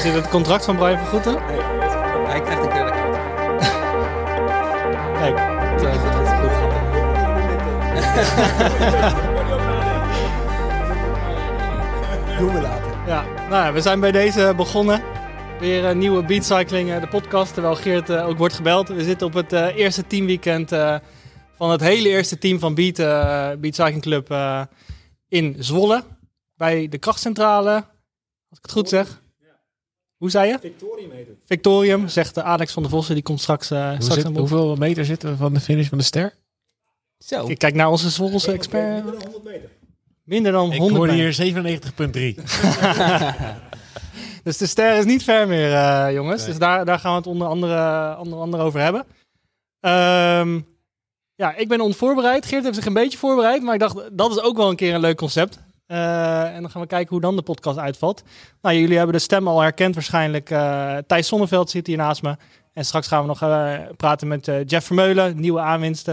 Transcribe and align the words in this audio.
Zit 0.00 0.14
het 0.14 0.28
contract 0.28 0.64
van 0.64 0.76
Brian 0.76 0.98
Vergoeten? 0.98 1.38
Hij 2.26 2.40
krijgt 2.40 2.64
een 2.64 2.72
derde 2.72 2.90
kaart. 2.90 3.18
Kijk. 5.20 5.38
Is 5.74 5.82
goed, 5.82 6.12
dat 6.12 6.22
is 6.22 6.28
goed. 6.28 6.50
Doen 12.38 12.54
we 12.54 12.60
later. 12.60 12.90
Ja, 13.06 13.24
nou 13.48 13.64
ja, 13.64 13.72
we 13.72 13.80
zijn 13.80 14.00
bij 14.00 14.12
deze 14.12 14.52
begonnen. 14.56 15.02
Weer 15.58 15.84
een 15.84 15.98
nieuwe 15.98 16.24
Beatcycling, 16.24 16.90
eh, 16.90 17.00
de 17.00 17.08
podcast, 17.08 17.52
terwijl 17.52 17.74
Geert 17.74 18.10
eh, 18.10 18.26
ook 18.28 18.38
wordt 18.38 18.54
gebeld. 18.54 18.88
We 18.88 19.04
zitten 19.04 19.26
op 19.26 19.34
het 19.34 19.52
eh, 19.52 19.76
eerste 19.76 20.06
teamweekend 20.06 20.72
eh, 20.72 20.96
van 21.56 21.70
het 21.70 21.80
hele 21.80 22.08
eerste 22.08 22.38
team 22.38 22.58
van 22.58 22.74
Beat, 22.74 22.98
eh 22.98 23.50
Beat 23.58 23.74
Cycling 23.74 24.02
Club 24.02 24.30
eh, 24.30 24.62
in 25.28 25.56
Zwolle. 25.58 26.04
Bij 26.56 26.88
de 26.88 26.98
krachtcentrale, 26.98 27.74
als 28.48 28.58
ik 28.58 28.62
het 28.62 28.72
goed 28.72 28.88
zeg. 28.88 29.20
Hoe 30.20 30.30
zei 30.30 30.48
je? 30.48 30.58
Victorium 30.60 31.10
heet 31.10 31.26
het. 31.26 31.36
Victorium, 31.44 32.08
zegt 32.08 32.36
eh, 32.36 32.44
Alex 32.44 32.72
van 32.72 32.82
der 32.82 32.90
Vossen, 32.92 33.14
die 33.14 33.22
komt 33.24 33.40
straks, 33.40 33.70
eh, 33.70 33.86
Hoe 33.88 33.94
straks 33.94 34.14
zit- 34.14 34.24
aan 34.24 34.32
bod. 34.32 34.40
hoeveel 34.50 34.76
meter 34.76 35.04
zitten 35.04 35.30
we 35.30 35.36
van 35.36 35.54
de 35.54 35.60
finish 35.60 35.88
van 35.88 35.98
de 35.98 36.04
ster? 36.04 36.34
Zo. 37.18 37.48
Ik 37.48 37.58
kijk 37.58 37.74
naar 37.74 37.88
onze 37.90 38.10
Zwolse 38.10 38.52
expert. 38.52 39.04
Minder 39.04 39.12
dan 39.12 39.22
100 39.32 39.44
meter. 39.44 39.68
Minder 40.24 40.52
dan 40.52 40.72
Ik 40.72 40.78
100 40.78 40.96
hoorde 40.98 41.12
meter. 41.12 41.44
hier 41.44 41.54
97,3. 42.34 42.42
Dus 44.42 44.56
de 44.56 44.66
ster 44.66 44.98
is 44.98 45.04
niet 45.04 45.22
ver 45.24 45.48
meer, 45.48 45.72
eh, 45.74 46.12
jongens. 46.12 46.44
Dus 46.44 46.58
daar, 46.58 46.84
daar 46.84 46.98
gaan 46.98 47.10
we 47.12 47.16
het 47.18 47.26
onder 47.26 47.48
andere, 47.48 48.16
onder 48.18 48.38
andere 48.38 48.62
over 48.62 48.80
hebben. 48.80 49.04
Ehm, 49.80 50.60
ja, 51.34 51.54
ik 51.54 51.68
ben 51.68 51.80
onvoorbereid. 51.80 52.46
Geert 52.46 52.62
heeft 52.64 52.74
zich 52.74 52.86
een 52.86 52.92
beetje 52.92 53.18
voorbereid. 53.18 53.62
Maar 53.62 53.74
ik 53.74 53.80
dacht, 53.80 53.96
dat 54.12 54.30
is 54.30 54.40
ook 54.40 54.56
wel 54.56 54.70
een 54.70 54.76
keer 54.76 54.94
een 54.94 55.00
leuk 55.00 55.16
concept. 55.16 55.58
Eh, 55.90 56.54
en 56.54 56.60
dan 56.60 56.70
gaan 56.70 56.80
we 56.80 56.86
kijken 56.86 57.08
hoe 57.10 57.20
dan 57.20 57.36
de 57.36 57.42
podcast 57.42 57.78
uitvalt. 57.78 58.22
Nou, 58.62 58.76
jullie 58.76 58.96
hebben 58.96 59.14
de 59.14 59.20
stem 59.20 59.48
al 59.48 59.60
herkend 59.60 59.94
waarschijnlijk. 59.94 60.50
Eh, 60.50 60.96
Thijs 61.06 61.26
Sonneveld 61.26 61.70
zit 61.70 61.86
hier 61.86 61.96
naast 61.96 62.22
me. 62.22 62.36
En 62.72 62.84
straks 62.84 63.06
gaan 63.06 63.20
we 63.20 63.26
nog 63.26 63.42
eh, 63.42 63.78
praten 63.96 64.28
met 64.28 64.50
Jeff 64.66 64.86
Vermeulen. 64.86 65.40
Nieuwe 65.40 65.60
aanwinst 65.60 66.04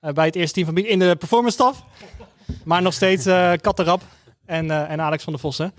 bij 0.00 0.24
het 0.24 0.34
eerste 0.34 0.54
team 0.54 0.66
van 0.66 0.84
in 0.84 0.98
de 0.98 1.16
performance 1.16 1.54
staf. 1.54 1.84
Maar 2.64 2.82
nog 2.82 2.92
steeds 2.92 3.26
eh 3.26 3.52
Katterap 3.60 4.02
en, 4.44 4.88
en 4.88 5.00
Alex 5.00 5.22
van 5.24 5.32
der 5.32 5.42
Vossen. 5.42 5.72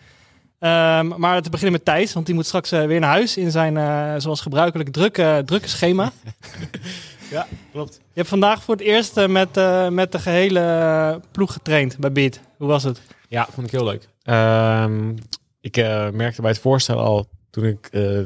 Ehm, 0.60 1.08
maar 1.18 1.42
te 1.42 1.50
beginnen 1.50 1.76
met 1.76 1.86
Thijs, 1.86 2.14
want 2.14 2.26
die 2.26 2.36
moet 2.36 2.46
straks 2.46 2.70
weer 2.70 3.00
naar 3.00 3.10
huis 3.10 3.38
in 3.38 3.52
zijn, 3.52 4.22
zoals 4.22 4.42
gebruikelijk, 4.42 4.90
drukke, 4.90 5.42
drukke 5.46 5.68
schema. 5.68 6.12
Ja, 7.30 7.48
klopt. 7.72 7.94
Je 7.94 8.14
hebt 8.14 8.30
vandaag 8.30 8.64
voor 8.64 8.76
het 8.76 8.84
eerst 8.84 9.18
eh, 9.18 9.28
met, 9.28 9.58
eh, 9.58 9.90
met 9.90 10.12
de 10.12 10.20
gehele 10.20 11.22
ploeg 11.32 11.54
getraind 11.54 11.98
bij 11.98 12.12
Beat. 12.12 12.40
Hoe 12.58 12.68
was 12.68 12.84
het? 12.84 13.02
Ja, 13.28 13.48
vond 13.52 13.68
ik 13.68 13.74
heel 13.74 13.84
leuk. 13.84 14.08
Ehm, 14.24 15.16
ik 15.62 15.78
eh, 15.78 16.10
merkte 16.10 16.42
bij 16.42 16.52
het 16.52 16.60
voorstel 16.60 17.00
al, 17.00 17.28
toen 17.50 17.66
ik 17.66 17.88
eh, 17.92 18.20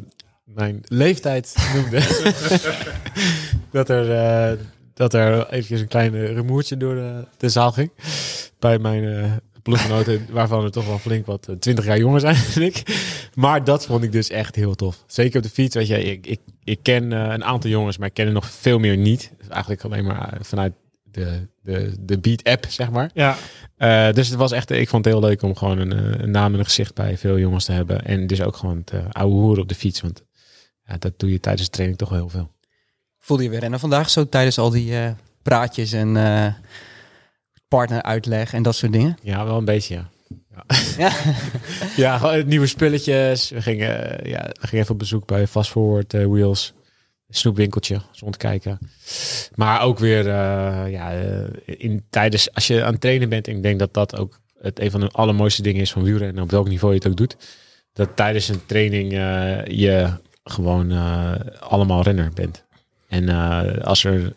mijn 0.43 0.81
leeftijd 0.83 1.55
noemde, 1.75 1.99
dat, 3.71 3.89
er, 3.89 4.11
eh, 4.11 4.57
dat 4.93 5.13
er 5.13 5.49
eventjes 5.49 5.81
een 5.81 5.87
klein 5.87 6.15
eh, 6.15 6.33
rumoertje 6.33 6.77
door 6.77 6.95
de, 6.95 7.25
de 7.37 7.49
zaal 7.49 7.71
ging. 7.71 7.91
Bij 8.59 8.79
mijn 8.79 9.03
eh 9.03 9.31
ploeggenoten, 9.61 10.27
waarvan 10.29 10.63
er 10.63 10.71
toch 10.71 10.85
wel 10.85 10.99
flink 10.99 11.25
wat 11.25 11.47
eh, 11.47 11.55
20 11.55 11.85
jaar 11.85 11.97
jonger 11.97 12.19
zijn 12.19 12.37
dan 12.53 12.63
ik. 12.63 12.83
Maar 13.33 13.63
dat 13.63 13.85
vond 13.85 14.03
ik 14.03 14.11
dus 14.11 14.29
echt 14.29 14.55
heel 14.55 14.75
tof. 14.75 15.03
Zeker 15.07 15.37
op 15.37 15.43
de 15.43 15.49
fiets, 15.49 15.75
weet 15.75 15.87
je, 15.87 16.03
ik, 16.03 16.27
ik, 16.27 16.39
ik 16.63 16.79
ken 16.81 17.13
eh, 17.13 17.19
een 17.19 17.43
aantal 17.43 17.69
jongens, 17.69 17.97
maar 17.97 18.07
ik 18.07 18.13
ken 18.13 18.25
er 18.27 18.33
nog 18.33 18.51
veel 18.51 18.79
meer 18.79 18.97
niet. 18.97 19.31
Dus 19.37 19.47
eigenlijk 19.47 19.83
alleen 19.83 20.05
maar 20.05 20.33
eh, 20.33 20.39
vanuit 20.41 20.73
de, 21.03 21.47
de, 21.61 21.93
de 21.99 22.19
Beat-app, 22.19 22.65
zeg 22.69 22.91
maar. 22.91 23.09
Ja, 23.13 23.37
Eh, 23.81 24.11
dus 24.11 24.27
het 24.27 24.37
was 24.37 24.51
echt, 24.51 24.69
ik 24.69 24.89
vond 24.89 25.05
het 25.05 25.13
heel 25.13 25.23
leuk 25.23 25.41
om 25.41 25.55
gewoon 25.55 25.77
een, 25.77 26.21
een 26.21 26.31
naam 26.31 26.53
en 26.53 26.59
een 26.59 26.65
gezicht 26.65 26.95
bij 26.95 27.17
veel 27.17 27.39
jongens 27.39 27.65
te 27.65 27.71
hebben. 27.71 28.05
En 28.05 28.27
dus 28.27 28.41
ook 28.41 28.55
gewoon 28.55 28.77
het 28.77 28.91
uh, 28.93 28.99
oude 29.11 29.35
hoeren 29.35 29.61
op 29.61 29.69
de 29.69 29.75
fiets. 29.75 30.01
Want 30.01 30.23
ja, 30.85 30.97
dat 30.97 31.19
doe 31.19 31.31
je 31.31 31.39
tijdens 31.39 31.65
de 31.65 31.71
training 31.71 31.99
toch 31.99 32.09
wel 32.09 32.17
heel 32.17 32.29
veel. 32.29 32.51
Voelde 33.19 33.43
je 33.43 33.49
weer 33.49 33.59
rennen 33.59 33.79
vandaag 33.79 34.09
zo 34.09 34.29
tijdens 34.29 34.57
al 34.57 34.69
die 34.69 34.97
eh, 34.97 35.11
praatjes 35.41 35.91
en 35.91 36.15
eh 37.71 37.77
partneruitleg 37.77 38.53
en 38.53 38.63
dat 38.63 38.75
soort 38.75 38.91
dingen? 38.91 39.17
Ja, 39.21 39.45
wel 39.45 39.57
een 39.57 39.65
beetje, 39.65 39.93
ja. 39.95 40.09
Ja. 40.97 41.11
Ja, 41.95 42.43
nieuwe 42.45 42.67
spulletjes. 42.67 43.49
We 43.49 43.61
gingen, 43.61 44.19
eh, 44.19 44.31
ja, 44.31 44.49
we 44.61 44.67
gingen 44.67 44.83
even 44.83 44.93
op 44.93 44.99
bezoek 44.99 45.25
bij 45.25 45.47
Fast 45.47 45.71
Forward 45.71 46.13
eh, 46.13 46.25
Wheels. 46.25 46.73
Snoepwinkeltje, 47.29 48.01
rondkijken. 48.19 48.79
Maar 49.55 49.81
ook 49.81 49.99
weer, 49.99 50.27
eh, 50.27 50.91
ja, 50.91 51.11
in, 51.65 52.03
tijdens, 52.09 52.53
als 52.53 52.67
je 52.67 52.83
aan 52.83 52.91
het 52.91 53.01
trainen 53.01 53.29
bent, 53.29 53.47
en 53.47 53.55
ik 53.55 53.63
denk 53.63 53.79
dat 53.79 53.93
dat 53.93 54.17
ook 54.17 54.39
het 54.61 54.79
een 54.79 54.91
van 54.91 54.99
de 54.99 55.09
allermooiste 55.09 55.61
dingen 55.61 55.81
is 55.81 55.91
van 55.91 56.03
wielrennen, 56.03 56.43
op 56.43 56.51
welk 56.51 56.67
niveau 56.67 56.93
je 56.93 56.99
het 56.99 57.07
ook 57.07 57.17
doet, 57.17 57.35
dat 57.93 58.15
tijdens 58.15 58.47
een 58.47 58.65
training 58.65 59.11
je 59.67 60.09
gewoon 60.43 60.91
allemaal 61.59 62.03
renner 62.03 62.31
bent. 62.33 62.63
En 63.07 63.29
als 63.83 64.03
er 64.03 64.33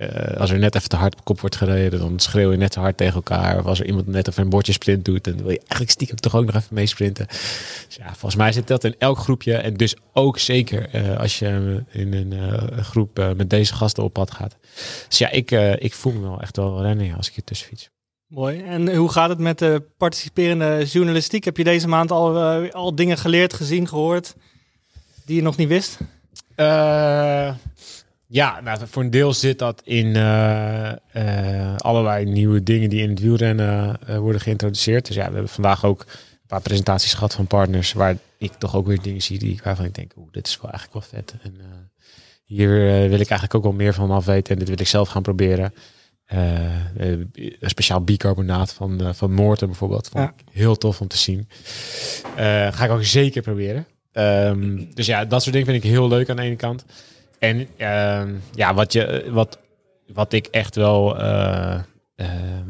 eh, 0.00 0.40
als 0.40 0.50
er 0.50 0.58
net 0.58 0.74
even 0.74 0.88
te 0.88 0.96
hard 0.96 1.16
op 1.16 1.24
kop 1.24 1.40
wordt 1.40 1.56
gereden, 1.56 2.00
dan 2.00 2.18
schreeuw 2.18 2.50
je 2.50 2.56
net 2.56 2.72
zo 2.72 2.80
hard 2.80 2.96
tegen 2.96 3.14
elkaar. 3.14 3.58
Of 3.58 3.64
als 3.64 3.80
er 3.80 3.86
iemand 3.86 4.06
net 4.06 4.28
even 4.28 4.42
een 4.42 4.48
bordje 4.48 4.72
sprint 4.72 5.04
doet, 5.04 5.24
dan 5.24 5.36
wil 5.36 5.50
je 5.50 5.58
eigenlijk 5.58 5.90
stiekem 5.90 6.16
toch 6.16 6.36
ook 6.36 6.46
nog 6.46 6.54
even 6.54 6.74
meesprinten. 6.74 7.26
Dus 7.26 7.96
ja, 7.98 8.06
volgens 8.06 8.34
mij 8.34 8.52
zit 8.52 8.66
dat 8.66 8.84
in 8.84 8.94
elk 8.98 9.18
groepje. 9.18 9.54
En 9.54 9.74
dus 9.74 9.96
ook 10.12 10.38
zeker 10.38 10.88
eh, 10.88 11.18
als 11.18 11.38
je 11.38 11.82
in 11.90 12.14
een 12.14 12.32
eh, 12.32 12.78
groep 12.78 13.32
met 13.36 13.50
deze 13.50 13.74
gasten 13.74 14.02
op 14.04 14.12
pad 14.12 14.30
gaat. 14.30 14.56
Dus 15.08 15.18
ja, 15.18 15.30
ik, 15.30 15.50
eh, 15.50 15.72
ik 15.82 15.94
voel 15.94 16.12
me 16.12 16.20
wel 16.20 16.40
echt 16.40 16.56
wel 16.56 16.82
rennen 16.82 17.16
als 17.16 17.28
ik 17.28 17.34
hier 17.34 17.44
tussen 17.44 17.68
fiets. 17.68 17.90
mooi. 18.26 18.62
En 18.62 18.94
hoe 18.94 19.08
gaat 19.08 19.28
het 19.28 19.38
met 19.38 19.58
de 19.58 19.82
participerende 19.96 20.84
journalistiek? 20.84 21.44
Heb 21.44 21.56
je 21.56 21.64
deze 21.64 21.88
maand 21.88 22.10
al, 22.10 22.38
al 22.72 22.94
dingen 22.94 23.18
geleerd, 23.18 23.52
gezien, 23.52 23.88
gehoord 23.88 24.34
die 25.24 25.36
je 25.36 25.42
nog 25.42 25.56
niet 25.56 25.68
wist? 25.68 25.98
Ja, 28.32 28.60
nou, 28.60 28.80
voor 28.86 29.02
een 29.02 29.10
deel 29.10 29.32
zit 29.32 29.58
dat 29.58 29.82
in 29.84 30.16
eh, 30.16 30.90
eh, 30.90 31.76
allerlei 31.76 32.24
nieuwe 32.24 32.62
dingen 32.62 32.90
die 32.90 33.02
in 33.02 33.10
het 33.10 33.20
wielrennen 33.20 33.98
eh, 34.06 34.18
worden 34.18 34.40
geïntroduceerd. 34.40 35.06
Dus 35.06 35.16
ja, 35.16 35.26
we 35.26 35.32
hebben 35.32 35.48
vandaag 35.48 35.84
ook 35.84 36.00
een 36.00 36.46
paar 36.46 36.60
presentaties 36.60 37.14
gehad 37.14 37.34
van 37.34 37.46
partners 37.46 37.92
waar 37.92 38.16
ik 38.38 38.52
toch 38.52 38.76
ook 38.76 38.86
weer 38.86 39.02
dingen 39.02 39.22
zie 39.22 39.38
die, 39.38 39.60
waarvan 39.64 39.84
ik 39.84 39.94
denk, 39.94 40.12
oeh, 40.16 40.32
dit 40.32 40.46
is 40.46 40.60
wel 40.60 40.70
eigenlijk 40.70 41.06
wel 41.10 41.20
vet. 41.20 41.34
En 41.42 41.54
hier 42.44 42.68
wil 43.08 43.20
ik 43.20 43.28
eigenlijk 43.28 43.54
ook 43.54 43.62
wel 43.62 43.72
meer 43.72 43.94
van 43.94 44.10
af 44.10 44.24
weten 44.24 44.52
en 44.52 44.58
dit 44.58 44.68
wil 44.68 44.80
ik 44.80 44.86
zelf 44.86 45.08
gaan 45.08 45.22
proberen. 45.22 45.74
Een 46.26 47.30
speciaal 47.60 48.00
bicarbonaat 48.00 48.72
van, 48.72 49.14
van 49.14 49.32
Moorten 49.32 49.66
bijvoorbeeld. 49.66 50.08
Vond 50.08 50.24
Ja. 50.24 50.34
ik 50.36 50.52
heel 50.52 50.76
tof 50.76 51.00
om 51.00 51.08
te 51.08 51.16
zien. 51.18 51.48
Ga 52.70 52.84
ik 52.84 52.90
ook 52.90 53.04
zeker 53.04 53.42
proberen. 53.42 53.86
Ehm, 54.12 54.84
dus 54.94 55.06
ja, 55.06 55.24
dat 55.24 55.42
soort 55.42 55.54
dingen 55.54 55.70
vind 55.72 55.84
ik 55.84 55.90
heel 55.90 56.08
leuk 56.08 56.30
aan 56.30 56.36
de 56.36 56.42
ene 56.42 56.56
kant. 56.56 56.84
En 57.40 57.68
ehm, 57.76 58.34
ja, 58.54 58.74
wat, 58.74 58.92
je, 58.92 59.28
wat, 59.30 59.58
wat 60.06 60.32
ik 60.32 60.46
echt 60.46 60.74
wel 60.74 61.18
eh, 61.18 61.80
ehm, 62.16 62.68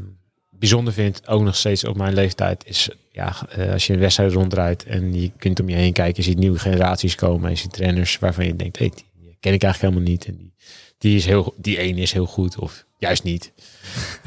bijzonder 0.50 0.92
vind, 0.92 1.28
ook 1.28 1.42
nog 1.42 1.56
steeds 1.56 1.84
op 1.84 1.96
mijn 1.96 2.14
leeftijd, 2.14 2.66
is 2.66 2.90
ja, 3.12 3.36
eh, 3.48 3.72
als 3.72 3.86
je 3.86 3.92
een 3.92 3.98
wedstrijd 3.98 4.32
ronddraait 4.32 4.84
en 4.84 5.20
je 5.20 5.30
kunt 5.36 5.60
om 5.60 5.68
je 5.68 5.76
heen 5.76 5.92
kijken, 5.92 6.22
je 6.22 6.28
ziet 6.28 6.38
nieuwe 6.38 6.58
generaties 6.58 7.14
komen 7.14 7.44
en 7.44 7.50
je 7.50 7.56
ziet 7.56 7.72
trainers 7.72 8.18
waarvan 8.18 8.46
je 8.46 8.56
denkt, 8.56 8.78
hey, 8.78 8.92
die 9.20 9.36
ken 9.40 9.52
ik 9.52 9.62
eigenlijk 9.62 9.94
helemaal 9.94 10.12
niet. 10.12 10.26
En 10.26 10.36
die, 10.36 10.54
die, 10.98 11.16
is 11.16 11.26
heel, 11.26 11.54
die 11.56 11.78
ene 11.78 12.00
is 12.00 12.12
heel 12.12 12.26
goed 12.26 12.58
of 12.58 12.84
juist 13.00 13.22
niet. 13.22 13.52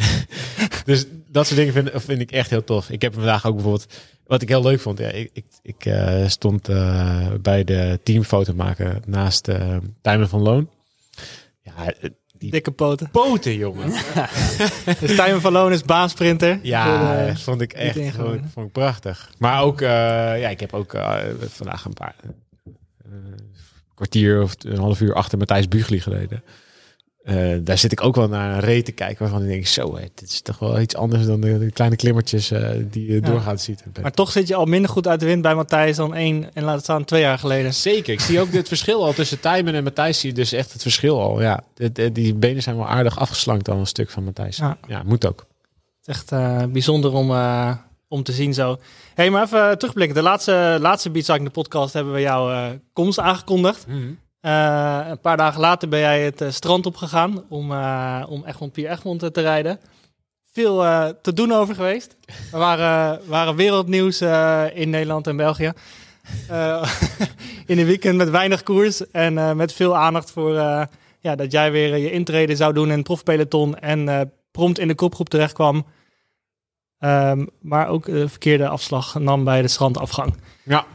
dus 0.86 1.06
dat 1.28 1.46
soort 1.48 1.60
dingen 1.60 1.74
vind, 1.74 1.90
vind 1.94 2.22
ik 2.22 2.32
echt 2.32 2.50
heel 2.50 2.64
tof. 2.64 2.90
Ik 2.90 3.02
heb 3.02 3.14
vandaag 3.14 3.46
ook 3.46 3.54
bijvoorbeeld, 3.54 3.94
wat 4.26 4.42
ik 4.42 4.50
heel 4.50 4.62
leuk 4.62 4.80
vond, 4.80 5.00
ja, 5.00 5.08
ik, 5.08 5.30
ik, 5.34 5.46
ik 5.62 5.86
eh, 5.86 6.28
stond 6.28 6.70
eh, 6.70 7.28
bij 7.42 7.64
de 7.64 8.00
teamfoto 8.04 8.54
maken 8.54 9.02
naast 9.06 9.48
uh, 9.48 9.78
Tijmen 10.02 10.30
van 10.30 10.42
Loon. 10.42 10.70
Ja, 11.62 11.94
die 12.38 12.52
Dikke 12.52 12.72
poten. 12.72 13.10
poten, 13.10 13.56
jongen. 13.56 13.90
Dus 15.00 15.16
Tijmen 15.16 15.42
van 15.42 15.52
Loon 15.52 15.72
is 15.72 15.82
baansprinter. 15.84 16.60
Ja, 16.62 17.26
de- 17.26 17.38
vond 17.38 17.62
ik 17.62 17.74
echt 17.74 17.96
niet 17.96 18.14
vond, 18.54 18.68
ik 18.68 18.72
prachtig. 18.72 19.32
Maar 19.38 19.62
ook, 19.62 19.80
ja, 19.80 20.50
ik 20.50 20.60
heb 20.60 20.74
ook 20.74 20.92
vandaag 21.48 21.86
een 21.86 21.94
paar 21.94 22.16
kwartier 23.96 24.42
of 24.42 24.56
een 24.60 24.78
half 24.78 25.02
uur 25.02 25.14
achter 25.14 25.38
Matthijs 25.38 25.68
Bugli 25.68 26.00
gereden. 26.00 26.44
Eh, 27.24 27.52
daar 27.62 27.78
zit 27.78 27.92
ik 27.92 28.04
ook 28.04 28.16
wel 28.16 28.28
naar 28.28 28.54
een 28.54 28.60
reet 28.60 28.86
te 28.86 28.92
kijken 28.92 29.18
waarvan 29.20 29.42
ik 29.42 29.48
denk, 29.48 29.68
zo, 29.68 29.98
dit 30.16 30.22
is 30.30 30.42
toch 30.42 30.60
wel 30.60 30.80
iets 30.80 30.96
anders 30.96 31.26
dan 31.26 31.42
de, 31.42 31.60
de 31.60 31.72
kleine 31.72 31.96
klimmertjes 31.96 32.52
eh, 32.52 32.70
die 32.92 33.06
je 33.08 33.14
Ja. 33.14 33.20
doorgaat 33.20 33.62
ziet. 33.62 33.84
Maar 34.02 34.12
toch 34.12 34.32
zit 34.32 34.48
je 34.48 34.56
al 34.56 34.66
minder 34.66 34.90
goed 34.90 35.08
uit 35.08 35.20
de 35.20 35.26
wind 35.26 35.42
bij 35.42 35.56
Matthijs 35.56 35.96
dan 35.96 36.14
één 36.16 36.50
en 36.54 36.64
laat 36.64 36.76
het 36.76 36.84
staan 36.84 37.04
twee 37.06 37.22
jaar 37.22 37.38
geleden. 37.40 37.74
Zeker, 37.74 38.14
ik 38.14 38.20
zie 38.20 38.40
ook 38.42 38.52
dit 38.52 38.68
verschil 38.68 39.04
al 39.06 39.14
tussen 39.14 39.40
Tijmen 39.40 39.74
en 39.76 39.84
Matthijs. 39.84 40.20
Zie 40.20 40.30
je 40.30 40.36
dus 40.36 40.52
echt 40.52 40.74
het 40.74 40.82
verschil 40.82 41.22
al. 41.22 41.42
Ja, 41.42 41.64
die 42.12 42.34
benen 42.36 42.62
zijn 42.62 42.76
wel 42.78 42.88
aardig 42.88 43.20
afgeslankt 43.20 43.70
al 43.70 43.78
een 43.78 43.88
stuk 43.88 44.10
van 44.10 44.24
Matthijs. 44.24 44.58
Ja. 44.58 44.78
Ja, 44.88 45.04
moet 45.06 45.26
ook. 45.28 45.40
Het 45.40 46.08
is 46.08 46.16
echt 46.16 46.32
eh, 46.32 46.64
bijzonder 46.66 47.14
om, 47.14 47.32
eh, 47.32 47.72
om 48.08 48.24
te 48.24 48.32
zien 48.32 48.54
zo. 48.54 48.78
hey, 49.14 49.30
maar 49.30 49.44
even 49.44 49.78
terugblikken. 49.78 50.16
De 50.16 50.22
laatste, 50.22 50.78
laatste 50.80 51.10
Beatcycling 51.10 51.46
de 51.48 51.54
podcast 51.54 51.94
hebben 51.94 52.14
we 52.14 52.20
jouw 52.20 52.52
eh, 52.52 52.66
komst 52.94 53.20
aangekondigd. 53.20 53.86
Eh, 54.44 55.06
een 55.08 55.20
paar 55.20 55.38
dagen 55.38 55.60
later 55.60 55.90
ben 55.90 56.00
jij 56.00 56.22
het 56.22 56.42
eh, 56.42 56.50
strand 56.50 56.86
opgegaan 56.86 57.44
om, 57.50 57.72
eh 57.72 58.24
om 58.30 58.44
Egmond 58.46 58.72
Pier 58.72 58.90
Egmond 58.90 59.34
te 59.34 59.42
rijden. 59.42 59.80
Veel 60.52 60.78
te 61.22 61.34
doen 61.34 61.52
over 61.52 61.76
geweest. 61.76 62.16
Er 62.52 62.60
waren, 62.60 63.22
waren 63.28 63.56
wereldnieuws 63.56 64.22
in 64.74 64.90
Nederland 64.90 65.28
en 65.28 65.38
België. 65.38 65.72
In 67.66 67.80
een 67.80 67.86
weekend 67.86 68.18
met 68.18 68.30
weinig 68.30 68.64
koers 68.64 69.12
en 69.12 69.58
met 69.58 69.74
veel 69.74 69.98
aandacht 69.98 70.32
voor 70.32 70.54
ja, 71.20 71.36
dat 71.36 71.52
jij 71.52 71.72
weer 71.72 71.98
je 71.98 72.12
intrede 72.12 72.56
zou 72.56 72.74
doen 72.74 72.90
in 72.90 72.96
het 72.96 73.04
profpeloton 73.04 73.80
en 73.80 74.32
prompt 74.52 74.80
in 74.80 74.88
de 74.88 74.96
kopgroep 74.96 75.30
terecht 75.30 75.54
kwam. 75.54 75.86
Ehm, 77.00 77.46
maar 77.62 77.88
ook 77.88 78.06
de 78.06 78.30
verkeerde 78.30 78.68
afslag 78.68 79.20
nam 79.20 79.44
bij 79.44 79.62
de 79.62 79.68
strandafgang. 79.68 80.36
Ja. 80.64 80.86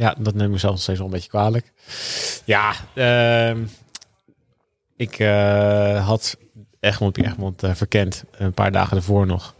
Ja, 0.00 0.14
dat 0.18 0.34
neem 0.34 0.46
ik 0.46 0.52
mezelf 0.52 0.72
nog 0.72 0.82
steeds 0.82 0.98
wel 0.98 1.06
een 1.06 1.12
beetje 1.12 1.28
kwalijk. 1.28 1.72
Ja, 2.44 2.74
ehm, 2.94 3.62
ik 4.96 5.18
eh, 5.18 6.06
had 6.06 6.36
Egmond 6.80 7.18
Egmond 7.18 7.62
eh, 7.62 7.74
verkend 7.74 8.24
een 8.30 8.52
paar 8.52 8.72
dagen 8.72 8.96
ervoor 8.96 9.26
nog. 9.26 9.54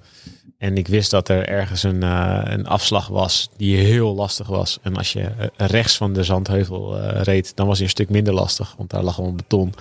En 0.58 0.76
ik 0.76 0.88
wist 0.88 1.10
dat 1.10 1.28
er 1.28 1.48
ergens 1.48 1.82
een, 1.82 2.02
eh, 2.02 2.40
een 2.44 2.66
afslag 2.66 3.08
was 3.08 3.50
die 3.56 3.76
heel 3.76 4.14
lastig 4.14 4.46
was. 4.46 4.78
En 4.82 4.96
als 4.96 5.12
je 5.12 5.50
rechts 5.56 5.96
van 5.96 6.12
de 6.12 6.24
Zandheuvel 6.24 7.00
reed, 7.22 7.56
dan 7.56 7.66
was 7.66 7.76
hij 7.76 7.84
een 7.84 7.92
stuk 7.92 8.08
minder 8.08 8.34
lastig. 8.34 8.74
Want 8.76 8.90
daar 8.90 9.02
lag 9.02 9.14
gewoon 9.14 9.36
beton. 9.36 9.74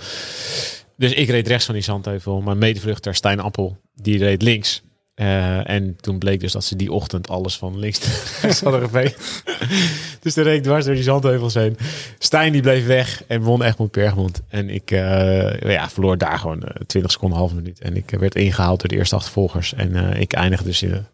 Dus 0.96 1.12
ik 1.12 1.28
reed 1.28 1.48
rechts 1.48 1.64
van 1.64 1.74
die 1.74 1.84
Zandheuvel. 1.84 2.40
Mijn 2.40 2.58
medevluchter 2.58 3.14
Stijn 3.14 3.40
Appel, 3.40 3.76
die 3.94 4.18
reed 4.18 4.42
links. 4.42 4.82
Eh, 5.20 5.70
en 5.70 5.96
toen 6.00 6.18
bleek 6.18 6.40
dus 6.40 6.52
dat 6.52 6.64
ze 6.64 6.76
die 6.76 6.92
ochtend 6.92 7.28
alles 7.28 7.58
van 7.58 7.78
links 7.78 8.00
hadden 8.62 8.80
geveegd. 8.80 9.42
dus 10.22 10.34
toen 10.34 10.44
reed 10.44 10.56
ik 10.56 10.62
dwars 10.62 10.84
door 10.84 10.94
die 10.94 11.02
zandheuvels 11.02 11.54
heen. 11.54 11.76
Stijn 12.18 12.52
die 12.52 12.62
bleef 12.62 12.86
weg 12.86 13.22
en 13.26 13.42
won 13.42 13.62
Egmond 13.62 13.90
Bergmond. 13.92 14.40
En 14.48 14.70
ik 14.70 14.90
eh, 14.90 15.60
ja, 15.60 15.88
verloor 15.90 16.18
daar 16.18 16.38
gewoon 16.38 16.62
eh, 16.62 16.74
20 16.86 17.12
seconden, 17.12 17.38
half 17.38 17.54
minuut. 17.54 17.80
En 17.80 17.96
ik 17.96 18.12
eh, 18.12 18.18
werd 18.18 18.34
ingehaald 18.34 18.80
door 18.80 18.88
de 18.88 18.96
eerste 18.96 19.14
achtervolgers. 19.14 19.74
En 19.74 19.96
eh, 19.96 20.20
ik 20.20 20.32
eindigde 20.32 20.64
dus 20.64 20.82
in, 20.82 21.06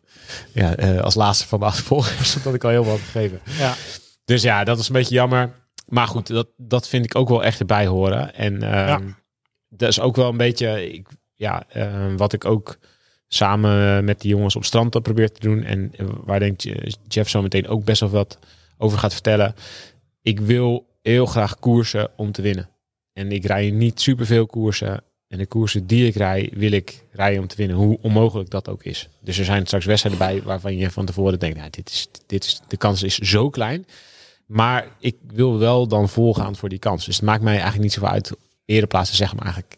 ja, 0.53 0.77
eh, 0.77 1.01
als 1.01 1.15
laatste 1.15 1.47
van 1.47 1.59
de 1.59 1.65
achtervolgers. 1.65 2.35
Omdat 2.37 2.55
ik 2.55 2.65
al 2.65 2.71
heel 2.71 2.85
wat 2.85 2.99
had 2.99 3.09
gegeven. 3.11 3.41
Ja, 3.59 3.75
Dus 4.25 4.43
ja, 4.43 4.65
dat 4.65 4.79
is 4.79 4.87
een 4.87 4.93
beetje 4.95 5.15
jammer. 5.15 5.51
Maar 5.87 6.07
goed, 6.07 6.27
dat, 6.27 6.49
dat 6.57 6.89
vind 6.89 7.05
ik 7.05 7.15
ook 7.15 7.29
wel 7.29 7.45
echt 7.45 7.61
erbij 7.61 7.87
horen. 7.87 8.35
En 8.35 8.63
ehm, 8.63 8.87
Ja. 8.87 9.01
dat 9.69 9.89
is 9.89 10.01
ook 10.01 10.17
wel 10.17 10.29
een 10.29 10.37
beetje, 10.37 10.93
ik, 10.95 11.09
ja, 11.35 11.65
ehm, 11.69 12.17
wat 12.17 12.33
ik 12.33 12.45
ook 12.45 12.79
samen 13.29 14.05
met 14.05 14.21
die 14.21 14.31
jongens 14.31 14.57
op 14.57 14.65
strand 14.65 14.95
heb 14.95 15.03
probeer 15.03 15.33
te 15.33 15.41
doen. 15.41 15.63
En 15.63 15.93
eh, 15.97 16.07
waar 16.25 16.41
denk 16.41 16.61
je 16.61 16.95
Jeff 17.09 17.31
zo 17.31 17.43
meteen 17.43 17.69
ook 17.69 17.85
best 17.85 18.01
wel 18.01 18.11
wat 18.11 18.39
over 18.79 18.99
gaat 18.99 19.13
vertellen. 19.13 19.55
Ik 20.23 20.41
wil 20.41 20.87
heel 21.03 21.27
graag 21.27 21.59
koersen 21.59 22.11
om 22.17 22.33
te 22.33 22.43
winnen. 22.43 22.69
En 23.13 23.33
ik 23.33 23.45
rij 23.45 23.71
niet 23.71 24.01
superveel 24.01 24.47
koersen. 24.47 25.03
En 25.29 25.39
de 25.39 25.47
koersen 25.47 25.87
die 25.87 26.07
ik 26.07 26.15
rij, 26.15 26.51
wil 26.55 26.73
ik 26.73 27.05
rijden 27.11 27.41
om 27.41 27.47
te 27.47 27.57
winnen. 27.57 27.77
Hoe 27.77 27.99
onmogelijk 28.01 28.51
dat 28.51 28.69
ook 28.69 28.85
is. 28.85 29.09
Dus 29.21 29.39
er 29.39 29.45
zijn 29.45 29.67
straks 29.67 29.85
wedstrijden 29.85 30.27
bij 30.27 30.43
waarvan 30.43 30.77
je 30.77 30.91
van 30.91 31.07
tevoren 31.07 31.39
denkt, 31.39 31.57
nou, 31.57 31.71
dit 31.71 31.91
is, 31.91 32.09
dit 32.27 32.45
is, 32.45 32.61
de 32.69 32.77
kans 32.77 33.03
is 33.03 33.19
zo 33.19 33.51
klein. 33.51 33.87
Maar 34.47 34.89
ik 34.99 35.17
wil 35.27 35.59
wel 35.59 35.89
dan 35.89 36.09
volgaan 36.09 36.57
voor 36.57 36.69
die 36.69 36.79
kans. 36.79 37.05
Dus 37.05 37.17
het 37.17 37.25
maakt 37.25 37.43
mij 37.43 37.53
eigenlijk 37.53 37.83
niet 37.83 37.93
zoveel 37.93 38.09
uit. 38.09 38.33
Ereplaatsen 38.65 39.17
zeggen 39.17 39.37
me 39.37 39.43
eigenlijk 39.43 39.77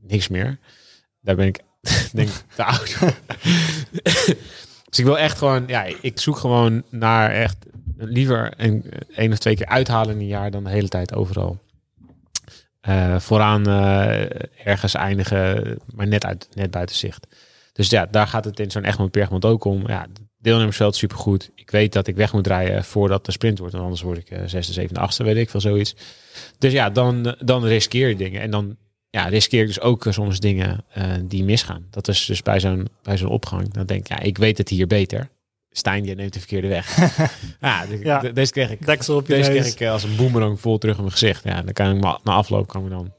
niks 0.00 0.28
meer. 0.28 0.58
Daar 1.20 1.36
ben 1.36 1.46
ik 1.46 1.60
denk 2.12 2.28
te 2.54 2.64
oud. 2.64 2.96
dus 4.88 4.98
ik 4.98 5.04
wil 5.04 5.18
echt 5.18 5.38
gewoon, 5.38 5.64
ja, 5.66 5.84
ik 6.00 6.20
zoek 6.20 6.36
gewoon 6.36 6.82
naar 6.90 7.30
echt 7.30 7.56
liever 7.96 8.52
een, 8.56 8.84
één 9.14 9.32
of 9.32 9.38
twee 9.38 9.56
keer 9.56 9.66
uithalen 9.66 10.14
in 10.14 10.20
een 10.20 10.26
jaar 10.26 10.50
dan 10.50 10.64
de 10.64 10.70
hele 10.70 10.88
tijd 10.88 11.14
overal. 11.14 11.58
eh, 12.80 13.18
vooraan 13.18 13.66
eh, 13.66 14.66
ergens 14.66 14.94
eindigen, 14.94 15.78
maar 15.94 16.06
net, 16.06 16.24
uit, 16.24 16.48
net 16.54 16.70
buiten 16.70 16.96
zicht. 16.96 17.26
Dus 17.72 17.90
ja, 17.90 18.06
daar 18.06 18.26
gaat 18.26 18.44
het 18.44 18.60
in 18.60 18.70
zo'n 18.70 18.84
Egmond 18.84 19.10
Bergmond 19.12 19.44
ook 19.44 19.64
om. 19.64 19.88
Ja, 19.88 20.06
deelnemersveld 20.38 20.96
supergoed. 20.96 21.50
Ik 21.54 21.70
weet 21.70 21.92
dat 21.92 22.06
ik 22.06 22.16
weg 22.16 22.32
moet 22.32 22.46
rijden 22.46 22.84
voordat 22.84 23.26
de 23.26 23.32
sprint 23.32 23.58
wordt. 23.58 23.74
Anders 23.74 24.02
word 24.02 24.18
ik 24.18 24.30
eh, 24.30 24.42
zesde, 24.46 24.72
zevende, 24.72 25.00
achtste, 25.00 25.24
weet 25.24 25.36
ik 25.36 25.50
veel, 25.50 25.60
zoiets. 25.60 25.94
Dus 26.58 26.72
ja, 26.72 26.90
dan, 26.90 27.36
dan 27.38 27.64
riskeer 27.64 28.08
je 28.08 28.16
dingen. 28.16 28.40
En 28.40 28.50
dan 28.50 28.76
ja, 29.12 29.24
riskeer 29.28 29.60
ik 29.60 29.66
dus 29.66 29.80
ook 29.80 30.06
eh, 30.06 30.12
soms 30.12 30.40
dingen 30.40 30.84
eh, 30.92 31.04
die 31.22 31.44
misgaan. 31.44 31.86
Dat 31.90 32.08
is 32.08 32.24
dus 32.26 32.42
bij 32.42 32.60
zo'n 32.60 32.88
bij 33.02 33.16
zo'n 33.16 33.28
opgang. 33.28 33.72
Dan 33.72 33.86
denk 33.86 34.00
ik, 34.00 34.08
ja, 34.08 34.18
ik 34.20 34.38
weet 34.38 34.58
het 34.58 34.68
hier 34.68 34.86
beter. 34.86 35.28
Stijn, 35.70 36.04
je 36.04 36.14
neemt 36.14 36.32
de 36.32 36.38
verkeerde 36.38 36.68
weg. 36.68 36.96
ja, 37.60 37.86
de- 37.86 37.98
Ja. 38.02 38.18
de- 38.20 38.32
deze 38.32 38.52
kreeg 38.52 38.70
ik, 38.70 38.86
deksel 38.86 39.16
op 39.16 39.26
je 39.26 39.34
deze 39.34 39.50
kreeg 39.50 39.66
ik 39.66 39.80
eh, 39.80 39.90
als 39.92 40.02
een 40.02 40.16
boemerang 40.16 40.60
vol 40.60 40.78
terug 40.78 40.94
in 40.94 41.00
mijn 41.00 41.12
gezicht. 41.12 41.44
Ja, 41.44 41.62
dan 41.62 41.72
kan 41.72 41.96
ik 41.96 42.02
na 42.02 42.32
afloop 42.32 42.68
kan 42.68 42.84
ik 42.84 42.90
dan 42.90 43.12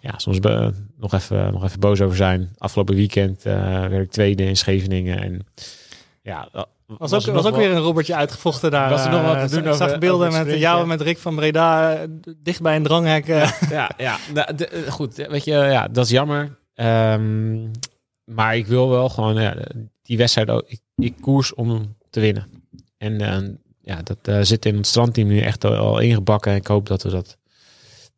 ja, 0.00 0.14
soms 0.18 0.38
be- 0.40 0.72
nog, 0.98 1.12
even, 1.14 1.52
nog 1.52 1.64
even 1.64 1.80
boos 1.80 2.00
over 2.00 2.16
zijn. 2.16 2.54
Afgelopen 2.58 2.94
weekend 2.94 3.44
eh 3.44 3.54
werd 3.86 4.02
ik 4.04 4.10
tweede 4.10 4.44
in 4.44 4.56
Scheveningen. 4.56 5.20
En 5.22 5.46
ja, 6.26 6.48
dat- 6.52 6.68
Was, 6.86 7.12
ook, 7.12 7.34
was 7.34 7.44
ook 7.44 7.50
wel- 7.50 7.52
weer 7.60 7.70
een 7.70 7.78
robbertje 7.82 8.14
uitgevochten 8.14 8.70
daar. 8.70 8.90
Was 8.90 9.04
er 9.04 9.10
nog 9.10 9.22
wat 9.22 9.32
te 9.38 9.44
eh, 9.44 9.50
doen 9.50 9.72
over- 9.72 9.88
zag 9.88 9.98
beelden 9.98 10.28
over 10.28 10.46
met 10.46 10.58
jou 10.58 10.82
en 10.82 10.88
met 10.88 11.00
Rick 11.00 11.18
van 11.18 11.34
Breda 11.36 11.94
eh, 11.94 12.08
dicht 12.36 12.62
bij 12.62 12.76
een 12.76 12.82
dranghek. 12.82 13.28
eh. 13.28 13.50
ja, 13.70 13.90
ja. 13.96 14.16
Nou, 14.34 14.54
de- 14.54 14.66
eh, 14.68 14.90
goed, 14.92 15.14
weet 15.14 15.44
je, 15.44 15.52
ja, 15.52 15.88
dat 15.88 16.04
is 16.04 16.10
jammer. 16.10 16.58
Ehm, 16.74 17.56
maar 18.24 18.56
ik 18.56 18.66
wil 18.66 18.88
wel 18.88 19.08
gewoon 19.08 19.34
ja, 19.42 19.56
die 20.02 20.16
wedstrijd 20.16 20.50
ook. 20.50 20.64
Ik, 20.66 20.80
ik 20.96 21.14
koers 21.20 21.54
om 21.54 21.96
te 22.10 22.20
winnen. 22.20 22.46
En 22.98 23.20
eh, 23.20 23.48
ja, 23.80 24.02
dat 24.02 24.18
eh, 24.22 24.38
zit 24.42 24.66
in 24.66 24.76
het 24.76 24.86
strandteam 24.86 25.28
nu 25.28 25.40
echt 25.40 25.64
al, 25.64 25.74
al 25.76 25.98
ingebakken. 25.98 26.50
En 26.52 26.56
ik 26.58 26.66
hoop 26.66 26.86
dat 26.86 27.02
we 27.02 27.10
dat, 27.10 27.36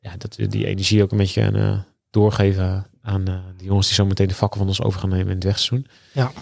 ja, 0.00 0.12
dat 0.19 0.37
we 0.37 0.46
die 0.46 0.66
energie 0.66 1.02
ook 1.02 1.10
een 1.12 1.19
beetje 1.19 1.43
eh, 1.43 1.78
doorgeven 2.10 2.87
aan 3.02 3.26
eh 3.28 3.34
de 3.56 3.64
jongens 3.64 3.87
die 3.87 3.94
zo 3.96 4.06
meteen 4.06 4.28
de 4.28 4.34
vakken 4.34 4.58
van 4.58 4.69
ons 4.69 4.82
over 4.82 5.00
gaan 5.00 5.08
nemen 5.08 5.26
in 5.28 5.34
het 5.34 5.44
wegseizoen. 5.44 5.87
Ja. 6.12 6.32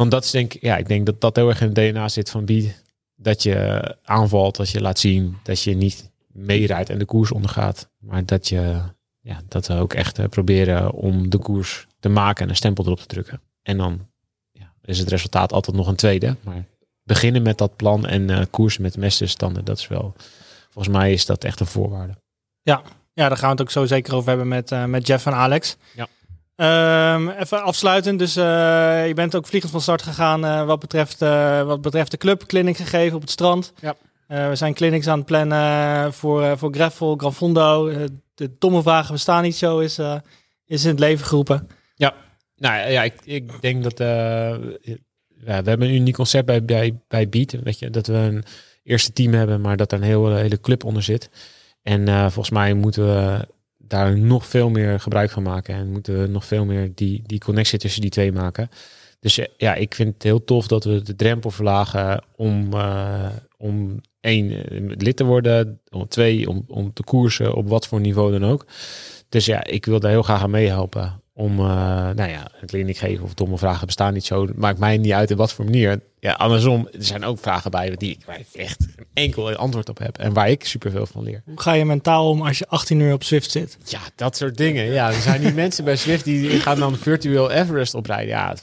Want 0.00 0.12
dat 0.12 0.24
is 0.24 0.30
denk 0.30 0.54
ik, 0.54 0.62
ja, 0.62 0.76
ik 0.76 0.88
denk 0.88 1.06
dat 1.06 1.20
dat 1.20 1.36
heel 1.36 1.48
erg 1.48 1.60
in 1.60 1.66
het 1.66 1.74
DNA 1.74 2.08
zit 2.08 2.30
van 2.30 2.44
Bied. 2.44 2.82
Dat 3.16 3.42
je 3.42 3.96
aanvalt, 4.04 4.56
dat 4.56 4.70
je 4.70 4.80
laat 4.80 4.98
zien 4.98 5.36
dat 5.42 5.62
je 5.62 5.74
niet 5.74 6.10
meerijdt 6.26 6.90
en 6.90 6.98
de 6.98 7.04
koers 7.04 7.32
ondergaat. 7.32 7.88
Maar 7.98 8.24
dat 8.24 8.48
je 8.48 8.80
ja, 9.20 9.40
dat 9.48 9.66
we 9.66 9.74
ook 9.74 9.94
echt 9.94 10.18
eh, 10.18 10.28
proberen 10.28 10.92
om 10.92 11.30
de 11.30 11.38
koers 11.38 11.86
te 11.98 12.08
maken 12.08 12.44
en 12.44 12.50
een 12.50 12.56
stempel 12.56 12.84
erop 12.84 12.98
te 12.98 13.06
drukken. 13.06 13.40
En 13.62 13.76
dan 13.76 14.06
ja, 14.52 14.72
is 14.84 14.98
het 14.98 15.08
resultaat 15.08 15.52
altijd 15.52 15.76
nog 15.76 15.86
een 15.86 15.96
tweede. 15.96 16.36
Maar 16.42 16.64
beginnen 17.02 17.42
met 17.42 17.58
dat 17.58 17.76
plan 17.76 18.06
en 18.06 18.30
eh, 18.30 18.44
koersen 18.50 18.82
met 18.82 18.92
de 18.92 19.00
mesterstanden, 19.00 19.64
dat 19.64 19.78
is 19.78 19.88
wel, 19.88 20.14
volgens 20.70 20.96
mij 20.96 21.12
is 21.12 21.26
dat 21.26 21.44
echt 21.44 21.60
een 21.60 21.66
voorwaarde. 21.66 22.14
Ja, 23.12 23.28
daar 23.28 23.36
gaan 23.36 23.46
we 23.46 23.52
het 23.52 23.60
ook 23.60 23.70
zo 23.70 23.86
zeker 23.86 24.14
over 24.14 24.28
hebben 24.28 24.48
met, 24.48 24.72
eh, 24.72 24.84
met 24.84 25.06
Jeff 25.06 25.26
en 25.26 25.34
Alex. 25.34 25.76
Ja. 25.94 26.08
Ehm, 26.60 27.28
even 27.28 27.62
afsluitend, 27.62 28.18
dus 28.18 28.36
eh, 28.36 29.06
je 29.06 29.14
bent 29.14 29.36
ook 29.36 29.46
vliegend 29.46 29.72
van 29.72 29.80
start 29.80 30.02
gegaan 30.02 30.44
eh, 30.44 30.64
wat, 30.64 30.78
betreft, 30.78 31.22
eh, 31.22 31.62
wat 31.62 31.80
betreft 31.80 32.10
de 32.10 32.16
club, 32.16 32.46
clinic 32.46 32.76
gegeven 32.76 33.14
op 33.14 33.20
het 33.20 33.30
strand. 33.30 33.72
Ja. 33.80 33.96
We 34.48 34.54
zijn 34.54 34.74
clinics 34.74 35.06
aan 35.06 35.18
het 35.18 35.26
plannen 35.26 36.12
voor, 36.12 36.58
voor 36.58 36.72
Greffel, 36.72 37.16
Gran 37.16 37.34
Fondo. 37.34 37.88
Eh, 37.88 38.04
de 38.34 38.50
domme 38.58 38.82
vragen 38.82 39.12
bestaan 39.12 39.42
niet 39.42 39.56
zo, 39.56 39.78
is, 39.78 39.98
is 40.64 40.84
in 40.84 40.90
het 40.90 40.98
leven 40.98 41.26
geroepen. 41.26 41.68
Nou 42.56 42.90
ja, 42.90 43.02
ik, 43.02 43.14
ik 43.24 43.60
denk 43.60 43.82
dat 43.82 43.98
ja, 43.98 44.58
we 45.44 45.68
hebben 45.68 45.82
een 45.82 45.94
uniek 45.94 46.14
concept 46.14 46.46
bij, 46.46 46.64
bij, 46.64 47.00
bij 47.08 47.28
Beat. 47.28 47.52
Weet 47.62 47.78
je, 47.78 47.90
dat 47.90 48.06
we 48.06 48.14
een 48.14 48.44
eerste 48.82 49.12
team 49.12 49.32
hebben, 49.32 49.60
maar 49.60 49.76
dat 49.76 49.92
er 49.92 49.98
een 49.98 50.04
hele, 50.04 50.34
hele 50.34 50.60
club 50.60 50.84
onder 50.84 51.02
zit. 51.02 51.30
En 51.82 52.08
volgens 52.08 52.50
mij 52.50 52.74
moeten 52.74 53.04
we 53.06 53.46
daar 53.90 54.18
nog 54.18 54.46
veel 54.46 54.70
meer 54.70 55.00
gebruik 55.00 55.30
van 55.30 55.42
maken. 55.42 55.74
En 55.74 55.90
moeten 55.90 56.20
we 56.20 56.26
nog 56.26 56.44
veel 56.44 56.64
meer 56.64 56.92
die, 56.94 57.22
die 57.26 57.38
connectie 57.38 57.78
tussen 57.78 58.00
die 58.00 58.10
twee 58.10 58.32
maken. 58.32 58.68
Dus 59.20 59.38
eh, 59.38 59.46
ja, 59.56 59.74
ik 59.74 59.94
vind 59.94 60.14
het 60.14 60.22
heel 60.22 60.44
tof 60.44 60.66
dat 60.66 60.84
we 60.84 61.02
de 61.02 61.16
drempel 61.16 61.50
verlagen 61.50 62.24
om, 62.36 62.72
eh, 62.72 63.28
om 63.58 64.00
één, 64.20 64.50
eh, 64.50 64.80
lid 64.96 65.16
te 65.16 65.24
worden. 65.24 65.80
Om 65.90 66.08
twee, 66.08 66.48
om, 66.48 66.64
om 66.68 66.92
te 66.92 67.02
koersen 67.02 67.54
op 67.54 67.68
wat 67.68 67.86
voor 67.86 68.00
niveau 68.00 68.38
dan 68.38 68.50
ook. 68.50 68.66
Dus 69.28 69.44
ja, 69.44 69.64
ik 69.64 69.86
wil 69.86 70.00
daar 70.00 70.10
heel 70.10 70.22
graag 70.22 70.42
aan 70.42 70.50
meehelpen. 70.50 71.22
Om, 71.40 71.58
eh, 71.58 71.64
nou 72.10 72.30
ja, 72.30 72.50
een 72.60 72.66
kliniek 72.66 72.96
geven 72.96 73.24
of 73.24 73.34
domme 73.34 73.58
vragen 73.58 73.86
bestaan 73.86 74.14
niet 74.14 74.24
zo. 74.24 74.46
Maakt 74.54 74.78
mij 74.78 74.98
niet 74.98 75.12
uit 75.12 75.30
in 75.30 75.36
wat 75.36 75.52
voor 75.52 75.64
manier. 75.64 76.00
Ja, 76.18 76.32
andersom, 76.32 76.88
er 76.92 77.04
zijn 77.04 77.24
ook 77.24 77.38
vragen 77.38 77.70
bij 77.70 77.90
die, 77.96 78.10
ik 78.38 78.46
echt 78.60 78.80
een 78.80 79.06
enkel 79.14 79.54
antwoord 79.54 79.88
op 79.88 79.98
heb. 79.98 80.18
En 80.18 80.32
waar 80.32 80.50
ik 80.50 80.64
superveel 80.64 81.06
van 81.06 81.22
leer. 81.22 81.42
Hoe 81.44 81.60
ga 81.60 81.72
je 81.72 81.84
mentaal 81.84 82.28
om 82.28 82.42
als 82.42 82.58
je 82.58 82.66
18 82.68 83.00
uur 83.00 83.12
op 83.12 83.22
Swift 83.22 83.50
zit? 83.50 83.76
Ja, 83.84 83.98
dat 84.14 84.36
soort 84.36 84.56
dingen. 84.56 84.84
Ja, 84.84 85.08
er 85.08 85.20
zijn 85.20 85.40
die 85.40 85.52
mensen 85.64 85.84
bij 85.84 85.96
Swift 85.96 86.24
die 86.24 86.50
gaan 86.60 86.78
dan 86.78 86.96
virtueel 86.96 87.50
Everest 87.50 87.94
oprijden. 87.94 88.28
Ja, 88.28 88.54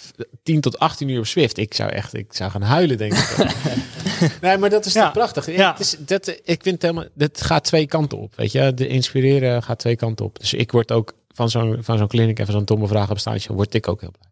10 0.44 0.62
tot 0.62 0.80
18 0.80 1.10
uur 1.10 1.20
op 1.20 1.26
Swift. 1.26 1.58
Ik 1.58 1.74
zou 1.74 1.90
echt, 1.92 2.14
ik 2.14 2.34
zou 2.34 2.52
gaan 2.52 2.62
huilen, 2.62 2.98
denk 2.98 3.14
ik. 3.14 3.38
nee, 4.42 4.58
maar 4.58 4.70
dat 4.70 4.86
is 4.86 4.94
Ja. 4.94 5.04
toch 5.04 5.12
prachtig. 5.14 5.56
Ja. 5.56 5.72
Het 5.72 5.80
is, 5.80 5.96
dat, 6.00 6.28
ik 6.28 6.64
vind 6.64 6.66
het 6.66 6.82
helemaal, 6.82 7.06
dat 7.14 7.42
gaat 7.42 7.64
twee 7.64 7.86
kanten 7.88 8.18
op. 8.18 8.34
Weet 8.36 8.52
je, 8.52 8.74
de 8.74 8.88
inspireren 8.88 9.64
gaat 9.64 9.80
twee 9.80 9.96
kanten 9.96 10.26
op. 10.26 10.40
Dus 10.40 10.54
ik 10.54 10.72
word 10.72 10.92
ook 10.92 11.14
van 11.38 11.50
zo'n 11.50 11.78
van 11.80 11.98
zo'n 11.98 12.08
kliniek 12.08 12.40
en 12.40 12.46
van 12.46 12.54
zo'n 12.54 12.66
domme 12.66 12.88
vragen 12.88 13.14
bestaan, 13.14 13.38
word 13.48 13.74
ik 13.74 13.88
ook 13.88 14.02
heel 14.02 14.12
blij. 14.12 14.32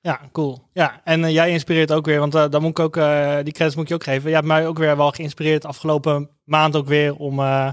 Ja, 0.00 0.20
cool. 0.32 0.62
Ja, 0.72 1.00
en 1.04 1.24
eh, 1.24 1.30
jij 1.32 1.50
inspireert 1.50 1.92
ook 1.92 2.06
weer, 2.06 2.18
want 2.18 2.34
eh 2.34 2.44
dan 2.50 2.60
moet 2.62 2.70
ik 2.70 2.78
ook, 2.78 2.96
eh, 2.96 3.36
die 3.42 3.52
credits 3.52 3.74
moet 3.74 3.82
ik 3.84 3.88
je 3.88 3.94
ook 3.94 4.04
geven. 4.04 4.28
Je 4.28 4.34
hebt 4.34 4.46
mij 4.46 4.66
ook 4.66 4.78
weer 4.78 4.96
wel 4.96 5.10
geïnspireerd 5.10 5.64
afgelopen 5.64 6.28
maand 6.44 6.76
ook 6.76 6.86
weer 6.86 7.14
om, 7.16 7.38
eh, 7.38 7.68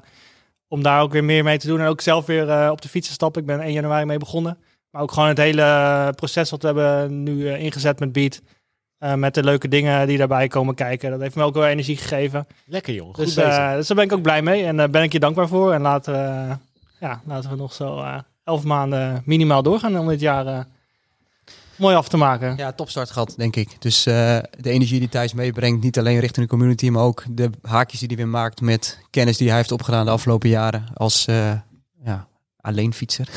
om 0.67 0.83
daar 0.83 1.01
ook 1.01 1.11
weer 1.11 1.23
meer 1.23 1.43
mee 1.43 1.57
te 1.57 1.67
doen. 1.67 1.79
En 1.79 1.87
ook 1.87 2.01
zelf 2.01 2.25
weer 2.25 2.49
eh, 2.49 2.69
op 2.71 2.81
de 2.81 2.87
fiets 2.89 3.07
te 3.07 3.13
stappen. 3.13 3.41
Ik 3.41 3.47
ben 3.47 3.59
1 3.61 3.71
januari 3.71 4.05
mee 4.05 4.17
begonnen. 4.17 4.57
Maar 4.91 5.01
ook 5.01 5.11
gewoon 5.11 5.29
het 5.29 5.37
hele 5.37 6.13
proces 6.15 6.49
wat 6.49 6.61
we 6.61 6.67
hebben 6.67 7.23
nu 7.23 7.47
eh, 7.49 7.63
ingezet 7.63 7.99
met 7.99 8.11
Beat. 8.11 8.41
Eh, 8.97 9.13
met 9.13 9.33
de 9.33 9.43
leuke 9.43 9.67
dingen 9.67 10.07
die 10.07 10.17
daarbij 10.17 10.47
komen 10.47 10.75
kijken. 10.75 11.11
Dat 11.11 11.19
heeft 11.21 11.35
me 11.35 11.43
ook 11.43 11.53
wel 11.53 11.65
energie 11.65 11.97
gegeven. 11.97 12.47
Lekker 12.65 12.93
jongen, 12.93 13.15
goed 13.15 13.25
Dus, 13.25 13.33
bezig. 13.33 13.57
eh, 13.57 13.73
dus 13.73 13.87
daar 13.87 13.97
ben 13.97 14.05
ik 14.05 14.13
ook 14.13 14.21
blij 14.21 14.41
mee. 14.41 14.65
En 14.65 14.77
daar 14.77 14.89
ben 14.89 15.03
ik 15.03 15.11
je 15.11 15.19
dankbaar 15.19 15.47
voor. 15.47 15.73
En 15.73 15.81
laten, 15.81 16.13
we, 16.13 16.55
ja, 16.99 17.21
laten 17.25 17.49
we 17.49 17.55
nog 17.55 17.73
zo 17.73 17.97
eh, 17.97 18.17
elf 18.45 18.63
maanden 18.63 19.21
minimaal 19.25 19.63
doorgaan 19.63 19.99
om 19.99 20.07
dit 20.07 20.19
jaar 20.19 20.47
eh, 20.47 20.59
mooi 21.75 21.95
af 21.95 22.07
te 22.07 22.17
maken. 22.17 22.57
Ja, 22.57 22.71
topstart 22.71 23.09
gehad, 23.09 23.33
denk 23.37 23.55
ik. 23.55 23.81
Dus 23.81 24.05
eh, 24.05 24.37
de 24.59 24.69
energie 24.69 24.99
die 24.99 25.09
Thijs 25.09 25.33
meebrengt, 25.33 25.83
niet 25.83 25.99
alleen 25.99 26.19
richting 26.19 26.45
de 26.45 26.51
community, 26.51 26.89
maar 26.89 27.03
ook 27.03 27.23
de 27.29 27.49
haakjes 27.61 27.99
die 27.99 28.07
hij 28.07 28.17
weer 28.17 28.27
maakt 28.27 28.61
met 28.61 28.99
kennis 29.09 29.37
die 29.37 29.47
hij 29.47 29.57
heeft 29.57 29.71
opgedaan 29.71 30.05
de 30.05 30.11
afgelopen 30.11 30.49
jaren 30.49 30.85
als 30.93 31.25
eh, 31.25 31.51
ja, 32.03 32.27
alleen 32.61 32.93
fietser. 32.93 33.29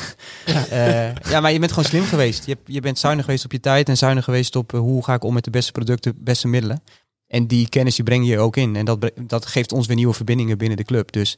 Eh, 0.69 1.15
ja, 1.15 1.39
maar 1.39 1.51
je 1.51 1.59
bent 1.59 1.71
gewoon 1.71 1.89
slim 1.89 2.03
geweest. 2.03 2.45
Je, 2.45 2.57
je 2.65 2.79
bent 2.79 2.99
zuinig 2.99 3.25
geweest 3.25 3.45
op 3.45 3.51
je 3.51 3.59
tijd 3.59 3.89
en 3.89 3.97
zuinig 3.97 4.23
geweest 4.23 4.55
op 4.55 4.71
hoe 4.71 5.03
ga 5.03 5.13
ik 5.13 5.23
om 5.23 5.33
met 5.33 5.43
de 5.43 5.49
beste 5.49 5.71
producten, 5.71 6.13
beste 6.17 6.47
middelen. 6.47 6.83
En 7.27 7.47
die 7.47 7.69
kennis 7.69 7.95
die 7.95 8.03
breng 8.03 8.27
je 8.27 8.39
ook 8.39 8.57
in. 8.57 8.75
En 8.75 8.85
dat, 8.85 9.11
dat 9.21 9.45
geeft 9.45 9.71
ons 9.71 9.87
weer 9.87 9.95
nieuwe 9.95 10.13
verbindingen 10.13 10.57
binnen 10.57 10.77
de 10.77 10.83
club. 10.83 11.11
Dus 11.11 11.37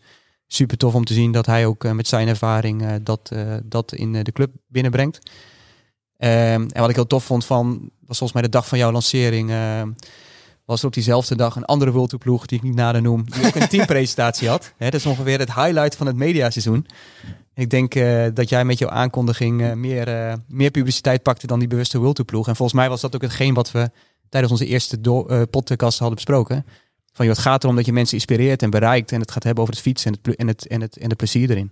super 0.54 0.78
tof 0.78 0.96
om 0.96 1.06
te 1.06 1.14
zien 1.14 1.32
dat 1.32 1.46
hij 1.46 1.66
ook 1.66 1.84
eh, 1.84 1.92
met 1.92 2.08
zijn 2.08 2.28
ervaring 2.28 2.82
eh, 2.82 2.94
dat, 3.04 3.30
eh, 3.34 3.54
dat 3.64 3.94
in 3.94 4.24
de 4.24 4.32
club 4.32 4.52
binnenbrengt. 4.68 5.20
Ehm, 6.18 6.68
en 6.72 6.80
wat 6.80 6.90
ik 6.90 6.96
heel 6.96 7.08
tof 7.08 7.24
vond 7.24 7.46
van, 7.46 7.70
was 8.08 8.18
volgens 8.18 8.34
mij 8.34 8.42
de 8.42 8.50
dag 8.50 8.68
van 8.68 8.78
jouw 8.78 8.92
lancering, 8.92 9.52
was 10.66 10.80
er 10.80 10.88
op 10.88 10.94
diezelfde 10.94 11.36
dag 11.36 11.56
een 11.56 11.66
andere 11.66 11.92
World 11.92 12.18
ploeg, 12.18 12.46
die 12.46 12.58
ik 12.58 12.64
niet 12.64 12.76
nader 12.76 13.02
noem, 13.02 13.26
die 13.30 13.46
ook 13.46 13.56
een 13.56 13.68
teampresentatie 13.78 14.50
had. 14.50 14.74
Hè, 14.78 14.90
dat 14.90 15.00
is 15.00 15.06
ongeveer 15.06 15.40
het 15.40 15.54
highlight 15.54 15.96
van 15.96 16.08
het 16.08 16.16
mediaseizoen. 16.16 16.86
Ik 17.54 17.70
denk 17.70 17.94
dat 18.36 18.50
jij 18.50 18.66
met 18.66 18.78
jouw 18.78 18.90
aankondiging 18.90 19.76
meer, 19.76 20.38
meer 20.48 20.72
publiciteit 20.72 21.24
pakte 21.24 21.48
dan 21.48 21.60
die 21.60 21.68
bewuste 21.68 22.00
World 22.00 22.26
ploeg. 22.26 22.48
En 22.48 22.56
volgens 22.56 22.78
mij 22.80 22.90
was 22.90 23.02
dat 23.02 23.16
ook 23.16 23.22
hetgeen 23.22 23.54
wat 23.54 23.72
we 23.72 23.92
tijdens 24.30 24.52
onze 24.52 24.66
eerste 24.66 25.00
podcast 25.50 26.00
hadden 26.00 26.16
besproken. 26.16 26.66
Van 27.14 27.26
joh, 27.26 27.36
het 27.36 27.44
gaat 27.44 27.64
erom 27.64 27.76
dat 27.76 27.86
je 27.86 27.94
mensen 27.94 28.14
inspireert 28.16 28.62
en 28.62 28.70
bereikt 28.70 29.12
en 29.12 29.20
het 29.20 29.32
gaat 29.32 29.44
hebben 29.44 29.62
over 29.64 29.76
het 29.76 29.84
fietsen 29.84 30.12
en 30.12 30.18
het, 30.24 30.36
en 30.36 30.48
het, 30.48 30.68
en 30.68 30.82
het, 30.82 30.98
en 30.98 31.08
het 31.10 31.18
plezier 31.18 31.50
erin. 31.50 31.72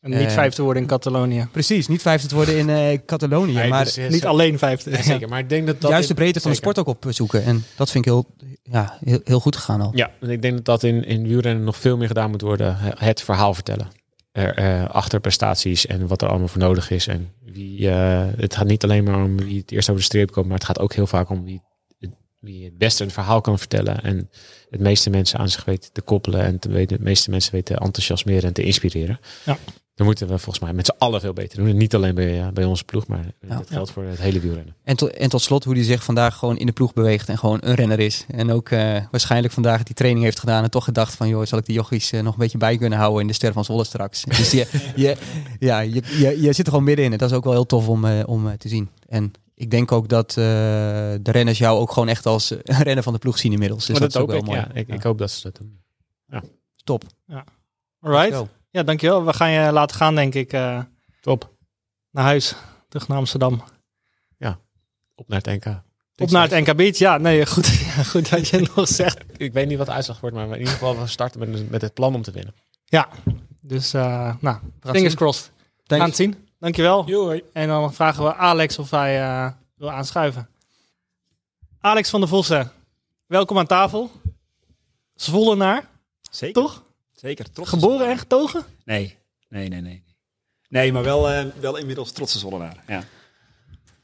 En 0.00 0.10
niet 0.10 0.18
Eh, 0.20 0.30
vijfde 0.30 0.62
worden 0.62 0.82
in 0.82 0.88
Catalonië. 0.88 1.48
Precies, 1.52 1.88
niet 1.88 2.02
vijfde 2.02 2.28
te 2.28 2.34
worden 2.34 2.56
in 2.58 2.68
eh, 2.70 2.98
Catalonië, 3.06 3.52
Nee, 3.54 3.68
maar 3.68 3.84
dus, 3.84 3.96
eh, 3.96 4.08
Niet 4.10 4.26
alleen 4.26 4.58
vijfde. 4.58 4.90
Ja, 4.90 5.02
zeker, 5.02 5.28
maar 5.28 5.38
ik 5.38 5.48
denk 5.48 5.66
dat 5.66 5.80
dat... 5.80 5.90
juist 5.90 6.08
de 6.08 6.14
in- 6.14 6.20
breedte 6.20 6.40
van 6.40 6.50
de 6.50 6.56
sport 6.56 6.78
ook 6.78 6.86
opzoeken. 6.86 7.44
En 7.44 7.64
dat 7.76 7.90
vind 7.90 8.06
ik 8.06 8.10
heel, 8.12 8.26
ja, 8.62 8.98
heel, 9.04 9.20
heel 9.24 9.40
goed 9.40 9.56
gegaan 9.56 9.80
al. 9.80 9.90
Ja, 9.94 10.10
en 10.20 10.30
ik 10.30 10.42
denk 10.42 10.54
dat 10.56 10.64
dat 10.64 10.82
in, 10.82 11.04
in 11.04 11.26
wielrennen 11.28 11.64
nog 11.64 11.76
veel 11.76 11.96
meer 11.96 12.06
gedaan 12.06 12.30
moet 12.30 12.40
worden. 12.40 12.76
Het 12.80 13.22
verhaal 13.22 13.54
vertellen. 13.54 13.88
Er, 14.32 14.54
eh, 14.54 14.88
achter 14.90 15.20
prestaties 15.20 15.86
en 15.86 16.06
wat 16.06 16.22
er 16.22 16.28
allemaal 16.28 16.48
voor 16.48 16.60
nodig 16.60 16.90
is. 16.90 17.06
En 17.06 17.32
wie, 17.44 17.90
eh, 17.90 18.26
het 18.36 18.56
gaat 18.56 18.66
niet 18.66 18.84
alleen 18.84 19.04
maar 19.04 19.14
om 19.24 19.36
wie 19.36 19.58
het 19.60 19.70
eerst 19.72 19.88
over 19.88 20.00
de 20.00 20.06
streep 20.06 20.30
komt, 20.32 20.46
maar 20.46 20.54
het 20.56 20.64
gaat 20.66 20.78
ook 20.78 20.92
heel 20.92 21.06
vaak 21.06 21.28
om 21.30 21.44
wie, 21.44 21.54
het- 21.54 21.64
wie 22.40 22.64
het 22.64 22.78
beste 22.78 23.04
een 23.04 23.10
verhaal 23.10 23.40
kan 23.40 23.58
vertellen. 23.58 24.02
En 24.02 24.30
het 24.70 24.80
meeste 24.80 25.10
mensen 25.10 25.38
aan 25.38 25.48
zich 25.48 25.64
weet 25.64 25.90
te 25.92 26.00
koppelen 26.00 26.40
en 26.40 26.58
te 26.58 26.68
weten, 26.68 26.96
de 26.98 27.02
meeste 27.04 27.30
mensen 27.30 27.52
weten 27.52 27.76
te 27.76 27.82
enthousiasmeren 27.82 28.42
en 28.42 28.52
te 28.52 28.62
inspireren. 28.62 29.20
Ja. 29.44 29.58
Dan 29.94 30.08
moeten 30.08 30.28
we 30.28 30.38
volgens 30.38 30.64
mij 30.64 30.72
met 30.72 30.86
z'n 30.86 30.94
allen 30.98 31.20
veel 31.20 31.32
beter 31.32 31.58
doen. 31.58 31.68
En 31.68 31.76
niet 31.76 31.94
alleen 31.94 32.14
bij, 32.14 32.40
eh, 32.40 32.48
bij 32.48 32.64
onze 32.64 32.84
ploeg, 32.84 33.06
maar 33.06 33.24
Ja. 33.48 33.56
dat 33.56 33.70
geldt 33.70 33.90
voor 33.90 34.04
het 34.04 34.18
hele 34.20 34.40
wielrennen. 34.40 34.74
En, 34.84 34.96
tot, 34.96 35.10
en 35.10 35.28
tot 35.28 35.42
slot 35.42 35.64
hoe 35.64 35.74
hij 35.74 35.82
zich 35.84 36.04
vandaag 36.04 36.36
gewoon 36.36 36.58
in 36.58 36.66
de 36.66 36.72
ploeg 36.72 36.92
beweegt 36.92 37.28
en 37.28 37.38
gewoon 37.38 37.58
een 37.62 37.74
renner 37.74 37.98
is. 38.00 38.24
En 38.28 38.50
ook 38.52 38.68
eh, 38.70 38.96
waarschijnlijk 39.10 39.52
vandaag 39.54 39.82
die 39.82 39.94
training 39.94 40.24
heeft 40.24 40.38
gedaan 40.38 40.64
en 40.64 40.70
toch 40.70 40.84
gedacht 40.84 41.14
van 41.14 41.28
joh, 41.28 41.44
zal 41.46 41.58
ik 41.58 41.66
die 41.66 41.74
jochies 41.74 42.12
eh, 42.12 42.22
nog 42.22 42.32
een 42.32 42.38
beetje 42.38 42.58
bij 42.58 42.76
kunnen 42.76 42.98
houden 42.98 43.20
in 43.20 43.26
de 43.26 43.32
Ster 43.32 43.52
van 43.52 43.64
Zwolle 43.64 43.84
straks. 43.84 44.24
dus 44.24 44.50
je, 44.50 44.66
je, 44.96 45.16
ja, 45.58 45.80
je, 45.80 46.02
je, 46.18 46.40
je 46.40 46.52
zit 46.52 46.58
er 46.66 46.70
gewoon 46.72 46.84
middenin 46.84 47.12
en 47.12 47.18
dat 47.18 47.30
is 47.30 47.36
ook 47.36 47.44
wel 47.44 47.52
heel 47.52 47.66
tof 47.66 47.88
om, 47.88 48.04
eh, 48.04 48.22
om 48.26 48.56
te 48.58 48.68
zien. 48.68 48.88
En 49.08 49.32
ik 49.60 49.70
denk 49.70 49.92
ook 49.92 50.08
dat 50.08 50.28
eh, 50.30 50.34
de 50.36 51.30
renners 51.30 51.58
jou 51.58 51.78
ook 51.78 51.92
gewoon 51.92 52.08
echt 52.08 52.26
als 52.26 52.50
eh, 52.50 52.58
een 52.76 52.82
renner 52.82 53.02
van 53.02 53.12
de 53.12 53.18
ploeg 53.18 53.38
zien 53.38 53.52
inmiddels. 53.52 53.86
Dus 53.86 53.98
maar 53.98 54.08
dat, 54.08 54.12
dat, 54.12 54.22
is 54.22 54.28
ook 54.28 54.34
wel 54.34 54.40
ik, 54.40 54.46
mooi. 54.46 54.58
ja. 54.74 54.80
Ik, 54.80 54.88
Ja. 54.88 54.94
ik 54.94 55.02
hoop 55.02 55.18
dat 55.18 55.30
ze 55.30 55.42
dat 55.42 55.56
doen. 55.56 55.78
Top. 56.84 57.04
Alright. 58.00 58.32
Zo. 58.32 58.48
Ja, 58.70 58.82
dankjewel. 58.82 59.24
We 59.24 59.32
gaan 59.32 59.50
je 59.50 59.72
laten 59.72 59.96
gaan, 59.96 60.14
denk 60.14 60.34
ik, 60.34 60.52
eh, 60.52 60.82
Top. 61.20 61.50
naar 62.10 62.24
huis. 62.24 62.54
Terug 62.88 63.08
naar 63.08 63.18
Amsterdam. 63.18 63.62
Op 65.14 65.28
naar 65.28 65.40
het 65.42 65.64
NK. 65.64 65.82
Op 66.16 66.30
naar 66.30 66.48
het 66.50 66.66
NK 66.66 66.76
Beach. 66.76 66.96
Ja, 66.96 67.18
nee, 67.18 67.46
goed, 67.54 67.66
ja, 67.66 68.02
goed 68.02 68.30
dat 68.30 68.48
je 68.48 68.56
het 68.56 68.74
nog 68.74 68.88
zegt. 68.88 69.18
Ik 69.36 69.52
weet 69.52 69.68
niet 69.68 69.78
wat 69.78 69.86
de 69.86 69.92
uitslag 69.92 70.20
wordt, 70.20 70.36
maar 70.36 70.46
in 70.46 70.58
ieder 70.58 70.72
geval 70.72 70.98
we 71.00 71.06
starten 71.06 71.50
met, 71.50 71.70
met 71.70 71.82
het 71.82 71.94
plan 71.94 72.14
om 72.14 72.22
te 72.22 72.30
winnen. 72.30 72.54
Ja, 72.84 73.08
dus 73.60 73.94
uh, 73.94 74.34
nou, 74.40 74.58
fingers 74.82 75.14
crossed. 75.14 75.50
Thanks. 75.86 76.04
gaan 76.04 76.06
het 76.06 76.16
zien. 76.16 76.48
Dankjewel. 76.60 77.04
Hoi. 77.12 77.42
En 77.52 77.68
dan 77.68 77.94
vragen 77.94 78.24
we 78.24 78.34
Alex 78.34 78.78
of 78.78 78.90
hij 78.90 79.20
eh, 79.20 79.50
wil 79.76 79.90
aanschuiven. 79.90 80.48
Alex 81.80 82.10
van 82.10 82.20
der 82.20 82.28
Vossen, 82.28 82.72
welkom 83.26 83.58
aan 83.58 83.66
tafel. 83.66 84.10
Zwollenaar, 85.14 85.84
Zeker. 86.30 86.62
toch? 86.62 86.82
Zeker. 87.12 87.50
Trots 87.52 87.68
Geboren 87.70 88.08
en 88.10 88.18
getogen? 88.18 88.64
Nee, 88.84 89.16
nee, 89.48 89.68
nee, 89.68 89.80
nee. 89.80 90.02
Nee, 90.68 90.92
maar 90.92 91.02
wel, 91.02 91.30
eh, 91.30 91.44
wel 91.60 91.76
inmiddels 91.76 92.12
trotse 92.12 92.38
Zollenaar. 92.38 92.76
Ja. 92.86 93.02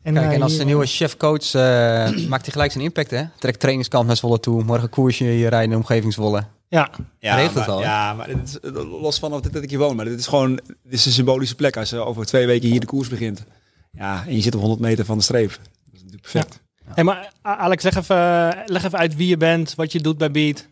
En, 0.03 0.15
Kijk, 0.15 0.27
eh, 0.27 0.35
en 0.35 0.43
als 0.43 0.51
hier- 0.51 0.61
de 0.61 0.67
nieuwe 0.67 0.87
chef-coach 0.87 1.55
eh, 1.55 2.27
maakt 2.33 2.43
hij 2.45 2.53
gelijk 2.53 2.73
zijn 2.73 2.85
impact, 2.85 3.11
hè? 3.11 3.25
Trekt 3.39 3.61
trainingskamp 3.61 4.07
naar 4.07 4.17
Zwolle 4.17 4.41
toe. 4.41 4.63
Morgen 4.65 4.89
koersje 4.89 5.25
hier 5.25 5.49
rijden 5.49 5.63
in 5.63 5.71
de 5.71 5.77
omgeving 5.77 6.13
Zwolle. 6.13 6.45
Ja, 6.69 6.91
Ja, 7.19 7.35
Regelt 7.35 7.55
maar, 7.55 7.65
het 7.65 7.73
al? 7.75 7.81
Ja, 7.81 8.15
maar 8.15 8.27
dit 8.27 8.37
is, 8.49 8.61
eh, 8.61 9.01
los 9.01 9.19
van 9.19 9.33
of 9.33 9.41
dit, 9.41 9.53
dat 9.53 9.63
ik 9.63 9.71
hier 9.71 9.79
woon, 9.79 9.97
maar 9.97 10.05
dit 10.05 10.19
is 10.19 10.27
gewoon 10.27 10.55
dit 10.67 10.73
is 10.93 11.07
een 11.07 11.13
symbolische 11.13 11.55
plek 11.55 11.77
als 11.77 11.91
je 11.91 11.97
over 11.99 12.27
twee 12.27 12.47
weken 12.47 12.69
hier 12.69 12.81
de 12.81 12.87
koers 12.87 13.09
begint. 13.09 13.45
Ja, 13.93 14.25
en 14.27 14.35
je 14.35 14.41
zit 14.43 14.55
op 14.55 14.61
100 14.61 14.81
meter 14.81 15.05
van 15.05 15.17
de 15.19 15.25
streep. 15.25 15.49
Dat 15.51 15.59
is 15.93 15.99
natuurlijk 16.03 16.23
perfect. 16.23 16.61
Hey, 16.95 17.05
maar 17.05 17.33
Alex, 17.43 17.83
leg 17.83 17.97
even, 17.97 18.63
leg 18.67 18.85
even 18.85 18.99
uit 18.99 19.17
wie 19.17 19.29
je 19.29 19.37
bent, 19.37 19.75
wat 19.75 19.93
je 19.93 20.01
doet 20.01 20.19
bij 20.19 20.31
Beat. 20.31 20.67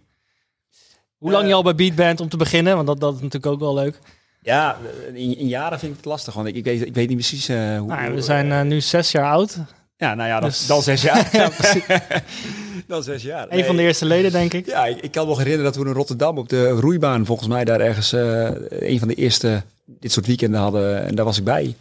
Hoe 1.18 1.30
lang 1.30 1.42
Eh, 1.42 1.48
je 1.48 1.54
al 1.54 1.62
bij 1.62 1.74
Beat 1.74 1.94
bent 1.94 2.20
om 2.20 2.28
te 2.28 2.36
beginnen, 2.36 2.74
want 2.74 2.86
dat, 2.86 3.00
dat 3.00 3.14
is 3.14 3.20
natuurlijk 3.20 3.52
ook 3.52 3.60
wel 3.60 3.74
leuk. 3.74 3.98
Ja, 4.42 4.76
in, 5.12 5.38
in 5.38 5.48
jaren 5.48 5.78
vind 5.78 5.90
ik 5.90 5.96
het 5.96 6.06
lastig, 6.06 6.34
want 6.34 6.46
ik, 6.46 6.54
ik, 6.54 6.64
weet, 6.64 6.86
ik 6.86 6.94
weet 6.94 7.08
niet 7.08 7.16
precies 7.16 7.48
eh, 7.48 7.78
hoe... 7.78 7.88
Nou, 7.88 8.14
we 8.14 8.22
zijn 8.22 8.52
eh, 8.52 8.62
nu 8.62 8.80
zes 8.80 9.10
jaar 9.10 9.30
oud. 9.32 9.58
Ja, 9.96 10.14
nou 10.14 10.28
ja, 10.28 10.40
dan, 10.40 10.48
dus- 10.48 10.66
dan 10.66 10.82
zes 10.82 11.02
jaar. 11.02 11.28
Ja, 11.36 11.48
precies. 11.48 11.84
dan 12.88 13.02
zes 13.02 13.22
jaar. 13.22 13.46
Een 13.50 13.64
van 13.64 13.68
de 13.68 13.80
Nee. 13.80 13.86
eerste 13.86 14.04
leden, 14.04 14.32
denk 14.32 14.52
ik. 14.52 14.66
Ja, 14.66 14.86
ik, 14.86 15.00
ik 15.00 15.10
kan 15.10 15.22
me 15.22 15.28
nog 15.28 15.38
herinneren 15.38 15.72
dat 15.72 15.82
we 15.82 15.88
in 15.88 15.94
Rotterdam 15.96 16.38
op 16.38 16.48
de 16.48 16.68
roeibaan, 16.68 17.26
volgens 17.26 17.48
mij 17.48 17.64
daar 17.64 17.80
ergens 17.80 18.12
eh, 18.12 18.50
een 18.68 18.98
van 18.98 19.08
de 19.08 19.14
eerste 19.14 19.62
dit 19.86 20.12
soort 20.12 20.26
weekenden 20.26 20.60
hadden. 20.60 21.04
En 21.04 21.14
daar 21.14 21.24
was 21.24 21.38
ik 21.38 21.44
bij. 21.44 21.76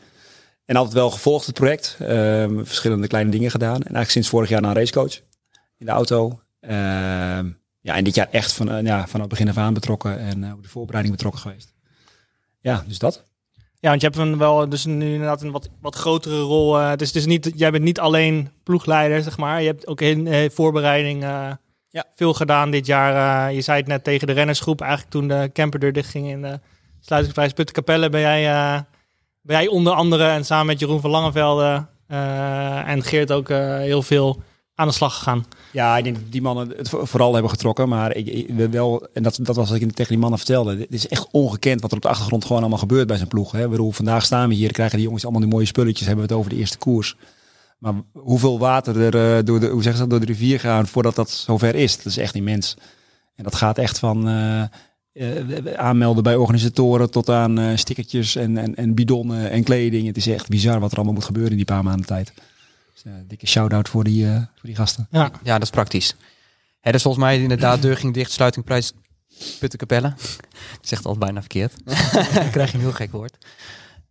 En 0.65 0.75
altijd 0.75 0.93
wel 0.95 1.09
gevolgd 1.09 1.45
het 1.45 1.55
project. 1.55 1.97
Ehm, 1.99 2.63
verschillende 2.63 3.07
kleine 3.07 3.31
dingen 3.31 3.51
gedaan. 3.51 3.75
En 3.75 3.81
eigenlijk 3.81 4.09
sinds 4.09 4.29
vorig 4.29 4.49
jaar 4.49 4.61
naar 4.61 4.69
een 4.69 4.77
racecoach 4.77 5.13
in 5.77 5.85
de 5.85 5.91
auto. 5.91 6.39
Ehm, 6.59 7.47
ja, 7.81 7.95
en 7.95 8.03
dit 8.03 8.15
jaar 8.15 8.27
echt 8.31 8.53
van, 8.53 8.71
eh, 8.71 8.83
ja, 8.83 9.07
het 9.11 9.27
begin 9.27 9.49
af 9.49 9.57
aan 9.57 9.73
betrokken 9.73 10.19
en 10.19 10.53
ook 10.53 10.63
de 10.63 10.69
voorbereiding 10.69 11.15
betrokken 11.15 11.41
geweest. 11.41 11.73
Ja, 12.59 12.83
dus 12.87 12.99
dat. 12.99 13.25
Ja, 13.83 13.89
want 13.89 14.01
je 14.01 14.07
hebt 14.07 14.19
een 14.19 14.37
wel 14.37 14.69
dus 14.69 14.85
nu 14.85 15.11
inderdaad 15.13 15.41
een 15.41 15.51
wat, 15.51 15.69
wat 15.81 15.95
grotere 15.95 16.39
rol. 16.41 16.75
het 16.75 17.01
is 17.01 17.11
dus 17.11 17.25
niet, 17.25 17.51
jij 17.55 17.71
bent 17.71 17.83
niet 17.83 17.99
alleen 17.99 18.49
ploegleider, 18.63 19.23
zeg 19.23 19.37
maar. 19.37 19.61
Je 19.61 19.67
hebt 19.67 19.87
ook 19.87 20.01
in 20.01 20.27
eh, 20.27 20.49
voorbereiding 20.49 21.21
Ja. 21.89 22.05
veel 22.15 22.33
gedaan 22.33 22.71
dit 22.71 22.85
jaar. 22.85 23.47
eh, 23.49 23.55
je 23.55 23.61
zei 23.61 23.77
het 23.77 23.87
net 23.87 24.03
tegen 24.03 24.27
de 24.27 24.33
rennersgroep, 24.33 24.81
eigenlijk 24.81 25.11
toen 25.11 25.27
de 25.27 25.49
camperdeur 25.53 25.93
dichtging 25.93 26.27
in 26.27 26.41
de 26.41 26.59
sluitingsprijs 26.99 27.53
Puttenkapelle, 27.53 28.09
ben 28.09 28.21
jij, 28.21 28.47
eh, 28.49 28.79
ben 29.41 29.57
jij 29.57 29.67
onder 29.67 29.93
andere 29.93 30.27
en 30.27 30.45
samen 30.45 30.65
met 30.65 30.79
Jeroen 30.79 31.01
van 31.01 31.09
Langenvelde 31.09 31.85
eh, 32.07 32.87
en 32.89 33.03
Geert 33.03 33.31
ook 33.31 33.49
heel 33.49 34.01
veel 34.01 34.41
aan 34.75 34.87
de 34.87 34.93
slag 34.93 35.15
gegaan. 35.17 35.45
Ja, 35.71 35.97
ik 35.97 36.03
denk 36.03 36.15
dat 36.15 36.31
die 36.31 36.41
mannen 36.41 36.69
het 36.77 36.89
vo- 36.89 37.05
vooral 37.05 37.33
hebben 37.33 37.51
getrokken. 37.51 37.89
Maar 37.89 38.15
ik, 38.15 38.27
ik 38.27 38.47
we 38.55 38.69
wel, 38.69 39.07
en 39.13 39.23
dat, 39.23 39.39
dat 39.41 39.55
was 39.55 39.69
wat 39.69 39.81
ik 39.81 39.91
tegen 39.91 40.11
die 40.11 40.17
mannen 40.21 40.39
vertelde. 40.39 40.77
Het 40.77 40.93
is 40.93 41.07
echt 41.07 41.27
ongekend 41.31 41.81
wat 41.81 41.89
er 41.91 41.97
op 41.97 42.03
de 42.03 42.09
achtergrond 42.09 42.45
gewoon 42.45 42.61
allemaal 42.61 42.79
gebeurt 42.79 43.07
bij 43.07 43.17
zijn 43.17 43.27
ploeg. 43.29 43.51
Hè. 43.51 43.67
Bedoel, 43.69 43.91
vandaag 43.91 44.25
staan 44.25 44.49
we 44.49 44.55
hier, 44.55 44.71
krijgen 44.71 44.95
die 44.95 45.05
jongens 45.05 45.23
allemaal 45.23 45.41
die 45.41 45.51
mooie 45.51 45.65
spulletjes. 45.65 46.07
Hebben 46.07 46.25
we 46.25 46.31
het 46.31 46.39
over 46.39 46.51
de 46.51 46.57
eerste 46.59 46.77
koers. 46.77 47.15
Maar 47.79 47.93
hoeveel 48.11 48.59
water 48.59 49.01
er 49.13 49.37
eh, 49.37 49.45
door, 49.45 49.59
de, 49.59 49.67
hoe 49.67 49.83
zeggen 49.83 50.01
ze 50.01 50.07
dat, 50.07 50.09
door 50.09 50.19
de 50.27 50.33
rivier 50.33 50.59
gaan 50.59 50.87
voordat 50.87 51.15
dat 51.15 51.29
zover 51.29 51.75
is. 51.75 51.97
Dat 51.97 52.05
is 52.05 52.17
echt 52.17 52.35
immens. 52.35 52.75
En 53.35 53.43
dat 53.43 53.55
gaat 53.55 53.77
echt 53.77 53.99
van 53.99 54.27
eh, 54.27 54.61
eh, 55.13 55.73
aanmelden 55.75 56.23
bij 56.23 56.35
organisatoren 56.35 57.11
tot 57.11 57.29
aan 57.29 57.59
eh, 57.59 57.75
stickertjes 57.75 58.35
en, 58.35 58.57
en, 58.57 58.75
en 58.75 58.93
bidonnen 58.93 59.49
en 59.49 59.63
kleding. 59.63 60.07
Het 60.07 60.17
is 60.17 60.27
echt 60.27 60.49
bizar 60.49 60.79
wat 60.79 60.89
er 60.91 60.95
allemaal 60.95 61.13
moet 61.13 61.23
gebeuren 61.23 61.51
in 61.51 61.57
die 61.57 61.65
paar 61.65 61.83
maanden 61.83 62.05
tijd. 62.05 62.33
Dus, 63.03 63.11
eh, 63.11 63.19
dikke 63.27 63.47
shout-out 63.47 63.89
voor 63.89 64.03
die, 64.03 64.27
eh, 64.27 64.35
voor 64.35 64.45
die 64.61 64.75
gasten. 64.75 65.07
Ja, 65.11 65.31
Ja, 65.43 65.53
dat 65.53 65.61
is 65.61 65.69
praktisch. 65.69 66.15
Hè, 66.79 66.91
dus 66.91 67.01
volgens 67.01 67.23
mij 67.23 67.41
inderdaad 67.41 67.81
deur 67.81 67.97
ging 67.97 68.13
dicht, 68.13 68.31
sluitingprijs 68.31 68.93
Puttenkapelle. 69.59 70.07
Ik 70.81 70.87
zeg 70.87 70.97
het 70.97 71.07
al 71.07 71.17
bijna 71.17 71.39
verkeerd. 71.39 71.73
Dan 72.33 72.49
krijg 72.49 72.71
je 72.71 72.77
een 72.77 72.83
heel 72.83 72.91
gek 72.91 73.11
woord. 73.11 73.37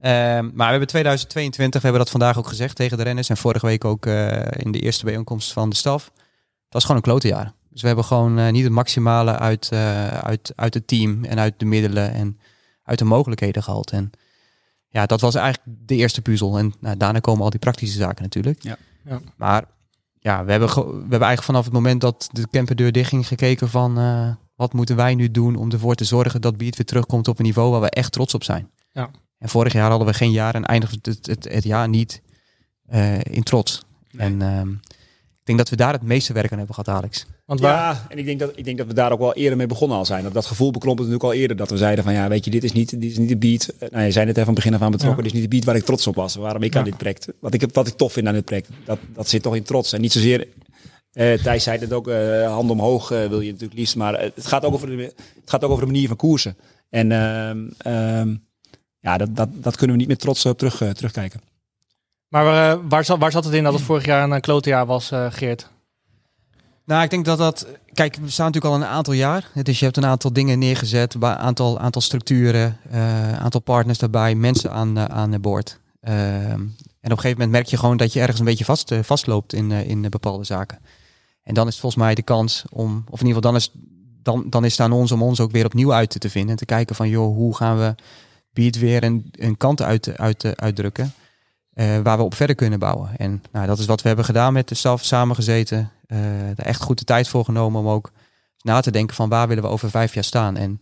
Ehm, 0.00 0.44
maar 0.54 0.66
we 0.66 0.70
hebben 0.70 0.88
2022, 0.88 1.80
we 1.80 1.86
hebben 1.86 2.04
dat 2.04 2.10
vandaag 2.10 2.38
ook 2.38 2.48
gezegd 2.48 2.76
tegen 2.76 2.96
de 2.96 3.02
renners. 3.02 3.28
En 3.28 3.36
vorige 3.36 3.66
week 3.66 3.84
ook 3.84 4.06
eh, 4.06 4.40
in 4.50 4.72
de 4.72 4.80
eerste 4.80 5.04
bijeenkomst 5.04 5.52
van 5.52 5.70
de 5.70 5.76
staf. 5.76 6.04
Dat 6.04 6.22
was 6.68 6.82
gewoon 6.82 6.96
een 6.96 7.02
klote 7.02 7.28
jaar. 7.28 7.52
Dus 7.70 7.80
we 7.80 7.86
hebben 7.86 8.04
gewoon 8.04 8.38
eh, 8.38 8.52
niet 8.52 8.64
het 8.64 8.72
maximale 8.72 9.38
uit, 9.38 9.68
eh, 9.72 10.08
uit, 10.08 10.52
uit 10.56 10.74
het 10.74 10.86
team 10.86 11.24
en 11.24 11.38
uit 11.38 11.54
de 11.56 11.64
middelen 11.64 12.12
en 12.12 12.38
uit 12.84 12.98
de 12.98 13.04
mogelijkheden 13.04 13.62
gehaald. 13.62 13.90
En 13.90 14.10
ja, 14.92 15.06
dat 15.06 15.20
was 15.20 15.34
eigenlijk 15.34 15.78
de 15.86 15.94
eerste 15.94 16.22
puzzel. 16.22 16.58
En 16.58 16.74
nou, 16.80 16.96
daarna 16.96 17.18
komen 17.18 17.44
al 17.44 17.50
die 17.50 17.58
praktische 17.58 17.98
zaken 17.98 18.22
natuurlijk. 18.22 18.62
Ja. 18.62 18.76
Ja. 19.04 19.20
Maar 19.36 19.64
ja, 20.18 20.44
we 20.44 20.50
hebben, 20.50 20.68
we 20.68 20.82
hebben 20.82 21.10
eigenlijk 21.10 21.42
vanaf 21.42 21.64
het 21.64 21.72
moment 21.72 22.00
dat 22.00 22.28
de 22.32 22.48
camperdeur 22.50 22.92
dichtging 22.92 23.26
gekeken 23.26 23.68
van 23.68 23.98
eh, 23.98 24.34
wat 24.54 24.72
moeten 24.72 24.96
wij 24.96 25.14
nu 25.14 25.30
doen 25.30 25.56
om 25.56 25.70
ervoor 25.70 25.94
te 25.94 26.04
zorgen 26.04 26.40
dat 26.40 26.56
Beat 26.56 26.76
weer 26.76 26.86
terugkomt 26.86 27.28
op 27.28 27.38
een 27.38 27.44
niveau 27.44 27.70
waar 27.70 27.80
we 27.80 27.90
echt 27.90 28.12
trots 28.12 28.34
op 28.34 28.44
zijn. 28.44 28.70
Ja. 28.92 29.10
En 29.38 29.48
vorig 29.48 29.72
jaar 29.72 29.90
hadden 29.90 30.08
we 30.08 30.14
geen 30.14 30.30
jaar 30.30 30.54
en 30.54 30.64
eindigde 30.64 31.10
het, 31.10 31.26
het, 31.26 31.44
het 31.52 31.64
jaar 31.64 31.88
niet 31.88 32.22
eh, 32.86 33.20
in 33.20 33.42
trots. 33.42 33.82
En 34.16 34.42
ehm, 34.42 34.70
ik 35.42 35.44
denk 35.44 35.58
dat 35.58 35.68
we 35.68 35.76
daar 35.76 35.92
het 35.92 36.02
meeste 36.02 36.32
werk 36.32 36.52
aan 36.52 36.58
hebben 36.58 36.74
gehad, 36.74 36.96
Alex. 36.96 37.26
Want 37.52 37.64
waar, 37.64 37.94
Ja, 37.94 38.06
en 38.08 38.18
ik 38.18 38.24
denk, 38.24 38.38
dat, 38.38 38.52
ik 38.54 38.64
denk 38.64 38.78
dat 38.78 38.86
we 38.86 38.94
daar 38.94 39.12
ook 39.12 39.18
wel 39.18 39.34
eerder 39.34 39.56
mee 39.56 39.66
begonnen 39.66 39.96
al 39.96 40.04
zijn. 40.04 40.22
Dat, 40.22 40.32
dat 40.32 40.46
gevoel 40.46 40.70
beklonk 40.70 40.98
het 40.98 41.08
natuurlijk 41.08 41.34
al 41.34 41.40
eerder. 41.40 41.56
Dat 41.56 41.70
we 41.70 41.76
zeiden 41.76 42.04
van 42.04 42.12
ja, 42.12 42.28
weet 42.28 42.44
je, 42.44 42.50
dit 42.50 42.64
is 42.64 42.72
niet, 42.72 42.90
dit 43.00 43.10
is 43.10 43.18
niet 43.18 43.28
de 43.28 43.36
beat. 43.36 43.68
Eh, 43.78 43.90
Nou, 43.90 44.04
je 44.04 44.10
zei 44.10 44.24
net 44.24 44.34
even 44.34 44.46
van 44.46 44.54
begin 44.54 44.74
af 44.74 44.82
aan 44.82 44.90
betrokken. 44.90 45.16
Ja. 45.18 45.22
Dit 45.24 45.32
is 45.32 45.40
niet 45.40 45.50
de 45.50 45.56
beat 45.56 45.64
waar 45.66 45.76
ik 45.76 45.84
trots 45.84 46.06
op 46.06 46.14
was. 46.14 46.34
Waarom 46.34 46.62
ik 46.62 46.76
aan 46.76 46.84
dit 46.84 46.96
project. 46.96 47.28
Wat 47.40 47.54
ik, 47.54 47.64
wat 47.72 47.86
ik 47.86 47.94
tof 47.94 48.12
vind 48.12 48.26
aan 48.26 48.34
dit 48.34 48.44
project. 48.44 48.68
Dat, 48.84 48.98
dat 49.14 49.28
zit 49.28 49.42
toch 49.42 49.56
in 49.56 49.62
trots. 49.62 49.92
En 49.92 50.00
niet 50.00 50.12
zozeer. 50.12 50.48
eh 51.12 51.42
Thijs 51.42 51.62
zei 51.62 51.78
het 51.78 51.92
ook, 51.92 52.08
eh 52.08 52.46
hand 52.46 52.70
omhoog 52.70 53.08
wil 53.08 53.40
je 53.40 53.50
natuurlijk 53.50 53.78
liefst. 53.78 53.96
Maar 53.96 54.20
het 54.20 54.46
gaat 54.46 54.64
ook 54.64 54.74
over 54.74 54.86
de, 54.86 55.02
het 55.02 55.50
gaat 55.50 55.64
ook 55.64 55.70
over 55.70 55.86
de 55.86 55.92
manier 55.92 56.08
van 56.08 56.16
koersen. 56.16 56.56
En 56.90 57.12
ehm, 57.12 57.58
ehm, 57.78 58.34
ja, 59.00 59.18
dat, 59.18 59.36
dat, 59.36 59.48
dat 59.52 59.76
kunnen 59.76 59.96
we 59.96 60.00
niet 60.02 60.10
met 60.10 60.20
trots 60.20 60.46
op 60.46 60.58
terug, 60.58 60.76
terugkijken. 60.94 61.40
maar 62.28 62.78
waar, 62.88 63.04
zat, 63.04 63.18
waar 63.18 63.32
zat 63.32 63.44
het 63.44 63.54
in 63.54 63.64
dat 63.64 63.72
het 63.72 63.82
vorig 63.82 64.04
jaar 64.04 64.30
een 64.30 64.40
klote 64.40 64.68
jaar 64.68 64.86
was, 64.86 65.10
Geert? 65.28 65.70
Nou, 66.84 67.02
ik 67.02 67.10
denk 67.10 67.24
dat 67.24 67.38
dat. 67.38 67.66
Kijk, 67.92 68.16
we 68.16 68.30
staan 68.30 68.46
natuurlijk 68.46 68.74
al 68.74 68.80
een 68.80 68.94
aantal 68.94 69.12
jaar. 69.12 69.50
Dus 69.62 69.78
je 69.78 69.84
hebt 69.84 69.96
een 69.96 70.06
aantal 70.06 70.32
dingen 70.32 70.58
neergezet, 70.58 71.14
een 71.14 71.24
aantal, 71.24 71.78
aantal 71.78 72.02
structuren, 72.02 72.76
een 72.90 73.36
aantal 73.36 73.60
partners 73.60 73.98
daarbij, 73.98 74.34
mensen 74.34 74.72
aan, 74.72 74.98
eh, 74.98 75.04
aan 75.04 75.40
boord. 75.40 75.80
Ehm, 76.00 76.16
en 76.20 77.10
op 77.10 77.18
een 77.18 77.18
gegeven 77.18 77.30
moment 77.30 77.50
merk 77.50 77.66
je 77.66 77.76
gewoon 77.76 77.96
dat 77.96 78.12
je 78.12 78.20
ergens 78.20 78.38
een 78.38 78.44
beetje 78.44 78.64
vast, 78.64 78.90
eh, 78.90 78.98
vastloopt 79.02 79.52
in, 79.52 79.70
in 79.70 80.10
bepaalde 80.10 80.44
zaken. 80.44 80.78
En 81.42 81.54
dan 81.54 81.66
is 81.66 81.72
het 81.72 81.80
volgens 81.80 82.02
mij 82.02 82.14
de 82.14 82.22
kans 82.22 82.64
om, 82.70 83.04
of 83.10 83.20
in 83.20 83.26
ieder 83.26 83.42
geval 83.42 83.52
dan 83.52 83.56
is, 83.56 83.70
dan, 84.22 84.46
dan 84.50 84.64
is 84.64 84.70
het 84.70 84.80
aan 84.80 84.92
ons 84.92 85.12
om 85.12 85.22
ons 85.22 85.40
ook 85.40 85.50
weer 85.50 85.64
opnieuw 85.64 85.92
uit 85.92 86.20
te 86.20 86.30
vinden. 86.30 86.50
En 86.50 86.56
te 86.56 86.64
kijken 86.64 86.96
van, 86.96 87.08
joh, 87.08 87.34
hoe 87.36 87.56
gaan 87.56 87.78
we 87.78 87.94
Beat 88.52 88.78
weer 88.78 89.04
een, 89.04 89.28
een 89.32 89.56
kant 89.56 89.82
uit, 89.82 90.18
uit, 90.18 90.56
uitdrukken. 90.56 91.12
waar 91.74 92.16
we 92.16 92.22
op 92.22 92.34
verder 92.34 92.56
kunnen 92.56 92.78
bouwen. 92.78 93.10
En 93.16 93.42
nou, 93.52 93.66
dat 93.66 93.78
is 93.78 93.86
wat 93.86 94.02
we 94.02 94.06
hebben 94.06 94.24
gedaan 94.24 94.52
met 94.52 94.68
de 94.68 94.74
staf, 94.74 95.04
samengezeten. 95.04 95.90
Eh 96.16 96.48
er 96.48 96.64
echt 96.64 96.82
goed 96.82 96.98
de 96.98 97.04
tijd 97.04 97.28
voor 97.28 97.44
genomen 97.44 97.80
om 97.80 97.88
ook 97.88 98.10
na 98.62 98.80
te 98.80 98.90
denken 98.90 99.16
van 99.16 99.28
waar 99.28 99.48
willen 99.48 99.62
we 99.62 99.68
over 99.68 99.90
vijf 99.90 100.14
jaar 100.14 100.24
staan. 100.24 100.56
En 100.56 100.78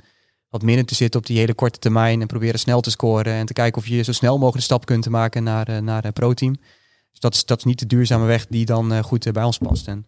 wat 0.48 0.62
minder 0.62 0.84
te 0.84 0.94
zitten 0.94 1.20
op 1.20 1.26
die 1.26 1.38
hele 1.38 1.54
korte 1.54 1.78
termijn 1.78 2.20
en 2.20 2.26
proberen 2.26 2.60
snel 2.60 2.80
te 2.80 2.90
scoren. 2.90 3.32
En 3.32 3.46
te 3.46 3.52
kijken 3.52 3.80
of 3.80 3.88
je 3.88 4.02
zo 4.02 4.12
snel 4.12 4.34
mogelijk 4.34 4.56
de 4.56 4.62
stap 4.62 4.86
kunt 4.86 5.08
maken 5.08 5.42
naar, 5.42 5.68
eh, 5.68 5.78
naar 5.78 6.04
een 6.04 6.12
pro-team. 6.12 6.56
Dus 7.10 7.20
dat 7.20 7.34
is, 7.34 7.44
dat 7.44 7.58
is 7.58 7.64
niet 7.64 7.78
de 7.78 7.86
duurzame 7.86 8.26
weg 8.26 8.46
die 8.46 8.64
dan 8.64 8.92
eh, 8.92 9.02
goed 9.02 9.26
eh, 9.26 9.32
bij 9.32 9.44
ons 9.44 9.58
past. 9.58 9.86
En 9.86 10.06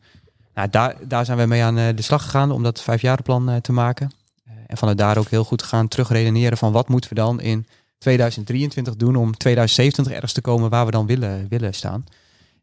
nou, 0.55 0.69
daar, 0.71 0.97
daar 1.09 1.25
zijn 1.25 1.39
we 1.39 1.47
mee 1.47 1.63
aan 1.63 1.79
eh, 1.79 1.97
de 1.97 2.03
slag 2.03 2.23
gegaan 2.23 2.51
om 2.51 2.63
dat 2.63 2.83
vijfjarenplan 2.83 3.51
eh, 3.51 3.57
te 3.57 3.73
maken. 3.73 4.11
Eh, 4.45 4.53
en 4.67 4.77
vanuit 4.77 4.99
daar 4.99 5.19
ook 5.19 5.29
heel 5.29 5.45
goed 5.45 5.63
gaan 5.63 5.89
terugredeneren 5.89 6.59
van 6.59 6.73
wat 6.73 6.89
moeten 6.89 7.11
we 7.11 7.17
dan 7.17 7.41
in 7.41 7.67
2023 7.99 8.97
doen 8.97 9.17
om 9.17 9.37
2027 9.37 10.15
ergens 10.15 10.33
te 10.33 10.41
komen 10.41 10.71
waar 10.71 10.85
we 10.85 10.91
dan 10.91 11.07
willen, 11.07 11.47
willen 11.49 11.75
staan. 11.75 12.05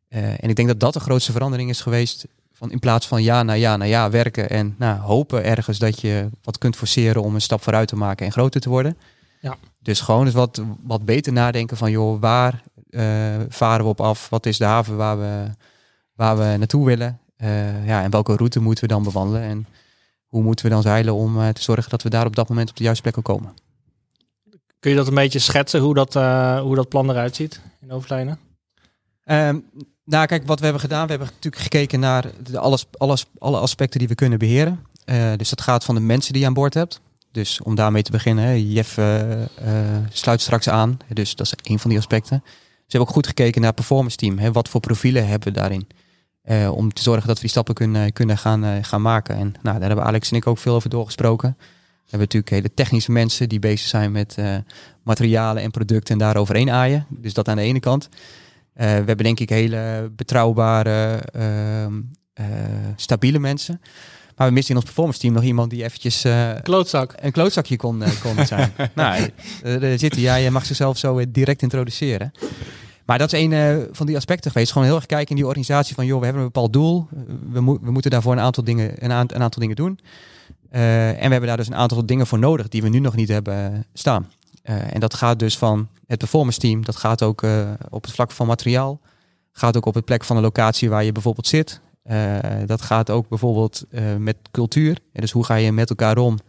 Eh, 0.08 0.44
en 0.44 0.50
ik 0.50 0.56
denk 0.56 0.68
dat 0.68 0.80
dat 0.80 0.94
de 0.94 1.00
grootste 1.00 1.32
verandering 1.32 1.70
is 1.70 1.82
geweest. 1.82 2.28
Van 2.60 2.72
in 2.72 2.80
plaats 2.80 3.08
van 3.08 3.24
ja 3.24 3.44
na 3.44 3.54
ja 3.54 3.78
na 3.78 3.86
ja 3.86 4.10
werken 4.10 4.50
en 4.50 4.76
nou, 4.78 5.00
hopen 5.00 5.44
ergens 5.44 5.78
dat 5.78 6.02
je 6.02 6.30
wat 6.44 6.58
kunt 6.58 6.76
forceren 6.76 7.22
om 7.22 7.36
een 7.36 7.42
stap 7.42 7.64
vooruit 7.64 7.88
te 7.88 7.96
maken 7.96 8.26
en 8.26 8.32
groter 8.32 8.62
te 8.62 8.70
worden. 8.70 8.98
Ja. 9.42 9.58
Dus 9.80 10.00
gewoon 10.00 10.26
eens 10.26 10.34
wat, 10.34 10.62
wat 10.84 11.06
beter 11.06 11.34
nadenken 11.34 11.78
van 11.78 11.92
joh, 11.92 12.22
waar 12.22 12.64
eh, 12.90 13.36
varen 13.50 13.84
we 13.84 13.90
op 13.90 14.02
af? 14.02 14.30
Wat 14.30 14.46
is 14.46 14.58
de 14.58 14.66
haven 14.66 14.98
waar 14.98 15.20
we, 15.20 15.46
waar 16.14 16.38
we 16.38 16.58
naartoe 16.58 16.86
willen? 16.86 17.20
Eh, 17.36 17.86
ja, 17.86 18.04
en 18.04 18.12
welke 18.12 18.36
route 18.36 18.60
moeten 18.60 18.84
we 18.84 18.94
dan 18.94 19.04
bewandelen? 19.04 19.42
En 19.42 19.68
hoe 20.28 20.44
moeten 20.44 20.66
we 20.66 20.72
dan 20.72 20.82
zeilen 20.82 21.14
om 21.14 21.42
eh, 21.42 21.50
te 21.50 21.62
zorgen 21.62 21.90
dat 21.90 22.04
we 22.04 22.10
daar 22.10 22.26
op 22.26 22.36
dat 22.36 22.50
moment 22.50 22.70
op 22.70 22.76
de 22.76 22.84
juiste 22.84 23.04
plek 23.04 23.18
ook 23.18 23.24
komen? 23.24 23.54
Kun 24.80 24.92
je 24.92 24.98
dat 24.98 25.08
een 25.08 25.14
beetje 25.14 25.40
schetsen, 25.40 25.80
hoe 25.80 25.94
dat, 25.94 26.14
hoe 26.64 26.76
dat 26.76 26.90
plan 26.90 27.10
eruit 27.10 27.36
ziet 27.36 27.62
in 27.82 27.90
hoofdlijnen? 27.90 28.40
Ehm, 29.24 29.58
nou, 30.10 30.26
kijk, 30.26 30.48
wat 30.48 30.58
we 30.58 30.64
hebben 30.64 30.82
gedaan, 30.82 31.04
we 31.04 31.10
hebben 31.10 31.28
natuurlijk 31.28 31.64
gekeken 31.64 32.00
naar 32.00 32.26
de 32.44 32.60
alles, 32.60 32.86
alles, 32.98 33.26
alle 33.38 33.58
aspecten 33.58 34.00
die 34.00 34.08
we 34.08 34.16
kunnen 34.16 34.40
beheren. 34.40 34.80
Eh, 35.06 35.32
dus 35.36 35.50
dat 35.50 35.62
gaat 35.62 35.84
van 35.84 35.96
de 35.96 36.02
mensen 36.02 36.34
die 36.34 36.42
je 36.42 36.48
aan 36.48 36.54
boord 36.54 36.74
hebt. 36.74 37.02
Dus 37.32 37.62
om 37.62 37.76
daarmee 37.76 38.02
te 38.02 38.12
beginnen, 38.12 38.44
hè, 38.44 38.52
Jeff 38.52 38.98
eh, 38.98 39.42
eh, 39.42 39.48
sluit 40.12 40.42
straks 40.42 40.70
aan. 40.70 40.98
Dus 41.14 41.36
dat 41.36 41.46
is 41.46 41.72
een 41.72 41.80
van 41.80 41.90
die 41.90 42.00
aspecten. 42.00 42.42
Dus 42.44 42.52
we 42.54 42.98
hebben 42.98 43.08
ook 43.08 43.16
goed 43.16 43.28
gekeken 43.28 43.62
naar 43.62 43.70
het 43.70 43.80
performance 43.80 44.18
team. 44.18 44.38
Hè, 44.38 44.52
wat 44.52 44.70
voor 44.70 44.80
profielen 44.80 45.28
hebben 45.28 45.54
we 45.54 45.60
daarin? 45.60 45.88
Om 46.72 46.94
te 46.94 47.02
zorgen 47.02 47.28
dat 47.28 47.36
we 47.36 47.42
die 47.42 47.50
stappen 47.50 47.74
kunnen, 47.74 48.14
kunnen 48.14 48.38
gaan, 48.38 48.86
gaan 48.86 49.02
maken. 49.02 49.36
En 49.36 49.54
nou, 49.62 49.80
daar 49.80 49.88
hebben 49.88 50.06
Alex 50.06 50.32
en 50.32 50.38
ik 50.38 50.48
ook 50.48 50.58
veel 50.58 50.76
over 50.76 50.90
doorgesproken. 50.90 51.56
We 51.58 52.10
hebben 52.10 52.20
natuurlijk 52.20 52.52
hele 52.52 52.74
technische 52.74 53.12
mensen 53.12 53.50
die 53.50 53.60
bezig 53.60 53.88
zijn 53.88 54.12
met 54.12 54.38
materialen 55.04 55.64
en 55.64 55.72
producten 55.72 56.14
en 56.14 56.20
daar 56.20 56.38
overheen 56.38 56.70
aaien. 56.70 57.06
Dus 57.10 57.34
dat 57.34 57.48
aan 57.48 57.56
de 57.56 57.62
ene 57.62 57.80
kant. 57.80 58.10
Eh, 58.80 58.86
we 58.88 58.94
hebben 58.94 59.18
denk 59.18 59.40
ik 59.40 59.50
hele 59.50 60.12
betrouwbare, 60.16 61.16
ehm, 61.34 61.94
eh, 62.34 62.46
stabiele 62.96 63.40
mensen. 63.40 63.82
Maar 64.36 64.48
we 64.48 64.54
missen 64.54 64.70
in 64.72 64.76
ons 64.76 64.86
performance 64.86 65.20
team 65.20 65.34
nog 65.34 65.44
iemand 65.44 65.70
die 65.70 65.84
eventjes 65.84 66.24
eh, 66.24 66.50
Klootzak. 66.64 67.14
een 67.20 67.32
klootzakje 67.32 67.76
kon, 67.76 68.04
kon 68.22 68.46
zijn. 68.46 68.72
nou, 68.96 69.30
eh, 69.64 69.80
daar 69.82 70.00
zit 70.00 70.14
hij. 70.14 70.22
Ja, 70.22 70.36
je 70.36 70.52
mag 70.52 70.66
zichzelf 70.66 70.98
zo 70.98 71.22
direct 71.32 71.62
introduceren. 71.62 72.32
Maar 73.06 73.18
dat 73.18 73.34
is 73.34 73.40
een 73.44 73.54
eh, 73.54 73.76
van 73.92 74.06
die 74.06 74.16
aspecten 74.16 74.52
geweest. 74.52 74.72
Gewoon 74.72 74.88
heel 74.88 74.96
erg 74.98 75.06
kijken 75.06 75.30
in 75.30 75.36
die 75.36 75.46
organisatie 75.46 75.96
van, 75.96 76.06
joh, 76.06 76.18
we 76.20 76.24
hebben 76.26 76.42
een 76.44 76.50
bepaald 76.52 76.74
doel. 76.74 77.08
We, 77.52 77.78
we 77.82 77.92
moeten 77.92 78.12
daarvoor 78.12 78.32
een 78.32 78.40
aantal 78.40 78.64
dingen, 78.64 79.04
een, 79.04 79.12
aant- 79.12 79.34
een 79.34 79.42
aantal 79.42 79.62
dingen 79.62 79.76
doen. 79.76 80.00
Eh, 80.70 81.10
en 81.10 81.16
we 81.26 81.30
hebben 81.32 81.48
daar 81.48 81.58
dus 81.58 81.68
een 81.68 81.76
aantal 81.76 82.06
dingen 82.06 82.28
voor 82.28 82.40
nodig 82.40 82.68
die 82.68 82.82
we 82.82 82.90
nu 82.90 83.00
nog 83.00 83.16
niet 83.16 83.30
hebben 83.30 83.86
staan. 83.94 84.28
Eh, 84.70 84.94
en 84.94 85.00
dat 85.00 85.14
gaat 85.14 85.40
dus 85.40 85.58
van 85.58 85.90
het 86.08 86.18
performance 86.18 86.60
team. 86.60 86.86
Dat 86.86 86.96
gaat 86.96 87.24
ook 87.24 87.44
eh, 87.44 87.72
op 87.90 88.04
het 88.04 88.12
vlak 88.12 88.32
van 88.32 88.48
materiaal. 88.48 89.00
Gaat 89.52 89.78
ook 89.78 89.86
op 89.86 89.94
het 89.94 90.06
plek 90.06 90.24
van 90.24 90.36
de 90.36 90.42
locatie 90.42 90.90
waar 90.90 91.04
je 91.04 91.12
bijvoorbeeld 91.12 91.48
zit. 91.48 91.82
Eh, 92.04 92.38
dat 92.66 92.82
gaat 92.82 93.10
ook 93.10 93.30
bijvoorbeeld 93.30 93.86
met 94.18 94.38
cultuur. 94.52 94.98
En 95.14 95.22
dus 95.22 95.32
hoe 95.32 95.46
ga 95.46 95.56
je 95.56 95.72
met 95.72 95.90
elkaar 95.90 96.18
om? 96.18 96.40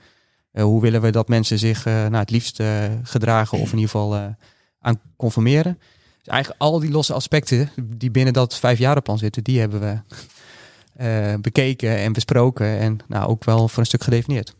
Hoe 0.52 0.80
willen 0.80 1.00
we 1.00 1.10
dat 1.10 1.28
mensen 1.28 1.58
zich 1.58 1.84
nou, 1.84 2.16
het 2.16 2.30
liefst 2.30 2.62
gedragen 3.02 3.58
of 3.58 3.72
in 3.72 3.78
ieder 3.78 3.90
geval 3.90 4.34
aan 4.80 5.00
conformeren? 5.16 5.78
Dus 6.18 6.26
eigenlijk 6.26 6.62
al 6.62 6.78
die 6.78 6.90
losse 6.90 7.12
aspecten 7.12 7.70
die 7.82 8.10
binnen 8.10 8.32
dat 8.32 8.58
vijfjarenplan 8.58 9.18
zitten, 9.18 9.44
die 9.44 9.60
hebben 9.60 9.80
we 9.80 9.98
bekeken 11.40 11.96
en 11.96 12.12
besproken 12.12 12.78
en 12.78 12.98
nou, 13.08 13.28
ook 13.28 13.44
wel 13.44 13.68
voor 13.68 13.78
een 13.78 13.86
stuk 13.86 14.02
gedefinieerd. 14.02 14.54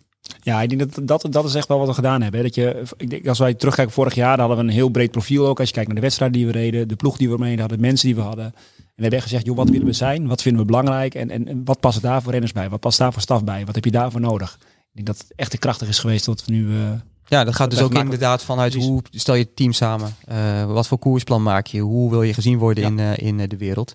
Ja, 0.51 0.63
ik 0.63 0.69
denk 0.79 0.95
dat, 0.95 1.09
dat 1.09 1.33
dat 1.33 1.45
is 1.45 1.55
echt 1.55 1.69
wel 1.69 1.79
wat 1.79 1.87
we 1.87 1.95
gedaan 1.95 2.23
hebben. 2.23 2.41
hè. 2.41 2.47
Dat 2.47 2.55
je, 2.55 2.83
ik 2.97 3.11
denk, 3.11 3.29
als 3.29 3.39
wij 3.39 3.55
terugkijken 3.55 3.95
vorig 3.95 4.15
jaar, 4.15 4.39
hadden 4.39 4.57
we 4.57 4.63
een 4.63 4.69
heel 4.69 4.89
breed 4.89 5.11
profiel 5.11 5.47
ook. 5.47 5.59
Als 5.59 5.69
je 5.69 5.75
kijkt 5.75 5.89
naar 5.89 5.97
de 5.99 6.03
wedstrijden 6.05 6.39
die 6.39 6.47
we 6.47 6.53
reden, 6.53 6.89
de 6.89 6.97
ploeg 6.97 7.17
die 7.17 7.31
we 7.31 7.39
mee 7.39 7.59
hadden, 7.59 7.77
de 7.79 7.85
mensen 7.87 8.07
die 8.07 8.17
we 8.17 8.21
hadden. 8.23 8.45
En 8.45 8.53
we 8.97 9.03
hebben 9.03 9.19
echt 9.19 9.23
gezegd, 9.29 9.47
joh, 9.47 9.57
wat 9.57 9.69
willen 9.71 9.87
we 9.87 9.93
zijn? 9.93 10.27
Wat 10.27 10.43
vinden 10.43 10.61
we 10.61 10.67
belangrijk? 10.67 11.15
En, 11.15 11.31
en, 11.31 11.49
en 11.49 11.65
wat 11.65 11.81
passen 11.81 12.03
daar 12.03 12.23
voor 12.23 12.33
renners 12.33 12.53
bij? 12.53 12.69
Wat 12.69 12.81
past 12.81 12.99
daar 12.99 13.13
voor 13.13 13.23
staf 13.23 13.45
bij? 13.45 13.65
Wat 13.67 13.75
heb 13.75 13.85
je 13.85 13.91
daarvoor 13.91 14.21
nodig? 14.21 14.59
Ik 14.61 14.67
denk 14.93 15.07
dat 15.07 15.19
het 15.19 15.33
echt 15.37 15.51
te 15.51 15.59
krachtig 15.59 15.89
is 15.89 15.99
geweest 15.99 16.25
tot 16.25 16.45
we 16.45 16.53
nu... 16.53 16.71
eh, 16.71 16.91
Ja, 17.27 17.45
dat 17.45 17.55
gaat 17.55 17.71
dus 17.71 17.81
ook 17.81 17.95
inderdaad 17.95 18.43
vanuit 18.45 18.75
hoe 18.75 19.03
stel 19.11 19.35
je 19.35 19.43
het 19.43 19.57
team 19.57 19.73
samen? 19.73 20.15
Eh, 20.27 20.65
wat 20.67 20.87
voor 20.89 20.99
koersplan 20.99 21.43
maak 21.43 21.67
je? 21.67 21.81
Hoe 21.81 22.11
wil 22.11 22.23
je 22.23 22.35
gezien 22.35 22.59
worden 22.59 22.85
in, 22.85 22.99
eh, 22.99 23.27
in 23.29 23.49
de 23.49 23.57
wereld? 23.57 23.95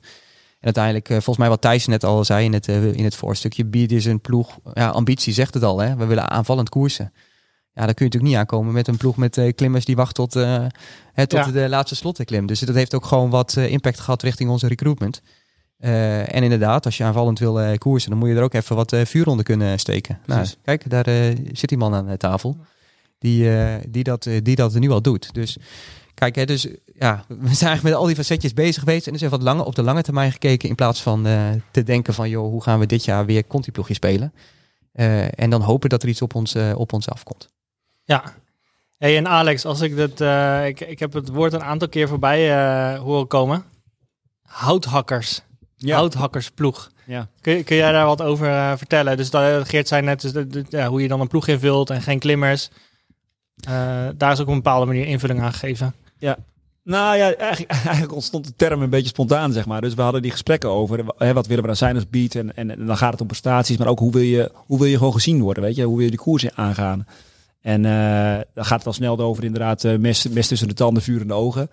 En 0.66 0.74
uiteindelijk, 0.76 1.10
eh, 1.10 1.16
volgens 1.16 1.38
mij 1.38 1.50
wat 1.50 1.62
Thijs 1.62 1.86
net 1.86 2.04
al 2.04 2.24
zei 2.24 2.46
in 2.46 2.54
het, 2.54 2.68
eh, 2.68 2.94
in 2.94 3.04
het 3.04 3.16
voorstukje, 3.16 3.66
Beat 3.66 3.92
is 3.92 4.06
een 4.06 4.22
ploeg, 4.22 4.58
ja, 4.74 4.90
ambitie 4.90 5.34
zegt 5.34 5.54
het 5.54 5.64
al, 5.64 5.80
hè? 5.80 5.96
we 5.96 6.06
willen 6.06 6.30
aanvallend 6.30 6.70
koersen. 6.70 7.14
Ja, 7.74 7.86
daar 7.86 7.94
kun 7.94 8.06
je 8.06 8.12
natuurlijk 8.12 8.32
niet 8.32 8.36
aankomen 8.36 8.74
met 8.74 8.88
een 8.88 8.98
ploeg 8.98 9.18
met 9.18 9.38
eh, 9.38 9.54
klimmers 9.56 9.86
die 9.86 9.96
wacht 9.96 10.16
tot, 10.16 10.34
hè, 10.34 11.28
tot 11.28 11.46
Ja. 11.46 11.52
de 11.52 11.70
laatste 11.70 11.96
slotklim. 11.96 12.46
Dus 12.46 12.60
dat 12.60 12.76
heeft 12.76 12.94
ook 12.96 13.06
gewoon 13.06 13.30
wat 13.30 13.56
impact 13.56 14.00
gehad 14.00 14.22
richting 14.22 14.50
onze 14.50 14.68
recruitment. 14.68 15.22
En 15.78 16.44
inderdaad, 16.44 16.86
als 16.86 16.98
je 16.98 17.04
aanvallend 17.04 17.40
wil 17.40 17.78
koersen, 17.78 18.10
dan 18.10 18.20
moet 18.20 18.30
je 18.30 18.36
er 18.36 18.44
ook 18.44 18.54
even 18.54 18.76
wat 18.76 18.96
vuur 19.04 19.28
onder 19.28 19.46
kunnen 19.46 19.80
steken. 19.80 20.20
Nou, 20.26 20.48
kijk, 20.64 20.90
daar 20.90 21.06
zit 21.52 21.70
die 21.70 21.78
man 21.78 21.94
aan 21.94 22.08
de 22.08 22.18
tafel 22.18 22.58
die, 23.20 23.50
die, 23.90 24.04
dat, 24.04 24.24
die 24.44 24.56
dat 24.56 24.74
nu 24.74 24.90
al 24.90 25.02
doet. 25.02 25.34
Dus 25.34 25.58
kijk, 26.16 26.36
hè, 26.36 26.46
dus 26.46 26.64
ja, 27.00 27.24
we 27.28 27.36
zijn 27.36 27.48
eigenlijk 27.48 27.82
met 27.84 27.94
al 27.94 28.06
die 28.06 28.16
facetjes 28.16 28.54
bezig 28.54 28.80
geweest 28.84 29.06
en 29.08 29.12
dus 29.14 29.22
even 29.22 29.38
wat 29.38 29.46
langer 29.48 29.66
op 29.66 29.76
de 29.76 29.84
lange 29.84 30.02
termijn 30.02 30.32
gekeken 30.32 30.70
in 30.70 30.76
plaats 30.76 31.02
van 31.02 31.26
eh, 31.26 31.50
te 31.72 31.84
denken 31.84 32.14
van, 32.14 32.30
joh, 32.30 32.50
hoe 32.50 32.64
gaan 32.64 32.80
we 32.80 32.86
dit 32.86 33.06
jaar 33.06 33.26
weer 33.26 33.48
Conti-ploegje 33.48 33.94
spelen? 33.94 34.34
Eh, 34.92 35.40
en 35.40 35.50
dan 35.50 35.62
hopen 35.62 35.90
dat 35.90 36.04
er 36.04 36.10
iets 36.10 36.22
op 36.22 36.36
ons, 36.36 36.56
eh, 36.56 36.72
op 36.76 36.94
ons 36.94 37.10
afkomt. 37.10 37.48
Ja. 38.04 38.24
Hey, 38.98 39.18
en 39.18 39.28
Alex, 39.28 39.66
als 39.66 39.82
ik 39.82 39.96
dat, 39.98 40.22
eh, 40.22 40.68
ik, 40.68 40.80
ik 40.80 41.00
heb 41.00 41.14
het 41.14 41.30
woord 41.30 41.54
een 41.54 41.64
aantal 41.64 41.90
keer 41.90 42.08
voorbij 42.08 42.52
eh, 42.94 43.00
horen 43.00 43.28
komen. 43.28 43.64
Houthakers. 44.42 45.42
Houthakkersploeg. 45.78 46.92
ja. 47.06 47.28
Kun, 47.42 47.64
kun 47.64 47.76
jij 47.76 47.92
daar 47.92 48.06
wat 48.06 48.22
over 48.22 48.48
eh, 48.50 48.74
vertellen? 48.78 49.18
Dus 49.18 49.30
dat, 49.30 49.68
Geert 49.70 49.88
zei 49.88 50.02
net 50.02 50.22
dus, 50.22 50.32
dat- 50.32 50.66
ja, 50.72 50.88
hoe 50.88 51.02
je 51.02 51.08
dan 51.08 51.20
een 51.22 51.28
ploeg 51.28 51.48
invult 51.48 51.90
en 51.90 52.02
geen 52.02 52.20
klimmers. 52.20 52.70
Eh, 53.68 54.08
daar 54.16 54.32
is 54.32 54.40
ook 54.40 54.48
op 54.48 54.52
een 54.54 54.62
bepaalde 54.62 54.86
manier 54.86 55.06
invulling 55.06 55.42
aan 55.42 55.54
gegeven. 55.54 55.96
Nou 56.86 57.18
ja, 57.18 57.34
eigenlijk, 57.34 57.72
eigenlijk 57.86 58.14
ontstond 58.14 58.46
de 58.46 58.54
term 58.56 58.82
een 58.82 58.90
beetje 58.90 59.08
spontaan, 59.08 59.52
zeg 59.52 59.66
maar. 59.66 59.82
Dus 59.82 59.94
we 59.94 60.02
hadden 60.02 60.22
die 60.22 60.32
gesprekken 60.32 60.70
over 60.70 61.06
hè, 61.18 61.34
wat 61.34 61.48
willen 61.48 61.62
we 61.62 61.68
nou 61.70 61.78
zijn 61.78 61.96
als 61.96 62.10
beat. 62.10 62.36
En, 62.36 62.56
en, 62.56 62.86
dan 62.86 62.98
gaat 62.98 63.12
het 63.12 63.22
om 63.22 63.28
prestaties, 63.28 63.78
maar 63.78 63.88
ook 63.88 64.00
hoe 64.00 64.12
wil 64.12 64.22
je, 64.22 64.52
hoe 64.56 64.78
wil 64.78 64.88
je 64.88 64.98
gewoon 64.98 65.14
gezien 65.14 65.42
worden, 65.42 65.64
weet 65.64 65.76
je? 65.76 65.84
Hoe 65.84 65.96
wil 65.96 66.04
je 66.04 66.10
die 66.10 66.20
koers 66.20 66.56
aangaan? 66.56 67.08
En 67.62 67.86
eh, 67.86 68.42
dan 68.54 68.66
gaat 68.66 68.78
het 68.78 68.88
al 68.88 68.94
snel 68.94 69.20
over 69.20 69.44
inderdaad 69.44 69.84
uh, 69.84 69.98
mes, 69.98 70.28
mes 70.28 70.48
tussen 70.48 70.68
de 70.68 70.74
tanden, 70.74 71.04
vuur 71.04 71.28
de 71.28 71.34
ogen. 71.34 71.70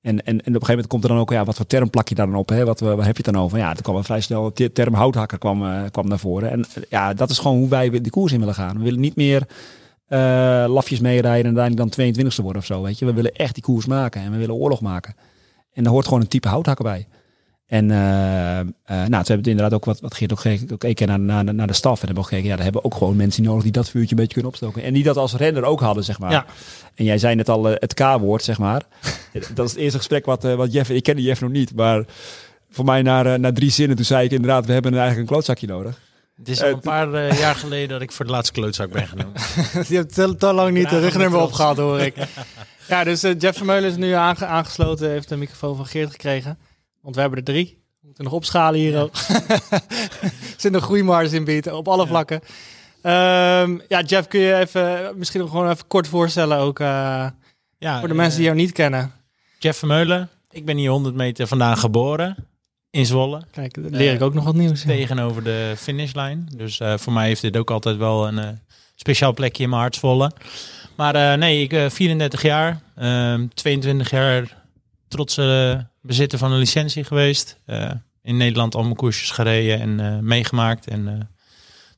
En, 0.00 0.22
en, 0.22 0.24
en 0.24 0.34
op 0.34 0.46
een 0.46 0.52
gegeven 0.52 0.68
moment 0.68 0.86
komt 0.86 1.02
er 1.02 1.08
dan 1.08 1.18
ook, 1.18 1.30
ja, 1.30 1.44
wat 1.44 1.56
voor 1.56 1.66
term 1.66 1.90
plak 1.90 2.08
je 2.08 2.14
daar 2.14 2.26
dan 2.26 2.36
op? 2.36 2.48
Hè? 2.48 2.64
Wat, 2.64 2.80
waar 2.80 3.06
heb 3.06 3.16
je 3.16 3.22
dan 3.22 3.38
over? 3.38 3.58
Ja, 3.58 3.70
er 3.70 3.82
kwam 3.82 4.04
vrij 4.04 4.20
snel, 4.20 4.50
de 4.54 4.72
term 4.72 4.94
houthakker 4.94 5.38
kwam, 5.38 5.62
uh, 5.62 5.82
kwam 5.90 6.08
naar 6.08 6.18
voren. 6.18 6.50
En 6.50 6.64
ja, 6.88 7.14
dat 7.14 7.30
is 7.30 7.38
gewoon 7.38 7.56
hoe 7.56 7.68
wij 7.68 8.00
de 8.00 8.10
koers 8.10 8.32
in 8.32 8.38
willen 8.38 8.54
gaan. 8.54 8.76
We 8.76 8.84
willen 8.84 9.00
niet 9.00 9.16
meer 9.16 9.46
lafjes 10.68 11.00
meerijden 11.00 11.50
en 11.50 11.58
uiteindelijk 11.58 11.76
dan 11.76 11.88
22 11.88 12.38
e 12.38 12.42
worden 12.42 12.60
of 12.60 12.66
zo, 12.66 12.82
weet 12.82 12.98
je. 12.98 13.04
We 13.04 13.12
willen 13.12 13.32
echt 13.32 13.54
die 13.54 13.62
koers 13.62 13.86
maken 13.86 14.20
en 14.20 14.30
we 14.30 14.38
willen 14.38 14.54
oorlog 14.54 14.80
maken. 14.80 15.14
En 15.72 15.82
daar 15.82 15.92
hoort 15.92 16.04
gewoon 16.04 16.20
een 16.20 16.28
type 16.28 16.48
houthakker 16.48 16.84
bij. 16.84 17.06
En 17.66 17.90
uh, 17.90 18.58
uh, 18.58 18.64
nou, 18.86 19.08
ze 19.08 19.16
hebben 19.16 19.36
het 19.36 19.46
inderdaad 19.46 19.74
ook 19.74 19.84
wat, 19.84 20.00
wat 20.00 20.14
Geert 20.14 20.32
ook 20.32 20.40
gekeken 20.40 21.06
naar, 21.08 21.44
naar, 21.44 21.54
naar 21.54 21.66
de 21.66 21.72
staf. 21.72 22.00
En 22.00 22.06
hebben 22.06 22.24
ook 22.24 22.28
gekeken, 22.28 22.48
ja, 22.48 22.54
daar 22.54 22.64
hebben 22.64 22.84
ook 22.84 22.94
gewoon 22.94 23.16
mensen 23.16 23.42
nodig 23.42 23.62
die 23.62 23.72
dat 23.72 23.90
vuurtje 23.90 24.10
een 24.10 24.16
beetje 24.16 24.32
kunnen 24.32 24.50
opstoken. 24.50 24.82
En 24.82 24.92
die 24.92 25.02
dat 25.02 25.16
als 25.16 25.34
renner 25.34 25.64
ook 25.64 25.80
hadden, 25.80 26.04
zeg 26.04 26.18
maar. 26.18 26.30
Ja. 26.30 26.46
En 26.94 27.04
jij 27.04 27.18
zei 27.18 27.34
net 27.34 27.48
al 27.48 27.64
het 27.64 27.94
K-woord, 27.94 28.42
zeg 28.42 28.58
maar. 28.58 28.82
dat 29.54 29.66
is 29.66 29.72
het 29.72 29.80
eerste 29.80 29.98
gesprek 29.98 30.26
wat, 30.26 30.42
wat 30.42 30.72
Jeff, 30.72 30.90
ik 30.90 31.02
kende 31.02 31.22
Jeff 31.22 31.40
nog 31.40 31.50
niet, 31.50 31.74
maar 31.74 32.04
voor 32.70 32.84
mij 32.84 33.02
na, 33.02 33.36
na 33.36 33.52
drie 33.52 33.70
zinnen, 33.70 33.96
toen 33.96 34.04
zei 34.04 34.24
ik 34.24 34.30
inderdaad, 34.30 34.66
we 34.66 34.72
hebben 34.72 34.92
eigenlijk 34.92 35.20
een 35.20 35.34
klootzakje 35.34 35.66
nodig. 35.66 36.00
Het 36.36 36.48
is 36.48 36.62
al 36.62 36.68
een 36.68 36.80
paar 36.80 37.14
uh, 37.14 37.38
jaar 37.38 37.54
geleden 37.54 37.88
dat 37.88 38.00
ik 38.00 38.12
voor 38.12 38.24
de 38.24 38.30
laatste 38.30 38.52
klootzak 38.52 38.90
ben 38.90 39.06
genoemd. 39.06 39.38
Je 39.88 39.96
hebt 39.96 40.14
te, 40.14 40.36
te 40.36 40.52
lang 40.52 40.72
niet 40.72 40.90
de 40.90 40.98
rugnummer 40.98 41.40
opgehaald, 41.40 41.76
hoor 41.76 42.00
ik. 42.00 42.16
ja, 42.88 43.04
dus 43.04 43.24
uh, 43.24 43.34
Jeff 43.38 43.56
Vermeulen 43.56 43.90
is 43.90 43.96
nu 43.96 44.12
aange 44.12 44.46
aangesloten, 44.46 45.10
heeft 45.10 45.28
de 45.28 45.36
microfoon 45.36 45.76
van 45.76 45.86
Geert 45.86 46.10
gekregen. 46.10 46.58
Want 47.00 47.14
we 47.14 47.20
hebben 47.20 47.38
er 47.38 47.44
drie. 47.44 47.82
We 48.00 48.06
moeten 48.06 48.24
nog 48.24 48.32
opschalen 48.32 48.80
hier 48.80 49.00
ook. 49.00 49.14
er 49.48 49.60
zit 50.56 50.74
een 50.74 50.80
groeimars 50.80 51.32
in 51.32 51.44
bieden, 51.44 51.76
op 51.76 51.88
alle 51.88 52.02
ja. 52.02 52.08
vlakken. 52.08 52.40
Um, 53.02 53.82
ja, 53.88 54.02
Jeff, 54.06 54.28
kun 54.28 54.40
je 54.40 54.54
even, 54.54 55.12
misschien 55.18 55.40
nog 55.40 55.50
gewoon 55.50 55.70
even 55.70 55.86
kort 55.86 56.08
voorstellen 56.08 56.58
ook 56.58 56.80
uh, 56.80 56.86
ja, 57.78 57.98
voor 57.98 58.08
de 58.08 58.14
mensen 58.14 58.36
die 58.36 58.46
jou 58.46 58.56
niet 58.56 58.72
kennen. 58.72 59.12
Jeff 59.58 59.78
Vermeulen, 59.78 60.28
ik 60.50 60.64
ben 60.64 60.76
hier 60.76 60.90
100 60.90 61.14
meter 61.14 61.46
vandaan 61.46 61.76
geboren 61.76 62.48
in 62.96 63.06
Zwolle. 63.06 63.42
Kijk, 63.50 63.76
leer 63.76 64.12
ik 64.12 64.22
ook 64.22 64.34
nog 64.34 64.44
wat 64.44 64.54
nieuws. 64.54 64.82
Tegenover 64.82 65.44
de 65.44 65.74
finishlijn. 65.76 66.48
Dus 66.56 66.80
uh, 66.80 66.96
voor 66.96 67.12
mij 67.12 67.26
heeft 67.26 67.40
dit 67.42 67.56
ook 67.56 67.70
altijd 67.70 67.96
wel 67.96 68.28
een 68.28 68.38
uh, 68.38 68.48
speciaal 68.94 69.32
plekje 69.34 69.62
in 69.62 69.68
mijn 69.68 69.80
hart 69.80 69.94
Zwolle. 69.94 70.32
Maar 70.94 71.16
uh, 71.16 71.34
nee, 71.34 71.68
ik 71.68 71.90
34 71.90 72.42
jaar, 72.42 72.80
22 73.54 74.12
ehm, 74.12 74.22
jaar 74.22 74.62
trotse 75.08 75.86
bezitter 76.02 76.38
van 76.38 76.52
een 76.52 76.58
licentie 76.58 77.04
geweest. 77.04 77.58
in 78.22 78.36
Nederland 78.36 78.74
al 78.74 78.82
mijn 78.82 78.96
koersjes 78.96 79.30
gereden 79.30 79.80
en 79.80 80.26
meegemaakt. 80.26 80.88
En 80.88 81.30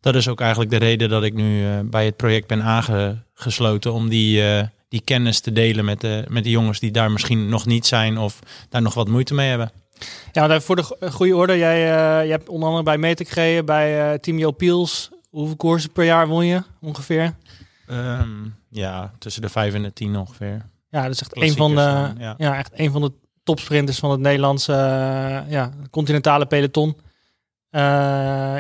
dat 0.01 0.15
is 0.15 0.29
ook 0.29 0.41
eigenlijk 0.41 0.71
de 0.71 0.77
reden 0.77 1.09
dat 1.09 1.23
ik 1.23 1.35
nu 1.35 1.83
bij 1.83 2.05
het 2.05 2.17
project 2.17 2.47
ben 2.47 2.63
aangesloten 2.63 3.93
om 3.93 4.09
die 4.09 4.43
die 4.89 5.01
kennis 5.05 5.41
te 5.41 5.53
delen 5.53 5.85
met 5.85 6.01
de, 6.01 6.25
met 6.29 6.45
de 6.45 6.51
jongens 6.51 6.81
die 6.81 6.91
daar 6.91 7.11
misschien 7.11 7.49
nog 7.49 7.67
niet 7.67 7.87
zijn 7.87 8.19
of 8.19 8.39
daar 8.69 8.83
nog 8.83 8.95
wat 8.95 9.09
moeite 9.09 9.35
mee 9.35 9.49
hebben. 9.49 9.71
Ja, 10.33 10.61
voor 10.61 10.77
de 10.77 11.11
goede 11.11 11.37
orde, 11.37 11.57
jij, 11.57 11.81
uh, 11.81 12.25
je 12.25 12.31
hebt 12.31 12.49
onder 12.49 12.67
andere 12.69 12.85
bij 12.85 12.99
Metek 12.99 13.29
gereden, 13.29 13.65
bij 13.65 14.13
uh, 14.13 14.19
Team 14.19 14.39
Jo 14.39 14.51
Piels. 14.51 15.11
Hoeveel 15.31 15.57
koersen 15.57 15.93
per 15.93 16.05
jaar 16.05 16.27
won 16.27 16.47
je 16.47 16.63
ongeveer? 16.81 17.35
Um, 17.91 18.57
ja, 18.71 19.13
tussen 19.19 19.43
de 19.43 19.49
vijf 19.49 19.75
en 19.75 19.83
de 19.83 19.93
tien 19.93 20.17
ongeveer. 20.17 20.67
Ja, 20.91 21.03
dat 21.03 21.11
is 21.11 21.21
echt 21.21 21.37
een 21.37 21.57
van 21.57 21.75
de, 21.75 22.13
ja. 22.19 22.35
ja. 22.39 22.57
echt 22.57 22.71
een 22.75 22.91
van 22.91 23.03
de 23.03 23.13
topsprinters 23.43 23.99
van 23.99 24.11
het 24.11 24.21
Nederlandse 24.21 24.73
uh, 24.73 25.51
ja, 25.51 25.71
continentale 25.91 26.47
peloton 26.47 26.97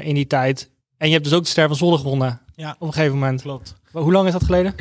in 0.02 0.14
die 0.14 0.26
tijd. 0.26 0.70
En 0.96 1.06
je 1.06 1.12
hebt 1.12 1.24
dus 1.24 1.34
ook 1.34 1.42
de 1.42 1.48
Ster 1.48 1.66
van 1.66 1.76
Zwolle 1.76 1.98
gewonnen. 1.98 2.40
Ja, 2.54 2.76
op 2.78 2.86
een 2.86 2.92
gegeven 2.92 3.18
moment. 3.18 3.42
Klopt. 3.42 3.74
Hoe 3.92 4.12
lang 4.12 4.26
is 4.26 4.32
dat 4.32 4.44
geleden? 4.44 4.74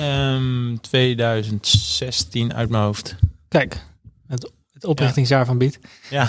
Um, 0.00 0.80
2016 0.80 2.54
uit 2.54 2.68
mijn 2.68 2.82
hoofd. 2.82 3.16
Kijk, 3.48 3.86
het 4.26 4.50
oprichtingsjaar 4.84 5.46
van 5.46 5.58
Beat. 5.58 5.78
Ja. 6.10 6.28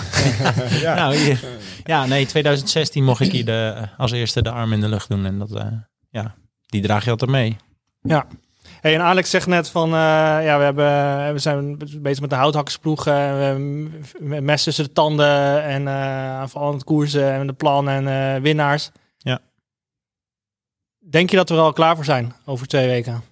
ja. 0.80 0.94
Nou, 0.94 1.16
hier, 1.16 1.44
ja, 1.84 2.06
nee, 2.06 2.26
2016 2.26 3.04
mocht 3.04 3.20
ik 3.20 3.32
hier 3.32 3.44
de, 3.44 3.88
als 3.96 4.12
eerste 4.12 4.42
de 4.42 4.50
arm 4.50 4.72
in 4.72 4.80
de 4.80 4.88
lucht 4.88 5.08
doen. 5.08 5.26
En 5.26 5.38
dat, 5.38 5.50
uh, 5.50 5.66
ja, 6.10 6.34
die 6.66 6.82
draag 6.82 7.04
je 7.04 7.10
altijd 7.10 7.30
mee. 7.30 7.56
Ja. 8.02 8.26
Hey, 8.80 8.94
en 8.94 9.00
Alex 9.00 9.30
zegt 9.30 9.46
net 9.46 9.68
van, 9.68 9.88
uh, 9.88 9.94
ja, 10.44 10.58
we, 10.58 10.64
hebben, 10.64 11.32
we 11.32 11.38
zijn 11.38 11.78
bezig 11.78 12.20
met 12.20 12.30
de 12.30 12.36
houthakkersploeg. 12.36 13.06
Uh, 13.06 13.54
mes 14.20 14.62
tussen 14.62 14.84
de 14.84 14.92
tanden 14.92 15.62
en 15.62 15.82
uh, 15.82 16.46
vooral 16.46 16.72
het 16.72 16.84
koersen 16.84 17.32
en 17.32 17.46
de 17.46 17.52
plannen 17.52 18.06
en 18.06 18.42
winnaars. 18.42 18.90
Ja. 19.18 19.40
Denk 20.98 21.30
je 21.30 21.36
dat 21.36 21.48
we 21.48 21.54
er 21.54 21.60
al 21.60 21.72
klaar 21.72 21.94
voor 21.94 22.04
zijn 22.04 22.34
over 22.44 22.66
twee 22.66 22.86
weken? 22.86 23.22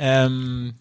Um, 0.00 0.76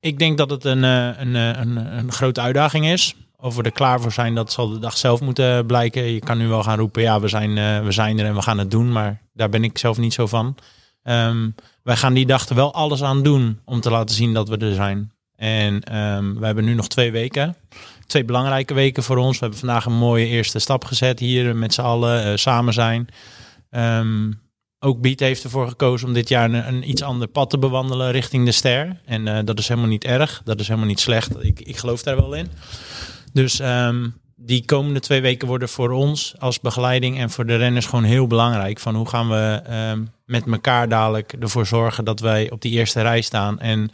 ik 0.00 0.18
denk 0.18 0.38
dat 0.38 0.50
het 0.50 0.64
een, 0.64 0.84
eh, 0.84 1.06
een, 1.16 1.36
eh, 1.36 1.60
een, 1.60 1.76
een 1.76 2.12
grote 2.12 2.40
uitdaging 2.40 2.86
is. 2.86 3.14
Of 3.36 3.56
we 3.56 3.62
er 3.62 3.72
klaar 3.72 4.00
voor 4.00 4.12
zijn, 4.12 4.34
dat 4.34 4.52
zal 4.52 4.68
de 4.68 4.78
dag 4.78 4.96
zelf 4.96 5.20
moeten 5.20 5.66
blijken. 5.66 6.02
Je 6.02 6.20
kan 6.20 6.38
nu 6.38 6.48
wel 6.48 6.62
gaan 6.62 6.78
roepen, 6.78 7.02
ja, 7.02 7.20
we 7.20 7.28
zijn, 7.28 7.56
uh, 7.56 7.84
we 7.84 7.92
zijn 7.92 8.18
er 8.18 8.26
en 8.26 8.34
we 8.34 8.42
gaan 8.42 8.58
het 8.58 8.70
doen. 8.70 8.92
Maar 8.92 9.20
daar 9.32 9.48
ben 9.48 9.64
ik 9.64 9.78
zelf 9.78 9.98
niet 9.98 10.12
zo 10.12 10.26
van. 10.26 10.56
Um, 11.02 11.54
wij 11.82 11.96
gaan 11.96 12.14
die 12.14 12.26
dag 12.26 12.48
er 12.48 12.54
wel 12.54 12.74
alles 12.74 13.02
aan 13.02 13.22
doen 13.22 13.60
om 13.64 13.80
te 13.80 13.90
laten 13.90 14.14
zien 14.14 14.34
dat 14.34 14.48
we 14.48 14.56
er 14.56 14.74
zijn. 14.74 15.12
En 15.36 15.96
um, 15.96 16.38
we 16.38 16.46
hebben 16.46 16.64
nu 16.64 16.74
nog 16.74 16.88
twee 16.88 17.10
weken. 17.10 17.56
Twee 18.06 18.24
belangrijke 18.24 18.74
weken 18.74 19.02
voor 19.02 19.16
ons. 19.16 19.32
We 19.32 19.40
hebben 19.40 19.58
vandaag 19.58 19.84
een 19.84 19.98
mooie 19.98 20.26
eerste 20.26 20.58
stap 20.58 20.84
gezet 20.84 21.18
hier 21.18 21.56
met 21.56 21.74
z'n 21.74 21.80
allen 21.80 22.38
samen 22.38 22.72
zijn. 22.72 23.08
Um, 23.70 24.40
ook 24.80 25.00
Beat 25.00 25.20
heeft 25.20 25.44
ervoor 25.44 25.68
gekozen 25.68 26.08
om 26.08 26.14
dit 26.14 26.28
jaar 26.28 26.52
een, 26.52 26.90
iets 26.90 27.02
ander 27.02 27.28
pad 27.28 27.50
te 27.50 27.58
bewandelen 27.58 28.10
richting 28.10 28.44
de 28.44 28.52
ster. 28.52 29.00
En 29.04 29.26
uh, 29.26 29.38
dat 29.44 29.58
is 29.58 29.68
helemaal 29.68 29.90
niet 29.90 30.04
erg. 30.04 30.42
Dat 30.44 30.60
is 30.60 30.66
helemaal 30.66 30.88
niet 30.88 31.00
slecht. 31.00 31.44
Ik, 31.44 31.60
ik 31.60 31.76
geloof 31.76 32.02
daar 32.02 32.16
wel 32.16 32.34
in. 32.34 32.48
Dus 33.32 33.60
um, 33.60 34.14
die 34.36 34.64
komende 34.64 35.00
twee 35.00 35.20
weken 35.20 35.48
worden 35.48 35.68
voor 35.68 35.90
ons 35.90 36.34
als 36.38 36.60
begeleiding 36.60 37.18
en 37.18 37.30
voor 37.30 37.46
de 37.46 37.56
renners 37.56 37.86
gewoon 37.86 38.04
heel 38.04 38.26
belangrijk. 38.26 38.78
Van 38.78 38.94
hoe 38.94 39.08
gaan 39.08 39.28
we 39.28 39.62
um, 39.90 40.08
met 40.24 40.46
elkaar 40.46 40.88
dadelijk 40.88 41.32
ervoor 41.32 41.66
zorgen 41.66 42.04
dat 42.04 42.20
wij 42.20 42.50
op 42.50 42.60
die 42.60 42.72
eerste 42.72 43.02
rij 43.02 43.20
staan. 43.20 43.60
En 43.60 43.90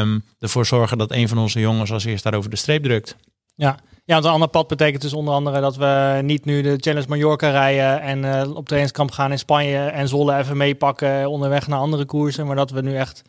um, 0.00 0.24
ervoor 0.38 0.66
zorgen 0.66 0.98
dat 0.98 1.12
een 1.12 1.28
van 1.28 1.38
onze 1.38 1.60
jongens 1.60 1.92
als 1.92 2.04
eerst 2.04 2.24
daar 2.24 2.34
over 2.34 2.50
de 2.50 2.56
streep 2.56 2.82
drukt. 2.82 3.16
Ja, 3.54 3.78
ja, 4.06 4.14
want 4.14 4.24
een 4.24 4.30
ander 4.30 4.48
pad 4.48 4.68
betekent 4.68 5.02
dus 5.02 5.12
onder 5.12 5.34
andere 5.34 5.60
dat 5.60 5.76
we 5.76 6.20
niet 6.22 6.44
nu 6.44 6.62
de 6.62 6.76
Challenge 6.80 7.08
Mallorca 7.08 7.50
rijden 7.50 8.00
en 8.00 8.22
uh, 8.22 8.56
op 8.56 8.66
trainingskamp 8.66 9.10
gaan 9.10 9.30
in 9.30 9.38
Spanje 9.38 9.78
en 9.78 10.08
Zolle 10.08 10.36
even 10.36 10.56
meepakken 10.56 11.28
onderweg 11.28 11.66
naar 11.66 11.78
andere 11.78 12.04
koersen. 12.04 12.46
Maar 12.46 12.56
dat 12.56 12.70
we 12.70 12.80
nu 12.80 12.96
echt 12.96 13.22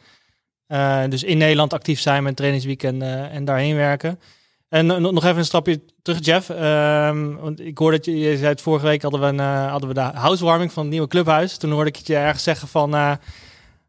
uh, 0.67 1.03
dus 1.09 1.23
in 1.23 1.38
Nederland 1.38 1.73
actief 1.73 1.99
zijn 1.99 2.23
met 2.23 2.35
trainingsweekend 2.35 3.01
uh, 3.01 3.33
en 3.35 3.45
daarheen 3.45 3.75
werken. 3.75 4.19
En 4.69 4.85
nog 4.85 5.23
even 5.23 5.38
een 5.38 5.45
stapje 5.45 5.81
terug, 6.01 6.25
Jeff. 6.25 6.49
Um, 6.49 7.38
want 7.38 7.59
ik 7.59 7.77
hoorde 7.77 7.95
dat 7.95 8.05
je, 8.05 8.19
je 8.19 8.38
zei 8.38 8.49
het 8.49 8.61
vorige 8.61 8.85
week 8.85 9.01
hadden 9.01 9.21
we, 9.21 9.27
een, 9.27 9.39
hadden 9.69 9.89
we 9.89 9.95
de 9.95 10.01
housewarming 10.01 10.71
van 10.71 10.83
het 10.83 10.91
nieuwe 10.91 11.07
clubhuis. 11.07 11.57
Toen 11.57 11.71
hoorde 11.71 11.89
ik 11.89 11.95
het 11.95 12.07
je 12.07 12.15
ergens 12.15 12.43
zeggen 12.43 12.67
van 12.67 13.17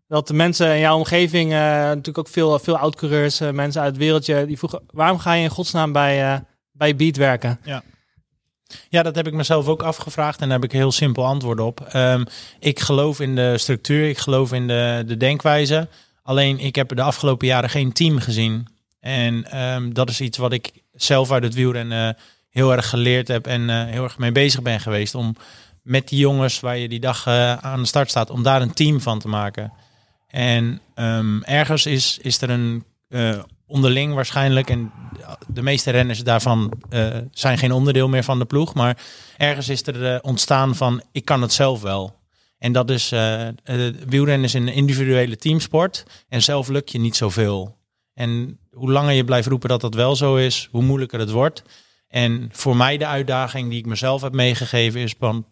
dat 0.08 0.26
de 0.26 0.34
mensen 0.34 0.74
in 0.74 0.80
jouw 0.80 0.96
omgeving, 0.96 1.50
natuurlijk 1.50 2.18
ook 2.18 2.28
veel, 2.28 2.58
veel 2.58 2.78
oud-coureurs, 2.78 3.40
mensen 3.40 3.82
uit 3.82 3.90
het 3.90 4.00
wereldje, 4.00 4.46
die 4.46 4.58
vroegen, 4.58 4.82
waarom 4.90 5.18
ga 5.18 5.32
je 5.32 5.42
in 5.42 5.50
godsnaam 5.50 5.92
bij 5.92 6.44
bij 6.76 6.96
Beat 6.96 7.16
werken? 7.16 7.58
Ja. 7.64 7.82
Ja, 8.88 9.02
dat 9.02 9.14
heb 9.14 9.26
ik 9.26 9.32
mezelf 9.32 9.66
ook 9.66 9.82
afgevraagd 9.82 10.40
en 10.40 10.48
daar 10.48 10.60
heb 10.60 10.70
ik 10.70 10.76
heel 10.76 10.92
simpel 10.92 11.24
antwoord 11.24 11.60
op. 11.60 11.88
Um, 11.94 12.24
ik 12.58 12.80
geloof 12.80 13.20
in 13.20 13.34
de 13.34 13.58
structuur, 13.58 14.08
ik 14.08 14.18
geloof 14.18 14.52
in 14.52 14.66
de, 14.66 15.02
de 15.06 15.16
denkwijze. 15.16 15.88
Alleen 16.22 16.58
ik 16.58 16.74
heb 16.74 16.96
de 16.96 17.02
afgelopen 17.02 17.46
jaren 17.46 17.70
geen 17.70 17.92
team 17.92 18.18
gezien. 18.18 18.66
En 19.00 19.60
um, 19.62 19.94
dat 19.94 20.08
is 20.10 20.20
iets 20.20 20.38
wat 20.38 20.52
ik 20.52 20.72
zelf 20.92 21.30
uit 21.30 21.42
het 21.42 21.54
wielrennen 21.54 22.08
uh, 22.08 22.22
heel 22.50 22.72
erg 22.72 22.88
geleerd 22.88 23.28
heb 23.28 23.46
en 23.46 23.68
uh, 23.68 23.84
heel 23.84 24.02
erg 24.02 24.18
mee 24.18 24.32
bezig 24.32 24.62
ben 24.62 24.80
geweest. 24.80 25.14
Om 25.14 25.36
met 25.82 26.08
die 26.08 26.18
jongens 26.18 26.60
waar 26.60 26.76
je 26.76 26.88
die 26.88 27.00
dag 27.00 27.26
uh, 27.26 27.54
aan 27.54 27.80
de 27.80 27.86
start 27.86 28.10
staat, 28.10 28.30
om 28.30 28.42
daar 28.42 28.62
een 28.62 28.74
team 28.74 29.00
van 29.00 29.18
te 29.18 29.28
maken. 29.28 29.72
En 30.28 30.80
um, 30.94 31.42
ergens 31.42 31.86
is, 31.86 32.18
is 32.18 32.40
er 32.40 32.50
een 32.50 32.84
onderling 33.66 34.14
waarschijnlijk. 34.14 34.70
En 34.70 34.92
de 35.46 35.62
meeste 35.62 35.90
renners 35.90 36.22
daarvan 36.22 36.72
uh, 36.90 37.16
zijn 37.30 37.58
geen 37.58 37.72
onderdeel 37.72 38.08
meer 38.08 38.24
van 38.24 38.38
de 38.38 38.44
ploeg. 38.44 38.74
Maar 38.74 38.98
ergens 39.36 39.68
is 39.68 39.86
er 39.86 40.12
uh, 40.12 40.18
ontstaan 40.22 40.74
van 40.74 41.02
ik 41.12 41.24
kan 41.24 41.42
het 41.42 41.52
zelf 41.52 41.82
wel. 41.82 42.14
En 42.58 42.72
dat 42.72 42.90
is 42.90 43.12
uh, 43.12 43.48
wielrennen 44.06 44.44
is 44.44 44.54
een 44.54 44.68
individuele 44.68 45.36
teamsport. 45.36 46.04
En 46.28 46.42
zelf 46.42 46.68
lukt 46.68 46.92
je 46.92 46.98
niet 46.98 47.16
zoveel. 47.16 47.76
En 48.14 48.58
hoe 48.70 48.92
langer 48.92 49.12
je 49.12 49.24
blijft 49.24 49.48
roepen 49.48 49.68
dat 49.68 49.80
dat 49.80 49.94
wel 49.94 50.16
zo 50.16 50.36
is, 50.36 50.68
hoe 50.70 50.82
moeilijker 50.82 51.18
het 51.18 51.30
wordt. 51.30 51.62
En 52.08 52.48
voor 52.52 52.76
mij 52.76 52.96
de 52.96 53.06
uitdaging 53.06 53.70
die 53.70 53.78
ik 53.78 53.86
mezelf 53.86 54.22
heb 54.22 54.32
meegegeven 54.32 55.00
is 55.00 55.14
van 55.18 55.46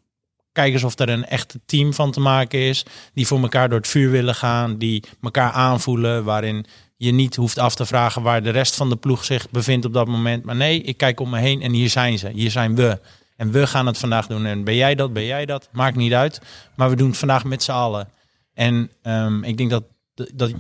kijk 0.53 0.73
eens 0.73 0.85
of 0.85 0.99
er 0.99 1.09
een 1.09 1.25
echte 1.25 1.61
team 1.67 1.93
van 1.93 2.11
te 2.11 2.21
maken 2.21 2.59
is. 2.59 2.85
Die 3.15 3.27
voor 3.27 3.41
elkaar 3.41 3.69
door 3.69 3.79
het 3.79 3.89
vuur 3.89 4.11
willen 4.11 4.35
gaan. 4.35 4.79
Die 4.79 5.03
elkaar 5.23 5.51
aanvoelen. 5.51 6.25
Waarin 6.25 6.67
je 6.97 7.13
niet 7.13 7.37
hoeft 7.37 7.59
af 7.59 7.75
te 7.75 7.87
vragen 7.87 8.23
waar 8.23 8.43
de 8.43 8.51
rest 8.51 8.75
van 8.75 8.89
de 8.89 8.97
ploeg 8.97 9.25
zich 9.25 9.51
bevindt 9.51 9.87
op 9.87 9.93
dat 9.93 10.07
moment. 10.07 10.45
Maar 10.45 10.57
nee, 10.57 10.83
ik 10.83 10.97
kijk 10.97 11.21
om 11.21 11.31
me 11.31 11.39
heen 11.39 11.63
en 11.63 11.73
hier 11.73 11.89
zijn 11.91 12.19
ze. 12.19 12.29
Hier 12.29 12.51
zijn 12.51 12.75
we. 12.75 13.01
En 13.37 13.51
we 13.51 13.67
gaan 13.67 13.87
het 13.87 13.99
vandaag 13.99 14.27
doen. 14.27 14.47
En 14.47 14.65
ben 14.65 14.75
jij 14.77 14.95
dat, 14.95 15.13
ben 15.13 15.25
jij 15.25 15.47
dat? 15.47 15.69
Maakt 15.73 15.97
niet 15.97 16.13
uit. 16.13 16.41
Maar 16.75 16.91
we 16.91 16.97
doen 16.97 17.09
het 17.09 17.19
vandaag 17.19 17.45
met 17.45 17.63
z'n 17.63 17.71
allen. 17.73 18.09
En 18.55 18.91
ehm, 19.03 19.43
ik 19.45 19.57
denk 19.57 19.71
dat, 19.71 19.85
dat, 20.15 20.53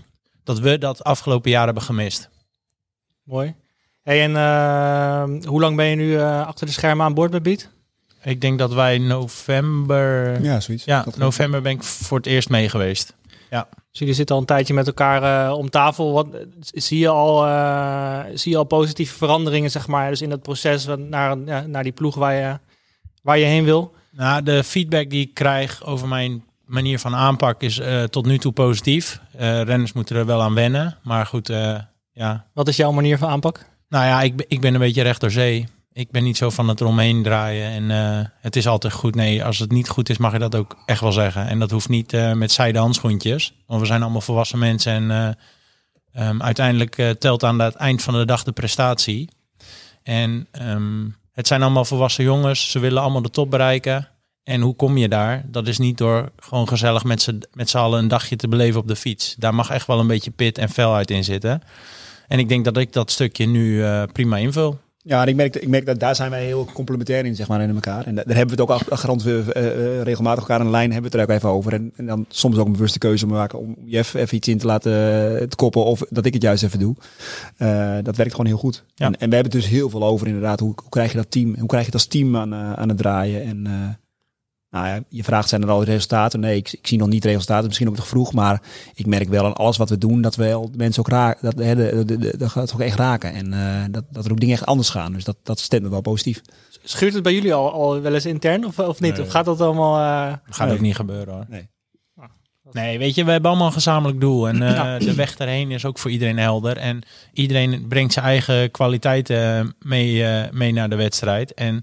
dat 0.44 0.58
we 0.58 0.78
dat 0.78 1.04
afgelopen 1.04 1.50
jaar 1.50 1.64
hebben 1.64 1.82
gemist. 1.82 2.28
Mooi. 3.24 3.54
Hey, 4.02 4.22
en 4.22 4.36
eh, 4.36 5.48
hoe 5.48 5.60
lang 5.60 5.76
ben 5.76 5.86
je 5.86 5.96
nu 5.96 6.16
eh, 6.18 6.46
achter 6.46 6.66
de 6.66 6.72
schermen 6.72 7.06
aan 7.06 7.14
boord 7.14 7.30
met 7.32 7.42
Beat? 7.42 7.68
Ik 8.22 8.40
denk 8.40 8.58
dat 8.58 8.72
wij 8.72 8.98
november... 8.98 10.42
Ja, 10.42 10.60
zoiets. 10.60 10.84
Ja, 10.84 11.02
Dat- 11.02 11.16
november 11.16 11.62
ben 11.62 11.72
ik 11.72 11.82
voor 11.82 12.16
het 12.16 12.26
eerst 12.26 12.48
mee 12.48 12.68
geweest. 12.68 13.14
Dus 13.94 14.02
jullie 14.02 14.18
zitten 14.18 14.34
al 14.34 14.40
een 14.40 14.48
tijdje 14.48 14.74
met 14.74 14.86
elkaar 14.86 15.46
eh, 15.48 15.56
om 15.58 15.70
tafel. 15.70 16.12
Wat, 16.12 16.26
zie, 16.60 16.98
je 16.98 17.08
al, 17.08 17.46
eh, 17.46 18.20
zie 18.34 18.52
je 18.52 18.58
al 18.58 18.64
positieve 18.64 19.14
veranderingen, 19.16 19.70
zeg 19.70 19.86
maar, 19.86 20.10
dus 20.10 20.22
in 20.22 20.28
dat 20.28 20.42
proces 20.42 20.86
naar, 20.96 21.36
naar 21.68 21.82
die 21.82 21.92
ploeg 21.92 22.14
waar 22.14 22.34
je, 22.34 22.58
waar 23.22 23.38
je 23.38 23.44
heen 23.44 23.64
wil? 23.64 23.94
Nou, 24.10 24.42
de 24.42 24.64
feedback 24.64 25.10
die 25.10 25.26
ik 25.26 25.34
krijg 25.34 25.84
over 25.84 26.08
mijn 26.08 26.44
manier 26.64 26.98
van 26.98 27.14
aanpak 27.14 27.62
is 27.62 27.78
eh, 27.78 28.02
tot 28.02 28.26
nu 28.26 28.38
toe 28.38 28.52
positief. 28.52 29.20
Renners 29.36 29.92
moeten 29.92 30.16
er 30.16 30.26
wel 30.26 30.42
aan 30.42 30.54
wennen. 30.54 30.98
Maar 31.02 31.26
goed, 31.26 31.48
ja. 32.12 32.46
Wat 32.52 32.68
is 32.68 32.76
jouw 32.76 32.92
manier 32.92 33.18
van 33.18 33.28
aanpak? 33.28 33.66
Nou 33.88 34.04
ja, 34.04 34.22
ik, 34.22 34.36
ben- 34.36 34.46
ik 34.48 34.60
ben 34.60 34.74
een 34.74 34.80
beetje 34.80 35.02
recht 35.02 35.20
door 35.20 35.30
zee. 35.30 35.66
Ik 35.94 36.10
ben 36.10 36.22
niet 36.22 36.36
zo 36.36 36.50
van 36.50 36.68
het 36.68 36.80
eromheen 36.80 37.22
draaien. 37.22 37.70
En 37.70 37.90
eh, 37.90 38.26
het 38.40 38.56
is 38.56 38.66
altijd 38.66 38.92
goed. 38.92 39.14
Nee, 39.14 39.44
als 39.44 39.58
het 39.58 39.70
niet 39.70 39.88
goed 39.88 40.08
is, 40.08 40.18
mag 40.18 40.32
je 40.32 40.38
dat 40.38 40.54
ook 40.54 40.76
echt 40.86 41.00
wel 41.00 41.12
zeggen. 41.12 41.46
En 41.46 41.58
dat 41.58 41.70
hoeft 41.70 41.88
niet 41.88 42.12
eh, 42.12 42.32
met 42.32 42.52
zijde 42.52 42.78
handschoentjes. 42.78 43.54
Want 43.66 43.80
we 43.80 43.86
zijn 43.86 44.02
allemaal 44.02 44.20
volwassen 44.20 44.58
mensen. 44.58 44.92
En 44.92 45.10
eh, 45.10 46.28
ehm, 46.28 46.42
uiteindelijk 46.42 47.14
telt 47.18 47.44
aan 47.44 47.58
het 47.58 47.74
eind 47.74 48.02
van 48.02 48.14
de 48.14 48.24
dag 48.24 48.42
de 48.42 48.52
prestatie. 48.52 49.28
En 50.02 50.46
ehm, 50.50 51.08
het 51.32 51.46
zijn 51.46 51.62
allemaal 51.62 51.84
volwassen 51.84 52.24
jongens. 52.24 52.70
Ze 52.70 52.78
willen 52.78 53.02
allemaal 53.02 53.22
de 53.22 53.30
top 53.30 53.50
bereiken. 53.50 54.08
En 54.42 54.60
hoe 54.60 54.74
kom 54.74 54.96
je 54.96 55.08
daar? 55.08 55.44
Dat 55.46 55.66
is 55.66 55.78
niet 55.78 55.98
door 55.98 56.32
gewoon 56.36 56.68
gezellig 56.68 57.04
met 57.04 57.22
z'n 57.22 57.42
met 57.52 57.70
z'n 57.70 57.78
allen 57.78 57.98
een 57.98 58.08
dagje 58.08 58.36
te 58.36 58.48
beleven 58.48 58.80
op 58.80 58.88
de 58.88 58.96
fiets. 58.96 59.34
Daar 59.38 59.54
mag 59.54 59.70
echt 59.70 59.86
wel 59.86 60.00
een 60.00 60.06
beetje 60.06 60.30
pit 60.30 60.58
en 60.58 60.68
felheid 60.68 61.10
in 61.10 61.24
zitten. 61.24 61.62
En 62.28 62.38
ik 62.38 62.48
denk 62.48 62.64
dat 62.64 62.76
ik 62.76 62.92
dat 62.92 63.10
stukje 63.10 63.46
nu 63.46 63.84
prima 64.12 64.36
invul. 64.36 64.82
Ja, 65.06 65.22
en 65.22 65.28
ik 65.28 65.36
merk, 65.36 65.56
ik 65.56 65.68
merk 65.68 65.86
dat 65.86 66.00
daar 66.00 66.14
zijn 66.16 66.30
wij 66.30 66.44
heel 66.44 66.68
complementair 66.72 67.24
in, 67.24 67.34
zeg 67.36 67.48
maar, 67.48 67.60
in 67.62 67.74
elkaar. 67.74 68.06
En 68.06 68.14
da- 68.14 68.22
daar 68.24 68.36
hebben 68.36 68.56
we 68.56 68.62
het 68.62 68.70
ook 68.70 68.80
achtergrond 68.80 69.22
we 69.22 69.52
eh, 69.52 69.66
eh, 69.66 70.02
regelmatig 70.02 70.40
elkaar 70.40 70.58
aan 70.58 70.64
de 70.64 70.70
lijn 70.70 70.92
hebben 70.92 71.10
we 71.10 71.18
het 71.18 71.28
er 71.28 71.34
ook 71.34 71.38
even 71.40 71.48
over. 71.56 71.72
En, 71.72 71.92
en 71.96 72.06
dan 72.06 72.24
soms 72.28 72.56
ook 72.56 72.66
een 72.66 72.72
bewuste 72.72 72.98
keuze 72.98 73.26
maken 73.26 73.58
om 73.58 73.76
Jeff 73.84 74.14
even 74.14 74.36
iets 74.36 74.48
in 74.48 74.58
te 74.58 74.66
laten 74.66 74.92
eh, 74.92 75.46
te 75.46 75.56
koppen 75.56 75.84
of 75.84 76.02
dat 76.10 76.26
ik 76.26 76.32
het 76.34 76.42
juist 76.42 76.62
even 76.62 76.78
doe. 76.78 76.94
Dat 78.02 78.16
werkt 78.16 78.30
gewoon 78.30 78.46
heel 78.46 78.56
goed. 78.56 78.84
Ja. 78.94 79.06
En, 79.06 79.12
en 79.12 79.28
we 79.28 79.34
hebben 79.34 79.52
het 79.52 79.60
dus 79.62 79.66
heel 79.70 79.90
veel 79.90 80.04
over 80.04 80.26
inderdaad. 80.26 80.60
Hoe, 80.60 80.72
hoe 80.76 80.90
krijg 80.90 81.10
je 81.10 81.16
dat 81.16 81.30
team? 81.30 81.54
Hoe 81.58 81.68
krijg 81.68 81.84
je 81.84 81.90
het 81.90 82.00
als 82.00 82.06
team 82.06 82.36
aan, 82.36 82.54
aan 82.54 82.88
het 82.88 82.98
draaien? 82.98 83.42
En 83.42 83.66
nou 84.74 84.86
ja, 84.86 85.00
je 85.08 85.24
vraagt 85.24 85.48
zijn 85.48 85.62
er 85.62 85.70
al 85.70 85.84
resultaten? 85.84 86.40
Nee, 86.40 86.56
ik, 86.56 86.72
ik 86.72 86.86
zie 86.86 86.98
nog 86.98 87.08
niet 87.08 87.24
resultaten. 87.24 87.66
Misschien 87.66 87.88
ook 87.88 87.96
nog 87.96 88.08
vroeg, 88.08 88.32
maar 88.32 88.62
ik 88.94 89.06
merk 89.06 89.28
wel 89.28 89.44
aan 89.44 89.52
alles 89.54 89.76
wat 89.76 89.88
we 89.90 89.98
doen 89.98 90.20
dat 90.22 90.36
we 90.36 90.44
wel 90.44 90.70
de 90.70 90.76
mensen 90.76 91.00
ook 91.02 91.08
raken. 91.08 91.44
Dat, 91.50 91.64
hè, 91.64 91.74
de, 91.74 92.04
de, 92.04 92.18
de- 92.18 92.36
dat 92.38 92.50
gaat 92.50 92.72
ook 92.74 92.80
echt 92.80 92.98
raken 92.98 93.32
en 93.32 93.52
eh, 93.52 93.84
dat, 93.90 94.04
dat 94.10 94.24
er 94.24 94.30
ook 94.30 94.40
dingen 94.40 94.54
echt 94.54 94.66
anders 94.66 94.88
gaan. 94.88 95.12
Dus 95.12 95.24
dat, 95.24 95.36
dat 95.42 95.60
stemt 95.60 95.82
me 95.82 95.88
wel 95.88 96.00
positief. 96.00 96.40
Schuurt 96.82 97.14
het 97.14 97.22
bij 97.22 97.34
jullie 97.34 97.54
al, 97.54 97.72
al 97.72 98.00
wel 98.00 98.14
eens 98.14 98.26
intern 98.26 98.64
of, 98.66 98.78
of 98.78 99.00
niet? 99.00 99.12
Nee. 99.16 99.22
Of 99.22 99.28
gaat 99.30 99.44
dat 99.44 99.60
allemaal... 99.60 99.96
eh, 100.30 100.36
Gaat 100.44 100.66
Nee. 100.66 100.76
ook 100.76 100.82
niet 100.82 100.96
gebeuren 100.96 101.34
hoor. 101.34 101.44
Nee. 101.48 101.68
Nee, 102.72 102.98
weet 102.98 103.14
je, 103.14 103.24
we 103.24 103.30
hebben 103.30 103.50
allemaal 103.50 103.66
een 103.68 103.72
gezamenlijk 103.72 104.20
doel. 104.20 104.48
En 104.48 104.62
eh, 104.62 104.98
de 104.98 105.14
weg 105.14 105.36
daarheen 105.36 105.70
is 105.70 105.84
ook 105.84 105.98
voor 105.98 106.10
iedereen 106.10 106.38
helder. 106.38 106.76
En 106.76 107.02
iedereen 107.32 107.84
brengt 107.88 108.12
zijn 108.12 108.24
eigen 108.24 108.70
kwaliteiten 108.70 109.74
mee, 109.78 110.24
mee 110.52 110.72
naar 110.72 110.88
de 110.90 110.96
wedstrijd. 110.96 111.54
En 111.54 111.82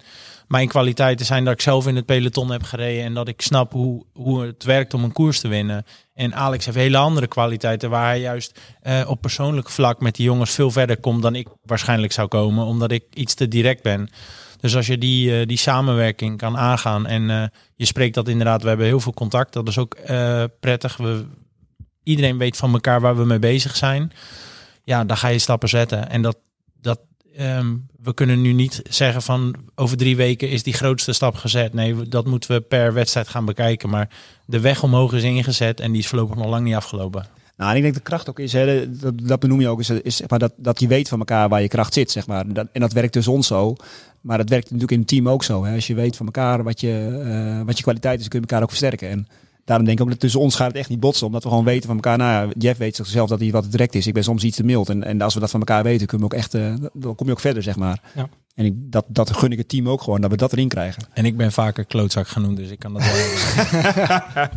mijn 0.51 0.67
kwaliteiten 0.67 1.25
zijn 1.25 1.43
dat 1.43 1.53
ik 1.53 1.61
zelf 1.61 1.87
in 1.87 1.95
het 1.95 2.05
peloton 2.05 2.51
heb 2.51 2.63
gereden. 2.63 3.03
En 3.03 3.13
dat 3.13 3.27
ik 3.27 3.41
snap 3.41 3.71
hoe, 3.71 4.05
hoe 4.13 4.45
het 4.45 4.63
werkt 4.63 4.93
om 4.93 5.03
een 5.03 5.11
koers 5.11 5.39
te 5.39 5.47
winnen. 5.47 5.85
En 6.13 6.35
Alex 6.35 6.65
heeft 6.65 6.77
hele 6.77 6.97
andere 6.97 7.27
kwaliteiten. 7.27 7.89
Waar 7.89 8.05
hij 8.05 8.19
juist 8.19 8.59
eh, 8.81 9.01
op 9.07 9.21
persoonlijk 9.21 9.69
vlak 9.69 10.01
met 10.01 10.15
die 10.15 10.25
jongens 10.25 10.51
veel 10.51 10.71
verder 10.71 10.99
komt 10.99 11.21
dan 11.21 11.35
ik 11.35 11.47
waarschijnlijk 11.63 12.13
zou 12.13 12.27
komen. 12.27 12.65
Omdat 12.65 12.91
ik 12.91 13.03
iets 13.13 13.33
te 13.33 13.47
direct 13.47 13.83
ben. 13.83 14.09
Dus 14.59 14.75
als 14.75 14.87
je 14.87 14.97
die, 14.97 15.39
eh, 15.39 15.47
die 15.47 15.57
samenwerking 15.57 16.37
kan 16.37 16.57
aangaan 16.57 17.07
en 17.07 17.29
eh, 17.29 17.43
je 17.75 17.85
spreekt 17.85 18.15
dat 18.15 18.27
inderdaad, 18.27 18.61
we 18.61 18.67
hebben 18.67 18.85
heel 18.85 18.99
veel 18.99 19.13
contact. 19.13 19.53
Dat 19.53 19.67
is 19.67 19.77
ook 19.77 19.97
prettig. 20.59 20.97
We, 20.97 21.25
iedereen 22.03 22.37
weet 22.37 22.57
van 22.57 22.73
elkaar 22.73 23.01
waar 23.01 23.17
we 23.17 23.25
mee 23.25 23.39
bezig 23.39 23.75
zijn. 23.75 24.11
Ja, 24.83 25.05
dan 25.05 25.17
ga 25.17 25.27
je 25.27 25.39
stappen 25.39 25.69
zetten. 25.69 26.09
En 26.09 26.21
dat, 26.21 26.37
ehm, 27.35 27.75
we 28.03 28.13
kunnen 28.13 28.41
nu 28.41 28.53
niet 28.53 28.81
zeggen 28.89 29.21
van 29.21 29.55
over 29.75 29.97
drie 29.97 30.15
weken 30.15 30.49
is 30.49 30.63
die 30.63 30.73
grootste 30.73 31.13
stap 31.13 31.35
gezet. 31.35 31.73
Nee, 31.73 32.07
dat 32.07 32.25
moeten 32.25 32.51
we 32.51 32.61
per 32.61 32.93
wedstrijd 32.93 33.27
gaan 33.27 33.45
bekijken. 33.45 33.89
Maar 33.89 34.09
de 34.45 34.59
weg 34.59 34.83
omhoog 34.83 35.13
is 35.13 35.23
ingezet 35.23 35.79
en 35.79 35.91
die 35.91 36.01
is 36.01 36.07
voorlopig 36.07 36.35
nog 36.35 36.47
lang 36.47 36.65
niet 36.65 36.75
afgelopen. 36.75 37.25
Nou, 37.57 37.71
en 37.71 37.77
ik 37.77 37.83
denk 37.83 37.95
de 37.95 38.01
kracht 38.01 38.29
ook 38.29 38.39
is, 38.39 38.53
hè, 38.53 38.97
dat, 38.97 39.13
dat 39.23 39.39
benoem 39.39 39.61
je 39.61 39.67
ook, 39.67 39.79
is, 39.79 40.21
maar 40.27 40.39
dat, 40.39 40.53
dat 40.55 40.79
je 40.79 40.87
weet 40.87 41.09
van 41.09 41.19
elkaar 41.19 41.49
waar 41.49 41.61
je 41.61 41.67
kracht 41.67 41.93
zit, 41.93 42.11
zeg 42.11 42.27
maar. 42.27 42.53
Dat, 42.53 42.67
en 42.71 42.81
dat 42.81 42.93
werkt 42.93 43.13
tussen 43.13 43.33
ons 43.33 43.47
zo. 43.47 43.75
Maar 44.21 44.37
dat 44.37 44.49
werkt 44.49 44.65
natuurlijk 44.65 44.91
in 44.91 44.99
een 44.99 45.05
team 45.05 45.29
ook 45.29 45.43
zo. 45.43 45.65
Hè. 45.65 45.75
Als 45.75 45.87
je 45.87 45.95
weet 45.95 46.15
van 46.15 46.25
elkaar 46.25 46.63
wat 46.63 46.79
je, 46.79 47.21
eh, 47.25 47.65
wat 47.65 47.77
je 47.77 47.83
kwaliteit 47.83 48.19
is, 48.19 48.27
kun 48.27 48.39
je 48.39 48.45
elkaar 48.45 48.63
ook 48.63 48.69
versterken. 48.69 49.09
En 49.09 49.27
daarom 49.65 49.85
denk 49.85 49.97
ik 49.97 50.03
ook 50.03 50.11
dat 50.11 50.19
tussen 50.19 50.39
ons 50.39 50.55
gaat 50.55 50.67
het 50.67 50.75
echt 50.75 50.89
niet 50.89 50.99
botsen. 50.99 51.27
Omdat 51.27 51.43
we 51.43 51.49
gewoon 51.49 51.65
weten 51.65 51.87
van 51.87 51.95
elkaar. 51.95 52.17
Nou 52.17 52.47
ja, 52.47 52.53
Jeff 52.57 52.79
weet 52.79 52.95
zichzelf 52.95 53.29
dat 53.29 53.39
hij 53.39 53.51
wat 53.51 53.71
direct 53.71 53.95
is. 53.95 54.07
Ik 54.07 54.13
ben 54.13 54.23
soms 54.23 54.43
iets 54.43 54.57
te 54.57 54.63
mild. 54.63 54.89
En, 54.89 55.03
en 55.03 55.21
als 55.21 55.33
we 55.33 55.39
dat 55.39 55.49
van 55.49 55.59
elkaar 55.59 55.83
weten, 55.83 56.07
kunnen 56.07 56.27
we 56.27 56.33
ook 56.33 56.39
echt, 56.39 56.53
eh, 56.53 56.73
dan 56.93 57.15
kom 57.15 57.27
je 57.27 57.33
ook 57.33 57.39
verder, 57.39 57.63
zeg 57.63 57.75
maar. 57.75 58.01
Ja. 58.15 58.29
En 58.55 58.65
ik, 58.65 58.73
dat, 58.75 59.05
dat 59.07 59.37
gun 59.37 59.51
ik 59.51 59.57
het 59.57 59.69
team 59.69 59.89
ook 59.89 60.01
gewoon, 60.01 60.21
dat 60.21 60.31
we 60.31 60.37
dat 60.37 60.51
erin 60.51 60.67
krijgen. 60.67 61.03
En 61.13 61.25
ik 61.25 61.37
ben 61.37 61.51
vaker 61.51 61.85
klootzak 61.85 62.27
genoemd, 62.27 62.57
dus 62.57 62.69
ik 62.69 62.79
kan 62.79 62.93
dat 62.93 63.03
wel. 63.03 63.13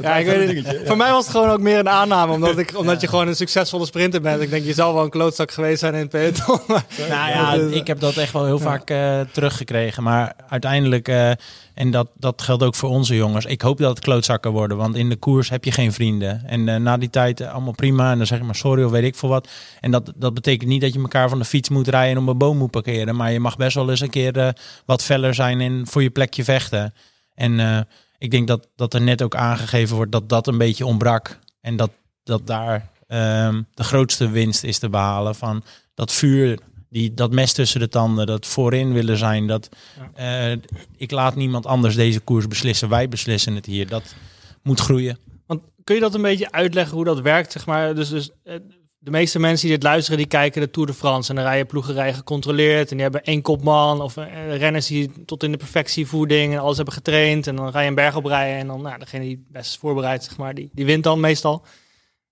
Ja, 0.00 0.16
ik 0.16 0.26
weet 0.26 0.66
het. 0.66 0.86
Voor 0.86 0.96
mij 0.96 1.10
was 1.10 1.24
het 1.24 1.34
gewoon 1.34 1.50
ook 1.50 1.60
meer 1.60 1.78
een 1.78 1.88
aanname, 1.88 2.32
omdat, 2.32 2.58
ik, 2.58 2.72
omdat 2.78 3.00
je 3.00 3.08
gewoon 3.08 3.28
een 3.28 3.36
succesvolle 3.36 3.86
sprinter 3.86 4.20
bent. 4.20 4.42
Ik 4.42 4.50
denk, 4.50 4.64
je 4.64 4.72
zal 4.72 4.94
wel 4.94 5.04
een 5.04 5.10
klootzak 5.10 5.50
geweest 5.50 5.80
zijn 5.80 5.94
in 5.94 6.00
het 6.00 6.08
peloton. 6.08 6.60
Nou 7.08 7.30
ja, 7.30 7.52
ik 7.80 7.86
heb 7.86 8.00
dat 8.00 8.16
echt 8.16 8.32
wel 8.32 8.44
heel 8.44 8.58
vaak 8.58 8.90
eh, 8.90 9.20
teruggekregen. 9.32 10.02
Maar 10.02 10.34
uiteindelijk, 10.48 11.08
eh, 11.08 11.30
en 11.74 11.90
dat, 11.90 12.08
dat 12.14 12.42
geldt 12.42 12.62
ook 12.62 12.74
voor 12.74 12.88
onze 12.88 13.16
jongens. 13.16 13.44
Ik 13.44 13.62
hoop 13.62 13.78
dat 13.78 13.90
het 13.90 14.04
klootzakken 14.04 14.50
worden, 14.50 14.76
want 14.76 14.96
in 14.96 15.08
de 15.08 15.16
koers 15.16 15.48
heb 15.50 15.64
je 15.64 15.72
geen 15.72 15.92
vrienden. 15.92 16.46
En 16.46 16.68
eh, 16.68 16.76
na 16.76 16.96
die 16.96 17.10
tijd 17.10 17.40
eh, 17.40 17.52
allemaal 17.52 17.72
prima. 17.72 18.10
En 18.10 18.16
dan 18.16 18.26
zeg 18.26 18.38
je 18.38 18.44
maar 18.44 18.54
sorry 18.54 18.82
of 18.82 18.90
weet 18.90 19.04
ik 19.04 19.16
veel 19.16 19.28
wat. 19.28 19.48
En 19.80 19.90
dat, 19.90 20.12
dat 20.16 20.34
betekent 20.34 20.68
niet 20.68 20.80
dat 20.80 20.92
je 20.92 21.00
elkaar 21.00 21.28
van 21.28 21.38
de 21.38 21.44
fiets 21.44 21.68
moet 21.68 21.88
rijden 21.88 22.22
en 22.22 22.28
een 22.28 22.38
boom 22.38 22.56
moet 22.56 22.70
parkeren. 22.70 23.16
Maar 23.16 23.32
je 23.32 23.40
mag 23.40 23.56
best 23.56 23.74
wel 23.74 23.90
eens 23.90 24.00
een 24.00 24.10
keer 24.10 24.38
eh, 24.38 24.48
wat 24.84 25.02
feller 25.02 25.34
zijn 25.34 25.60
en 25.60 25.86
voor 25.86 26.02
je 26.02 26.10
plekje 26.10 26.44
vechten. 26.44 26.94
En 27.34 27.86
ik 28.18 28.30
denk 28.30 28.48
dat, 28.48 28.68
dat 28.76 28.94
er 28.94 29.02
net 29.02 29.22
ook 29.22 29.34
aangegeven 29.34 29.96
wordt 29.96 30.12
dat 30.12 30.28
dat 30.28 30.46
een 30.46 30.58
beetje 30.58 30.86
ontbrak. 30.86 31.38
En 31.60 31.76
dat, 31.76 31.90
dat 32.24 32.46
daar 32.46 32.88
ehm, 33.06 33.62
de 33.74 33.84
grootste 33.84 34.30
winst 34.30 34.64
is 34.64 34.78
te 34.78 34.88
behalen 34.88 35.34
van 35.34 35.62
dat 35.94 36.12
vuur, 36.12 36.58
die, 36.92 37.14
dat 37.14 37.32
mes 37.32 37.52
tussen 37.52 37.80
de 37.80 37.88
tanden, 37.88 38.26
dat 38.26 38.46
voorin 38.46 38.92
willen 38.92 39.16
zijn. 39.16 39.46
Dat, 39.46 39.68
eh, 40.14 40.52
ik 40.96 41.10
laat 41.10 41.34
niemand 41.34 41.66
anders 41.66 41.94
deze 41.94 42.20
koers 42.20 42.48
beslissen. 42.48 42.88
Wij 42.88 43.08
beslissen 43.08 43.54
het 43.54 43.66
hier. 43.66 43.88
Dat 43.88 44.14
moet 44.62 44.80
groeien. 44.80 45.18
Want 45.46 45.60
kun 45.84 45.94
je 45.94 46.00
dat 46.00 46.14
een 46.14 46.22
beetje 46.22 46.52
uitleggen 46.52 46.96
hoe 46.96 47.04
dat 47.04 47.20
werkt? 47.20 47.52
Zeg 47.52 47.66
maar? 47.66 47.94
dus, 47.94 48.08
dus 48.08 48.30
eh, 48.42 48.54
de 48.98 49.10
meeste 49.10 49.38
mensen 49.38 49.66
die 49.66 49.76
dit 49.76 49.86
luisteren, 49.86 50.18
die 50.18 50.26
kijken 50.26 50.60
de 50.60 50.70
Tour 50.70 50.88
de 50.88 50.94
France. 50.94 51.30
En 51.30 51.36
dan 51.36 51.44
rijden 51.44 51.66
ploegerij 51.66 52.14
gecontroleerd. 52.14 52.90
En 52.90 52.94
die 52.94 53.02
hebben 53.02 53.22
één 53.22 53.42
kopman. 53.42 54.00
Of 54.00 54.16
eh, 54.16 54.56
renners 54.56 54.86
die 54.86 55.24
tot 55.24 55.42
in 55.42 55.50
de 55.50 55.56
perfectievoeding 55.56 56.52
en 56.52 56.58
alles 56.58 56.76
hebben 56.76 56.94
getraind. 56.94 57.46
En 57.46 57.56
dan 57.56 57.72
ga 57.72 57.80
je 57.80 57.88
een 57.88 57.94
berg 57.94 58.16
oprijden. 58.16 58.58
En 58.58 58.66
dan 58.66 58.82
nou, 58.82 58.98
degene 58.98 59.24
die 59.24 59.36
het 59.36 59.52
best 59.52 59.70
is 59.70 59.76
voorbereid, 59.76 60.24
zeg 60.24 60.36
maar, 60.36 60.54
die, 60.54 60.70
die 60.72 60.84
wint 60.84 61.04
dan 61.04 61.20
meestal. 61.20 61.64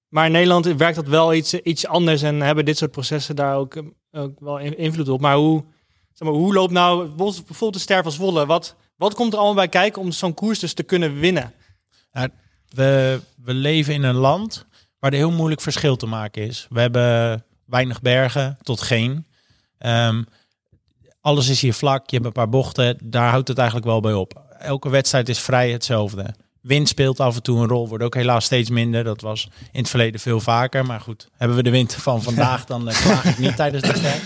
Maar 0.09 0.27
in 0.27 0.33
Nederland 0.33 0.65
werkt 0.65 0.97
dat 0.97 1.09
wel 1.09 1.35
iets, 1.35 1.55
iets 1.55 1.87
anders. 1.87 2.23
En 2.23 2.41
hebben 2.41 2.65
dit 2.65 2.77
soort 2.77 2.91
processen 2.91 3.37
daar 3.37 3.57
ook, 3.57 3.83
ook 4.13 4.41
wel 4.41 4.59
in- 4.59 4.79
invloed 4.79 5.09
op. 5.09 5.21
Maar 5.21 5.37
hoe, 5.37 5.65
zeg 6.13 6.29
maar, 6.29 6.37
hoe 6.37 6.55
loopt 6.55 6.73
nou 6.73 7.09
bijvoorbeeld 7.09 7.73
de 7.73 7.79
Ster 7.79 8.03
van 8.03 8.13
Zwolle? 8.13 8.47
Wat, 8.47 8.77
wat 8.97 9.15
komt 9.15 9.33
er 9.33 9.39
allemaal 9.39 9.57
bij 9.57 9.69
kijken 9.69 10.03
om 10.03 10.13
zo'n 10.13 10.35
koers 10.35 10.59
dus 10.59 10.75
te 10.75 10.83
kunnen 10.83 11.19
winnen? 11.19 11.53
We, 12.69 13.21
we 13.37 13.55
leven 13.55 13.95
in 13.95 14.03
een 14.03 14.15
land 14.15 14.67
waar 14.99 15.11
er 15.11 15.17
heel 15.17 15.31
moeilijk 15.33 15.61
verschil 15.61 15.97
te 15.97 16.07
maken 16.07 16.47
is. 16.47 16.67
We 16.71 16.81
hebben 16.81 17.45
weinig 17.67 18.01
bergen 18.01 18.59
tot 18.63 18.81
geen. 18.81 19.27
Ehm, 19.79 20.23
alles 21.21 21.49
is 21.49 21.61
hier 21.61 21.75
vlak, 21.75 22.11
je 22.11 22.15
hebt 22.17 22.27
een 22.27 22.33
paar 22.33 22.49
bochten. 22.49 22.99
Daar 23.03 23.31
houdt 23.31 23.49
het 23.49 23.59
eigenlijk 23.59 23.87
wel 23.89 24.01
bij 24.01 24.13
op. 24.13 24.43
Elke 24.59 24.89
wedstrijd 24.89 25.29
is 25.29 25.41
vrij 25.41 25.71
hetzelfde. 25.73 26.35
Wind 26.61 26.89
speelt 26.89 27.21
af 27.21 27.37
en 27.37 27.43
toe 27.43 27.61
een 27.61 27.69
rol, 27.69 27.89
wordt 27.89 28.05
ook 28.05 28.15
helaas 28.15 28.45
steeds 28.45 28.71
minder. 28.71 29.05
Dat 29.05 29.21
was 29.21 29.49
in 29.73 29.81
het 29.81 29.89
verleden 29.89 30.21
veel 30.21 30.41
vaker. 30.41 30.87
Maar 30.87 31.01
goed, 31.01 31.29
hebben 31.37 31.57
we 31.57 31.63
de 31.63 31.71
wind 31.71 31.95
van 31.95 32.23
vandaag, 32.31 32.65
dan 32.65 32.89
eh, 32.89 33.03
klaag 33.03 33.25
ik 33.25 33.39
niet 33.39 33.57
tijdens 33.57 33.83
de 33.83 33.97
ster. 33.97 34.21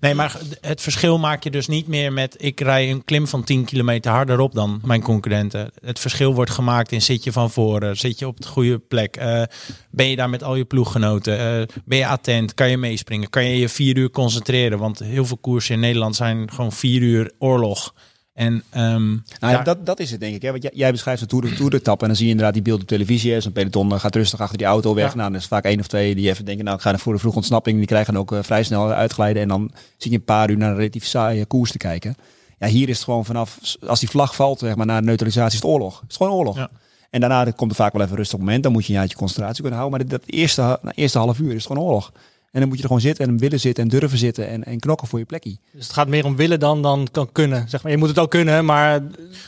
Nee, 0.00 0.14
maar 0.14 0.36
het 0.60 0.80
verschil 0.80 1.18
maak 1.18 1.44
je 1.44 1.50
dus 1.50 1.66
niet 1.66 1.86
meer 1.86 2.12
met 2.12 2.34
ik 2.38 2.60
rij 2.60 2.90
een 2.90 3.04
klim 3.04 3.26
van 3.26 3.44
10 3.44 3.64
kilometer 3.64 4.12
harder 4.12 4.40
op 4.40 4.54
dan 4.54 4.80
mijn 4.84 5.02
concurrenten. 5.02 5.70
Het 5.84 5.98
verschil 5.98 6.34
wordt 6.34 6.50
gemaakt 6.50 6.92
in 6.92 7.02
zit 7.02 7.24
je 7.24 7.32
van 7.32 7.50
voren, 7.50 7.96
zit 7.96 8.18
je 8.18 8.26
op 8.26 8.40
de 8.40 8.48
goede 8.48 8.78
plek, 8.78 9.16
eh, 9.16 9.42
ben 9.90 10.06
je 10.06 10.16
daar 10.16 10.30
met 10.30 10.42
al 10.42 10.54
je 10.54 10.64
ploeggenoten, 10.64 11.38
eh, 11.38 11.76
ben 11.84 11.98
je 11.98 12.06
attent, 12.06 12.54
kan 12.54 12.70
je 12.70 12.76
meespringen, 12.76 13.30
kan 13.30 13.44
je 13.44 13.58
je 13.58 13.68
vier 13.68 13.96
uur 13.96 14.10
concentreren, 14.10 14.78
want 14.78 14.98
heel 14.98 15.24
veel 15.24 15.38
koersen 15.38 15.74
in 15.74 15.80
Nederland 15.80 16.16
zijn 16.16 16.50
gewoon 16.50 16.72
vier 16.72 17.02
uur 17.02 17.32
oorlog. 17.38 17.94
En 18.32 18.62
ehm, 18.70 19.08
Nou, 19.10 19.22
ja, 19.40 19.62
dat, 19.62 19.86
dat 19.86 20.00
is 20.00 20.10
het 20.10 20.20
denk 20.20 20.34
ik. 20.34 20.42
Hè? 20.42 20.50
Want 20.50 20.62
jij, 20.62 20.72
jij 20.74 20.90
beschrijft 20.90 21.20
de 21.20 21.26
tour, 21.26 21.44
de 21.44 21.54
tour 21.54 21.70
de 21.70 21.82
tap 21.82 22.00
en 22.00 22.06
dan 22.06 22.16
zie 22.16 22.24
je 22.24 22.30
inderdaad 22.30 22.54
die 22.54 22.62
beelden 22.62 22.82
op 22.82 22.88
televisie. 22.88 23.40
Zo'n 23.40 23.52
peloton 23.52 24.00
gaat 24.00 24.14
rustig 24.14 24.40
achter 24.40 24.58
die 24.58 24.66
auto 24.66 24.94
weg. 24.94 25.10
Ja. 25.10 25.16
Nou, 25.16 25.30
dan 25.30 25.40
is 25.40 25.46
vaak 25.46 25.64
één 25.64 25.80
of 25.80 25.86
twee 25.86 26.14
die 26.14 26.28
even 26.28 26.44
denken, 26.44 26.64
nou 26.64 26.76
ik 26.76 26.82
ga 26.82 26.98
voor 26.98 27.12
de 27.12 27.18
vroege 27.18 27.36
ontsnapping. 27.36 27.78
Die 27.78 27.86
krijgen 27.86 28.16
ook 28.16 28.32
eh, 28.32 28.38
vrij 28.42 28.62
snel 28.62 28.92
uitglijden. 28.92 29.42
En 29.42 29.48
dan 29.48 29.70
zit 29.96 30.12
je 30.12 30.18
een 30.18 30.24
paar 30.24 30.50
uur 30.50 30.56
naar 30.56 30.70
een 30.70 30.76
relatief 30.76 31.04
saaie 31.04 31.46
koers 31.46 31.70
te 31.70 31.78
kijken. 31.78 32.14
Ja, 32.58 32.66
hier 32.66 32.88
is 32.88 32.96
het 32.96 33.04
gewoon 33.04 33.24
vanaf, 33.24 33.58
als 33.86 34.00
die 34.00 34.08
vlag 34.08 34.34
valt, 34.34 34.58
zeg 34.58 34.76
maar, 34.76 34.86
naar 34.86 35.00
de 35.00 35.06
neutralisatie 35.06 35.56
is 35.56 35.62
het 35.62 35.70
oorlog. 35.70 36.00
Het 36.00 36.10
is 36.10 36.16
gewoon 36.16 36.32
oorlog. 36.32 36.56
Ja. 36.56 36.70
En 37.10 37.20
daarna 37.20 37.50
komt 37.50 37.70
er 37.70 37.76
vaak 37.76 37.92
wel 37.92 38.00
even 38.00 38.12
een 38.12 38.18
rustig 38.18 38.38
moment. 38.38 38.62
Dan 38.62 38.72
moet 38.72 38.86
je 38.86 38.92
een 38.92 38.98
jaartje 38.98 39.16
concentratie 39.16 39.60
kunnen 39.60 39.78
houden. 39.78 39.98
Maar 39.98 40.08
dat 40.08 40.22
eerste, 40.26 40.78
na 40.82 40.92
eerste 40.94 41.18
half 41.18 41.38
uur 41.38 41.48
is 41.48 41.54
het 41.54 41.66
gewoon 41.66 41.82
oorlog. 41.82 42.12
En 42.50 42.60
dan 42.60 42.68
moet 42.68 42.76
je 42.76 42.82
er 42.82 42.88
gewoon 42.88 43.02
zitten 43.02 43.26
en 43.26 43.38
willen 43.38 43.60
zitten 43.60 43.84
en 43.84 43.90
durven 43.90 44.18
zitten 44.18 44.48
en, 44.48 44.64
en 44.64 44.78
knokken 44.78 45.08
voor 45.08 45.18
je 45.18 45.24
plekje. 45.24 45.56
Dus 45.72 45.84
het 45.84 45.92
gaat 45.92 46.08
meer 46.08 46.24
om 46.24 46.36
willen 46.36 46.60
dan, 46.60 46.82
dan 46.82 47.08
kan 47.10 47.32
kunnen. 47.32 47.68
Zeg 47.68 47.82
maar. 47.82 47.92
Je 47.92 47.98
moet 47.98 48.08
het 48.08 48.18
ook 48.18 48.30
kunnen, 48.30 48.64
maar 48.64 49.00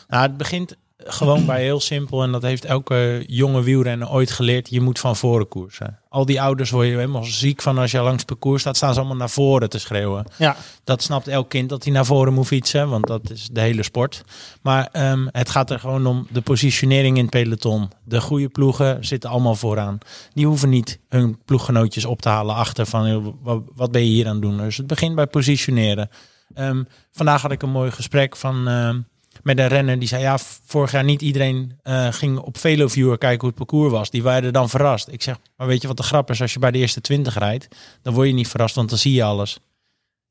Nou, 0.09 0.23
het 0.23 0.37
begint 0.37 0.77
gewoon 1.07 1.47
bij 1.47 1.63
heel 1.63 1.81
simpel. 1.81 2.23
En 2.23 2.33
dat 2.33 2.43
heeft 2.43 2.65
elke 2.65 3.25
jonge 3.27 3.63
wielrenner 3.63 4.11
ooit 4.11 4.31
geleerd. 4.31 4.71
Je 4.71 4.81
moet 4.81 4.99
van 4.99 5.17
voren 5.17 5.49
koersen. 5.49 5.99
Al 6.09 6.27
die 6.27 6.41
ouders 6.43 6.71
word 6.71 6.87
je 6.87 6.93
helemaal 6.95 7.25
ziek 7.25 7.63
van 7.63 7.79
als 7.79 7.91
je 7.91 8.01
langs 8.01 8.17
het 8.17 8.27
parcours 8.27 8.61
staat. 8.61 8.77
Staan 8.77 8.93
ze 8.93 8.99
allemaal 8.99 9.17
naar 9.17 9.31
voren 9.31 9.69
te 9.71 9.79
schreeuwen. 9.79 10.25
ja, 10.39 10.57
Dat 10.85 11.03
snapt 11.03 11.29
elk 11.29 11.49
kind 11.49 11.69
dat 11.69 11.85
hij 11.85 11.93
naar 11.93 12.05
voren 12.05 12.33
moet 12.33 12.47
fietsen. 12.47 12.89
Want 12.89 13.07
dat 13.07 13.31
is 13.31 13.49
de 13.53 13.61
hele 13.61 13.83
sport. 13.83 14.23
Maar 14.63 14.89
ehm, 14.93 15.27
het 15.31 15.51
gaat 15.51 15.71
er 15.71 15.79
gewoon 15.79 16.07
om 16.07 16.27
de 16.31 16.41
positionering 16.41 17.17
in 17.17 17.23
het 17.23 17.31
peloton. 17.31 17.91
De 18.05 18.21
goede 18.21 18.49
ploegen 18.49 19.05
zitten 19.05 19.31
allemaal 19.31 19.55
vooraan. 19.55 19.99
Die 20.33 20.47
hoeven 20.47 20.69
niet 20.69 20.99
hun 21.09 21.39
ploeggenootjes 21.45 22.05
op 22.05 22.23
te 22.23 22.29
halen 22.29 22.55
achter 22.55 22.87
van 22.87 23.37
wat 23.75 23.93
ben 23.93 24.05
je 24.05 24.11
hier 24.11 24.27
aan 24.27 24.33
het 24.33 24.43
doen. 24.43 24.57
Dus 24.57 24.77
het 24.77 24.87
begint 24.87 25.15
bij 25.15 25.27
positioneren. 25.27 26.11
Ehm, 26.55 26.83
vandaag 27.13 27.43
had 27.43 27.53
ik 27.53 27.63
een 27.63 27.71
mooi 27.71 27.91
gesprek 27.91 28.37
van, 28.37 28.69
ehm, 28.69 29.01
met 29.43 29.59
een 29.59 29.69
renner 29.69 29.99
die 29.99 30.09
zei... 30.09 30.23
ja, 30.23 30.39
vorig 30.65 30.93
jaar 30.93 31.05
niet 31.05 31.23
iedereen 31.23 31.79
eh, 31.83 32.13
ging 32.13 32.39
op 32.39 32.59
Veloviewer 32.59 33.19
kijken 33.19 33.41
hoe 33.41 33.49
het 33.49 33.59
parcours 33.59 33.93
was. 33.93 34.11
Die 34.11 34.23
waren 34.23 34.53
dan 34.53 34.69
verrast. 34.69 35.09
Ik 35.09 35.23
zeg, 35.23 35.39
maar 35.57 35.67
weet 35.67 35.83
je 35.83 35.89
wat 35.89 35.97
de 35.97 36.03
grap 36.03 36.31
is? 36.31 36.41
Als 36.41 36.53
je 36.53 36.59
bij 36.59 36.71
de 36.71 36.79
eerste 36.79 37.01
twintig 37.01 37.39
rijdt, 37.39 37.69
dan 38.03 38.15
word 38.15 38.27
je 38.27 38.35
niet 38.35 38.49
verrast, 38.49 38.75
want 38.75 38.89
dan 38.89 38.99
zie 38.99 39.15
je 39.15 39.25
alles. 39.25 39.59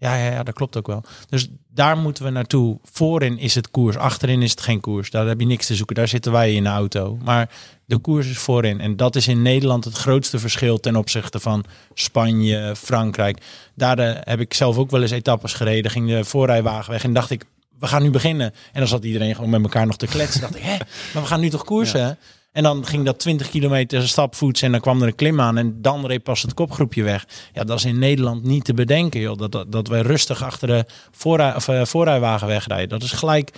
Ja, 0.02 0.15
ja, 0.15 0.32
ja, 0.32 0.43
dat 0.43 0.54
klopt 0.54 0.78
ook 0.78 0.88
wel. 0.88 1.04
Dus 1.30 1.47
daar 1.67 1.97
moeten 1.97 2.24
we 2.24 2.30
naartoe. 2.30 2.80
Voorin 2.84 3.38
is 3.38 3.56
het 3.56 3.71
koers, 3.71 3.97
achterin 3.97 4.41
is 4.41 4.52
het 4.52 4.62
geen 4.62 4.80
koers. 4.80 5.10
Daar 5.10 5.28
heb 5.28 5.39
je 5.39 5.45
niks 5.45 5.65
te 5.65 5.76
zoeken. 5.76 5.95
Daar 5.95 6.08
zitten 6.08 6.32
wij 6.32 6.54
in 6.54 6.63
de 6.63 6.69
auto. 6.69 7.17
Maar 7.24 7.50
de 7.86 7.97
koers 7.97 8.28
is 8.28 8.38
voorin. 8.38 8.80
En 8.80 8.95
dat 8.95 9.15
is 9.15 9.28
in 9.28 9.41
Nederland 9.41 9.84
het 9.84 9.93
grootste 9.93 10.39
verschil 10.39 10.80
ten 10.80 10.95
opzichte 10.95 11.39
van 11.39 11.65
Spanje, 11.93 12.76
Frankrijk. 12.76 13.41
Daar 13.76 14.00
eh, 14.00 14.17
heb 14.19 14.39
ik 14.39 14.54
zelf 14.54 14.78
ook 14.78 14.91
wel 14.91 15.02
eens 15.02 15.12
etappes 15.12 15.54
gereden. 15.54 15.91
Ging 15.91 16.08
de 16.08 16.24
voorrijwagen 16.24 16.91
weg 16.91 17.04
en 17.04 17.13
dacht 17.13 17.30
ik, 17.30 17.45
we 17.82 17.88
gaan 17.88 18.02
nu 18.02 18.10
beginnen. 18.10 18.54
En 18.72 18.80
dan 18.80 18.88
zat 18.88 19.04
iedereen 19.04 19.36
gewoon 19.36 19.50
met 19.50 19.62
elkaar 19.62 19.86
nog 19.86 19.98
te 19.98 20.08
kletsen. 20.08 20.41
dacht 20.41 20.56
ik, 20.56 20.62
hè, 20.62 20.78
maar 21.13 21.24
we 21.24 21.30
gaan 21.30 21.39
nu 21.39 21.50
toch 21.50 21.63
koersen? 21.63 22.17
En 22.52 22.63
dan 22.63 22.86
ging 22.86 23.06
dat 23.06 23.20
20 23.20 23.50
kilometer 23.50 24.08
stapvoets 24.08 24.62
en 24.62 24.72
dan 24.72 24.82
kwam 24.82 25.02
er 25.02 25.08
een 25.08 25.15
klim 25.15 25.41
aan 25.41 25.58
en 25.58 25.82
dan 25.82 26.06
reed 26.06 26.24
pas 26.24 26.41
het 26.41 26.54
kopgroepje 26.54 27.04
weg. 27.04 27.28
Ja, 27.54 27.63
dat 27.63 27.78
is 27.78 27.86
in 27.86 28.00
Nederland 28.00 28.44
niet 28.44 28.63
te 28.63 28.74
bedenken, 28.74 29.20
joh. 29.20 29.38
Dat, 29.38 29.52
dat, 29.52 29.72
dat 29.72 29.88
wij 29.88 30.02
rustig 30.02 30.44
achter 30.44 30.67
de 30.67 30.86
voorrij, 31.12 31.56
of, 31.56 31.67
eh, 31.67 31.86
voorrijwagen 31.86 32.48
wegrijden. 32.48 32.89
Dat 32.89 33.04
is 33.04 33.12
gelijk, 33.12 33.52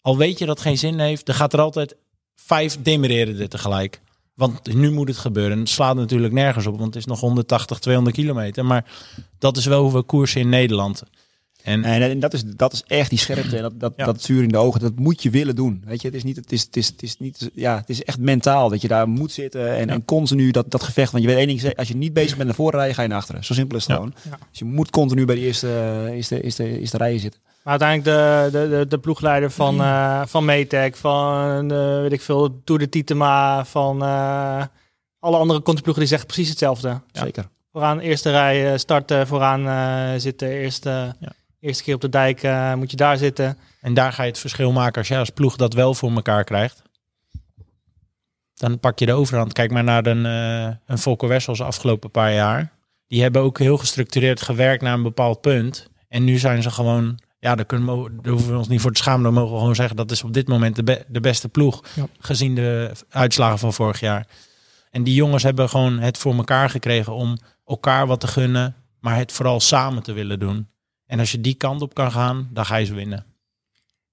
al 0.00 0.16
weet 0.16 0.38
je 0.38 0.46
dat 0.46 0.56
het 0.56 0.66
geen 0.66 0.78
zin 0.78 0.98
heeft, 0.98 1.26
dan 1.26 1.34
gaat 1.34 1.52
er 1.52 1.60
altijd 1.60 1.96
vijf 2.34 2.82
demereren 2.82 3.40
er 3.40 3.48
tegelijk. 3.48 4.00
Want 4.34 4.74
nu 4.74 4.90
moet 4.90 5.08
het 5.08 5.18
gebeuren. 5.18 5.58
Het 5.58 5.68
slaat 5.68 5.96
natuurlijk 5.96 6.32
nergens 6.32 6.66
op, 6.66 6.78
want 6.78 6.94
het 6.94 6.96
is 6.96 7.04
nog 7.04 7.20
180, 7.20 7.78
200 7.78 8.16
kilometer. 8.16 8.64
Maar 8.64 8.84
dat 9.38 9.56
is 9.56 9.66
wel 9.66 9.82
hoe 9.82 9.92
we 9.92 10.02
koersen 10.02 10.40
in 10.40 10.48
Nederland. 10.48 11.02
En 11.64 11.84
En, 11.84 12.02
en 12.02 12.20
dat, 12.20 12.32
is, 12.32 12.42
dat 12.44 12.72
is 12.72 12.82
echt 12.86 13.10
die 13.10 13.18
scherpte 13.18 13.56
en 13.56 13.62
dat, 13.62 13.80
dat, 13.80 13.92
Ja. 13.96 14.04
dat 14.04 14.22
vuur 14.22 14.42
in 14.42 14.48
de 14.48 14.58
ogen. 14.58 14.80
Dat 14.80 14.98
moet 14.98 15.22
je 15.22 15.30
willen 15.30 15.54
doen. 15.56 15.82
Weet 15.86 16.00
je, 16.00 16.06
het 16.06 16.16
is 16.16 16.22
niet, 16.24 16.36
het 16.36 16.52
is, 16.52 16.62
het 16.62 16.76
is, 16.76 16.86
het 16.86 17.02
is 17.02 17.18
niet, 17.18 17.50
ja, 17.54 17.76
het 17.76 17.88
is 17.90 18.04
echt 18.04 18.18
mentaal 18.18 18.68
dat 18.68 18.80
je 18.80 18.88
daar 18.88 19.08
moet 19.08 19.32
zitten 19.32 19.76
en, 19.76 19.90
en 19.90 20.04
continu 20.04 20.50
dat, 20.50 20.70
dat 20.70 20.82
gevecht. 20.82 21.12
Want 21.12 21.24
je 21.24 21.30
weet 21.30 21.38
één 21.38 21.46
ding, 21.58 21.76
als 21.76 21.88
je 21.88 21.96
niet 21.96 22.12
bezig 22.12 22.34
bent 22.34 22.46
naar 22.46 22.54
voren 22.56 22.74
rijden, 22.78 22.94
ga 22.94 23.02
je 23.02 23.08
naar 23.08 23.18
achteren. 23.18 23.44
Zo 23.44 23.54
simpel 23.54 23.76
is 23.76 23.82
het 23.82 23.90
Ja. 23.92 23.96
gewoon. 23.98 24.14
Ja. 24.30 24.38
Dus 24.50 24.58
je 24.58 24.64
moet 24.64 24.90
continu 24.90 25.24
bij 25.24 25.34
de 25.34 25.40
eerste, 25.40 26.08
eerste, 26.12 26.42
eerste, 26.42 26.78
eerste 26.80 26.96
rijen 26.96 27.20
zitten. 27.20 27.40
Maar 27.62 27.80
uiteindelijk 27.80 28.18
de, 28.52 28.58
de, 28.58 28.68
de, 28.68 28.86
de 28.88 28.98
ploegleider 28.98 29.50
van, 29.50 29.80
eh 29.80 30.22
van 30.26 30.44
Metec, 30.44 30.96
van 30.96 31.70
eh, 31.72 32.00
weet 32.00 32.12
ik 32.12 32.20
veel, 32.20 32.60
Tour 32.64 32.80
de 32.80 32.88
Titema, 32.88 33.64
van 33.64 34.02
eh, 34.02 34.64
alle 35.18 35.36
andere 35.36 35.62
contriploegen 35.62 36.02
die 36.02 36.10
zeggen 36.12 36.28
precies 36.28 36.48
hetzelfde. 36.48 37.00
Zeker. 37.12 37.48
Vooraan 37.72 37.98
eerste 38.00 38.30
rij 38.30 38.78
starten, 38.78 39.26
vooraan 39.26 39.66
eh, 39.68 40.20
zitten, 40.20 40.48
eerste, 40.48 41.14
Ja. 41.20 41.32
Eerste 41.64 41.82
keer 41.82 41.94
op 41.94 42.00
de 42.00 42.08
dijk 42.08 42.42
eh, 42.42 42.74
moet 42.74 42.90
je 42.90 42.96
daar 42.96 43.16
zitten. 43.16 43.58
En 43.80 43.94
daar 43.94 44.12
ga 44.12 44.22
je 44.22 44.28
het 44.28 44.38
verschil 44.38 44.72
maken 44.72 44.98
als 44.98 45.08
jij 45.08 45.18
als 45.18 45.30
ploeg 45.30 45.56
dat 45.56 45.74
wel 45.74 45.94
voor 45.94 46.10
elkaar 46.10 46.44
krijgt. 46.44 46.82
Dan 48.54 48.78
pak 48.78 48.98
je 48.98 49.06
de 49.06 49.12
overhand. 49.12 49.52
Kijk 49.52 49.70
maar 49.70 49.84
naar 49.84 50.06
een, 50.06 50.26
eh 50.26 50.76
een 50.86 50.98
Volker 50.98 51.28
Wessels 51.28 51.60
afgelopen 51.60 52.10
paar 52.10 52.32
jaar. 52.32 52.72
Die 53.06 53.22
hebben 53.22 53.42
ook 53.42 53.58
heel 53.58 53.78
gestructureerd 53.78 54.42
gewerkt 54.42 54.82
naar 54.82 54.94
een 54.94 55.02
bepaald 55.02 55.40
punt. 55.40 55.88
En 56.08 56.24
nu 56.24 56.38
zijn 56.38 56.62
ze 56.62 56.70
gewoon... 56.70 57.18
Ja, 57.38 57.54
daar, 57.54 57.64
kunnen 57.64 58.02
we, 58.02 58.10
daar 58.22 58.32
hoeven 58.32 58.52
we 58.52 58.58
ons 58.58 58.68
niet 58.68 58.80
voor 58.80 58.92
te 58.92 59.02
schamen. 59.02 59.22
Dan 59.22 59.34
mogen 59.34 59.52
we 59.52 59.58
gewoon 59.58 59.74
zeggen 59.74 59.96
dat 59.96 60.10
is 60.10 60.22
op 60.22 60.32
dit 60.32 60.48
moment 60.48 60.76
de, 60.76 60.82
be- 60.84 61.04
de 61.08 61.20
beste 61.20 61.48
ploeg. 61.48 61.84
Ja. 61.94 62.06
Gezien 62.18 62.54
de 62.54 62.92
uitslagen 63.08 63.58
van 63.58 63.72
vorig 63.72 64.00
jaar. 64.00 64.26
En 64.90 65.04
die 65.04 65.14
jongens 65.14 65.42
hebben 65.42 65.68
gewoon 65.68 65.98
het 65.98 66.18
voor 66.18 66.34
elkaar 66.34 66.70
gekregen 66.70 67.12
om 67.14 67.36
elkaar 67.66 68.06
wat 68.06 68.20
te 68.20 68.26
gunnen. 68.26 68.74
Maar 69.00 69.16
het 69.16 69.32
vooral 69.32 69.60
samen 69.60 70.02
te 70.02 70.12
willen 70.12 70.38
doen. 70.38 70.68
En 71.14 71.20
als 71.20 71.32
je 71.32 71.40
die 71.40 71.54
kant 71.54 71.82
op 71.82 71.94
kan 71.94 72.12
gaan, 72.12 72.48
dan 72.52 72.66
ga 72.66 72.76
je 72.76 72.86
ze 72.86 72.94
winnen. 72.94 73.24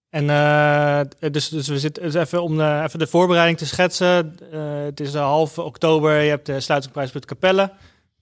En 0.10 0.30
eh, 0.30 1.32
dus, 1.32 1.50
dus 1.50 1.68
we 1.68 1.80
zitten 1.80 2.04
dus 2.04 2.14
even 2.14 2.44
om 2.44 2.58
de, 2.58 2.82
even 2.86 3.00
de 3.00 3.08
voorbereiding 3.08 3.58
te 3.58 3.66
schetsen. 3.66 4.38
Eh, 4.52 4.84
het 4.84 5.00
is 5.00 5.14
eh, 5.14 5.22
half 5.22 5.60
oktober, 5.60 6.22
je 6.22 6.30
hebt 6.30 6.46
de 6.46 6.60
sluitingsprijs 6.60 7.12
met 7.12 7.26
Capelle. 7.26 7.72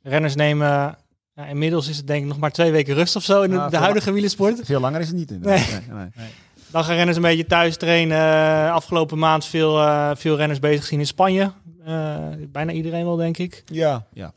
Renners 0.01 0.35
nemen, 0.35 0.97
ja, 1.35 1.45
inmiddels 1.47 1.87
is 1.87 1.97
het 1.97 2.07
denk 2.07 2.21
ik 2.21 2.27
nog 2.27 2.39
maar 2.39 2.51
twee 2.51 2.71
weken 2.71 2.93
rust 2.93 3.15
of 3.15 3.23
zo 3.23 3.41
in 3.41 3.49
de, 3.49 3.55
Ja, 3.55 3.69
de 3.69 3.77
huidige 3.77 4.11
wielersport. 4.11 4.59
Veel 4.63 4.79
langer 4.79 5.01
is 5.01 5.07
het 5.07 5.15
niet. 5.15 5.29
Nee. 5.29 5.65
nee. 5.89 6.29
Dan 6.71 6.83
gaan 6.83 6.95
renners 6.95 7.17
een 7.17 7.23
beetje 7.23 7.45
thuis 7.45 7.77
trainen. 7.77 8.71
Afgelopen 8.71 9.17
maand 9.17 9.45
veel, 9.45 9.79
eh, 9.79 10.11
veel 10.15 10.35
renners 10.35 10.59
bezig 10.59 10.81
gezien 10.81 10.99
in 10.99 11.07
Spanje. 11.07 11.51
Eh, 11.85 12.17
bijna 12.47 12.71
iedereen 12.71 13.05
wel, 13.05 13.15
denk 13.15 13.37
ik. 13.37 13.63
Ja. 13.65 14.05
ja. 14.13 14.33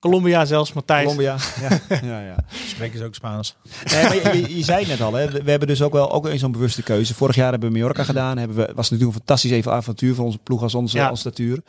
Colombia 0.00 0.44
zelfs, 0.44 0.72
Matthijs. 0.72 1.02
Colombia. 1.02 1.36
Ja. 1.60 1.80
ja, 2.10 2.20
ja. 2.20 2.36
Spreken 2.66 2.98
ze 2.98 3.04
ook 3.04 3.14
Spaans? 3.14 3.56
Nee, 3.92 4.02
maar 4.04 4.14
je, 4.36 4.40
je, 4.40 4.56
je 4.56 4.64
zei 4.64 4.78
het 4.78 4.88
net 4.88 5.00
al, 5.00 5.14
hè. 5.14 5.30
we 5.42 5.50
hebben 5.50 5.68
dus 5.68 5.82
ook 5.82 5.92
wel 5.92 6.12
ook 6.12 6.26
eens 6.26 6.40
zo'n 6.40 6.52
bewuste 6.52 6.82
keuze. 6.82 7.14
Vorig 7.14 7.34
jaar 7.36 7.50
hebben 7.50 7.72
we 7.72 7.78
Mallorca 7.78 8.04
gedaan. 8.04 8.38
Hebben 8.38 8.56
we, 8.56 8.62
was 8.74 8.90
natuurlijk 8.90 9.04
een 9.10 9.24
fantastisch 9.24 9.50
even 9.50 9.72
avontuur 9.72 10.14
voor 10.14 10.24
onze 10.24 10.38
ploeg 10.38 10.62
als 10.62 10.74
onze 10.74 10.96
Ja. 10.96 11.08
als 11.08 11.20
statuur. 11.20 11.62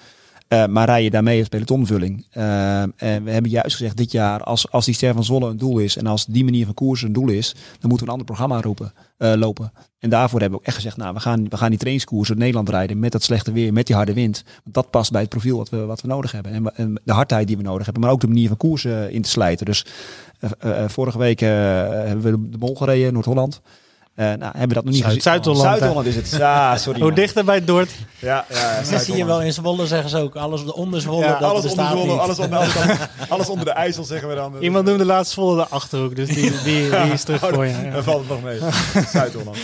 Eh, 0.50 0.66
maar 0.66 0.86
rij 0.86 1.04
je 1.04 1.10
daarmee 1.10 1.40
als 1.40 1.48
pelotonvulling. 1.48 2.26
Eh, 2.32 2.82
en 2.82 3.24
we 3.24 3.32
hebben 3.32 3.52
juist 3.52 3.76
gezegd 3.76 3.98
dit 3.98 4.12
jaar, 4.12 4.44
als, 4.44 4.72
als 4.72 4.86
die 4.86 4.94
Ster 4.94 5.14
van 5.14 5.24
Zwolle 5.24 5.50
een 5.50 5.58
doel 5.58 5.80
is 5.80 5.98
en 5.98 6.08
als 6.08 6.26
die 6.26 6.44
manier 6.44 6.66
van 6.66 6.74
koers 6.74 7.02
een 7.02 7.14
doel 7.14 7.30
is, 7.30 7.54
dan 7.80 7.90
moeten 7.90 7.98
we 7.98 8.04
een 8.04 8.10
ander 8.10 8.26
programma 8.26 8.62
roepen, 8.62 8.94
eh, 9.18 9.34
lopen. 9.36 9.72
En 10.00 10.10
daarvoor 10.10 10.40
hebben 10.40 10.58
we 10.58 10.64
ook 10.64 10.68
echt 10.68 10.76
gezegd, 10.76 10.98
nou, 10.98 11.14
we 11.14 11.20
gaan, 11.20 11.50
we 11.50 11.58
gaan 11.58 11.70
die 11.70 11.78
trainingskoers 11.78 12.28
door 12.28 12.38
Nederland 12.38 12.70
rijden 12.70 13.00
met 13.00 13.12
dat 13.12 13.24
slechte 13.24 13.52
weer, 13.52 13.74
met 13.74 13.88
die 13.88 13.96
harde 13.96 14.14
wind. 14.14 14.44
Want 14.64 14.76
dat 14.76 14.90
past 14.90 15.12
bij 15.12 15.22
het 15.22 15.30
profiel 15.30 15.58
wat 15.58 15.70
we, 15.70 15.86
wat 15.86 16.02
we 16.02 16.08
nodig 16.08 16.32
hebben. 16.32 16.76
En, 16.76 17.02
de 17.04 17.14
hardheid 17.14 17.48
die 17.48 17.58
we 17.58 17.64
nodig 17.64 17.86
hebben, 17.86 18.04
maar 18.04 18.12
ook 18.12 18.22
de 18.22 18.28
manier 18.28 18.48
van 18.48 18.58
koers 18.58 18.86
eh, 18.86 19.10
in 19.10 19.22
te 19.22 19.30
slijten. 19.30 19.66
Dus 19.66 19.86
vorige 20.88 21.18
week 21.18 21.40
hebben 21.40 22.22
we 22.22 22.50
de 22.50 22.58
Mol 22.58 22.76
gereden, 22.76 23.14
Noord-Holland. 23.14 23.62
Eh, 24.20 24.26
nou, 24.26 24.40
hebben 24.42 24.68
we 24.68 24.74
dat 24.74 24.84
nog 24.84 24.94
niet 24.94 25.02
Zuid- 25.04 25.22
gezien. 25.24 25.56
Zuid-Holland, 25.56 26.06
is 26.06 26.16
het. 26.16 26.30
Ja, 26.38 26.78
sorry. 26.78 27.02
Hoe 27.02 27.14
dichter 27.14 27.46
bij 27.46 27.56
het 27.56 27.68
Dordt. 27.68 27.92
Ja, 28.20 28.46
ja, 28.50 28.82
Dat 28.92 29.02
zie 29.04 29.16
je 29.16 29.26
wel 29.26 29.42
in 29.42 29.54
Zwolle 29.54 29.88
zeggen 29.88 30.10
ze 30.10 30.18
ook. 30.18 30.36
Alles 30.36 30.64
onder 30.64 31.02
Zwolle, 31.02 31.24
Ja, 31.26 31.40
dat 31.40 31.50
alles 31.50 31.64
bestaat 31.64 31.94
onder 31.96 32.00
Zwolle, 32.02 32.12
niet. 32.14 32.22
alles 32.22 32.40
onder, 32.40 32.60
alles, 32.60 32.98
alles 33.30 33.50
onder 33.50 33.66
de 33.66 33.72
IJssel 33.72 34.04
zeggen 34.04 34.30
we 34.30 34.36
dan. 34.36 34.54
Iemand 34.60 34.86
noemde 34.86 35.06
laatst 35.06 35.34
volle 35.34 35.56
de 35.56 35.67
Achterhoek, 35.67 36.15
dus 36.15 36.28
die, 36.28 36.52
die, 36.63 36.90
die 36.90 37.12
is 37.13 37.24
terug 37.24 37.40
voor 37.40 37.65
je. 37.65 37.72
ja. 37.84 37.92
Dan 37.92 38.04
valt 38.04 38.20
het 38.20 38.30
nog 38.30 38.44
mee. 38.44 38.60
Zuid-Holland. 39.12 39.58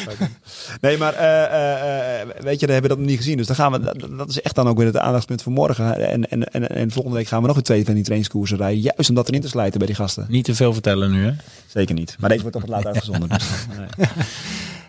Nee, 0.82 0.97
maar 0.97 1.14
eh, 1.14 1.43
eh, 1.43 2.22
eh, 2.22 2.28
weet 2.39 2.60
je, 2.60 2.66
dan 2.66 2.74
hebben 2.76 2.82
we 2.82 2.88
dat 2.88 2.97
nog 2.97 3.08
niet 3.08 3.18
gezien. 3.18 3.38
Dus 3.38 3.47
dan 3.47 3.56
gaan 3.56 3.72
we, 3.72 3.80
dat, 3.80 4.18
dat 4.18 4.30
is 4.30 4.41
echt 4.41 4.56
dan 4.56 4.68
ook 4.68 4.78
weer 4.78 4.86
het 4.88 4.97
aandachtspunt 4.97 5.41
voor 5.41 5.51
morgen. 5.51 6.10
En, 6.10 6.30
en, 6.30 6.43
en, 6.51 6.70
en 6.70 6.91
volgende 6.91 7.18
week 7.18 7.28
gaan 7.28 7.41
we 7.41 7.45
nog 7.47 7.56
weer 7.56 7.66
twee 7.66 7.86
van 7.86 7.93
die 7.93 8.03
trainingskoersen 8.03 8.58
rijden. 8.58 8.82
Juist 8.82 9.10
om 9.10 9.16
dat 9.16 9.28
erin 9.28 9.41
te 9.41 9.47
slijten 9.47 9.78
bij 9.78 9.88
die 9.88 9.95
gasten. 9.95 10.26
Niet 10.30 10.45
te 10.45 10.56
veel 10.56 10.74
vertellen 10.74 11.12
nu, 11.12 11.26
hè? 11.26 11.32
Zeker 11.68 11.95
niet. 11.95 12.16
Maar 12.20 12.30
deze 12.30 12.41
wordt 12.41 12.58
toch 12.58 12.66
wat 12.66 12.76
laat 12.76 12.86
uitgezonden. 12.93 13.30
Dus, 13.30 13.43
nee. 13.78 14.08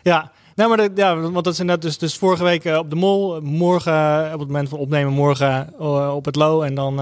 Ja, 0.06 0.32
nou, 0.54 0.68
maar 0.68 0.78
dat, 0.78 0.90
ja, 0.94 1.16
want 1.16 1.34
dat 1.44 1.52
is 1.52 1.60
inderdaad 1.60 1.84
dus, 1.84 1.98
dus 1.98 2.16
vorige 2.16 2.44
week 2.44 2.64
eh, 2.64 2.78
op 2.78 2.90
de 2.90 2.96
Mol. 2.96 3.40
Morgen, 3.40 3.92
eh, 4.26 4.30
op 4.32 4.38
het 4.38 4.48
moment 4.48 4.68
van 4.68 4.78
opnemen, 4.78 5.12
morgen 5.12 5.72
eh, 5.78 6.14
op 6.14 6.24
het 6.24 6.36
Low. 6.36 6.62
En 6.62 6.74
dan 6.74 7.00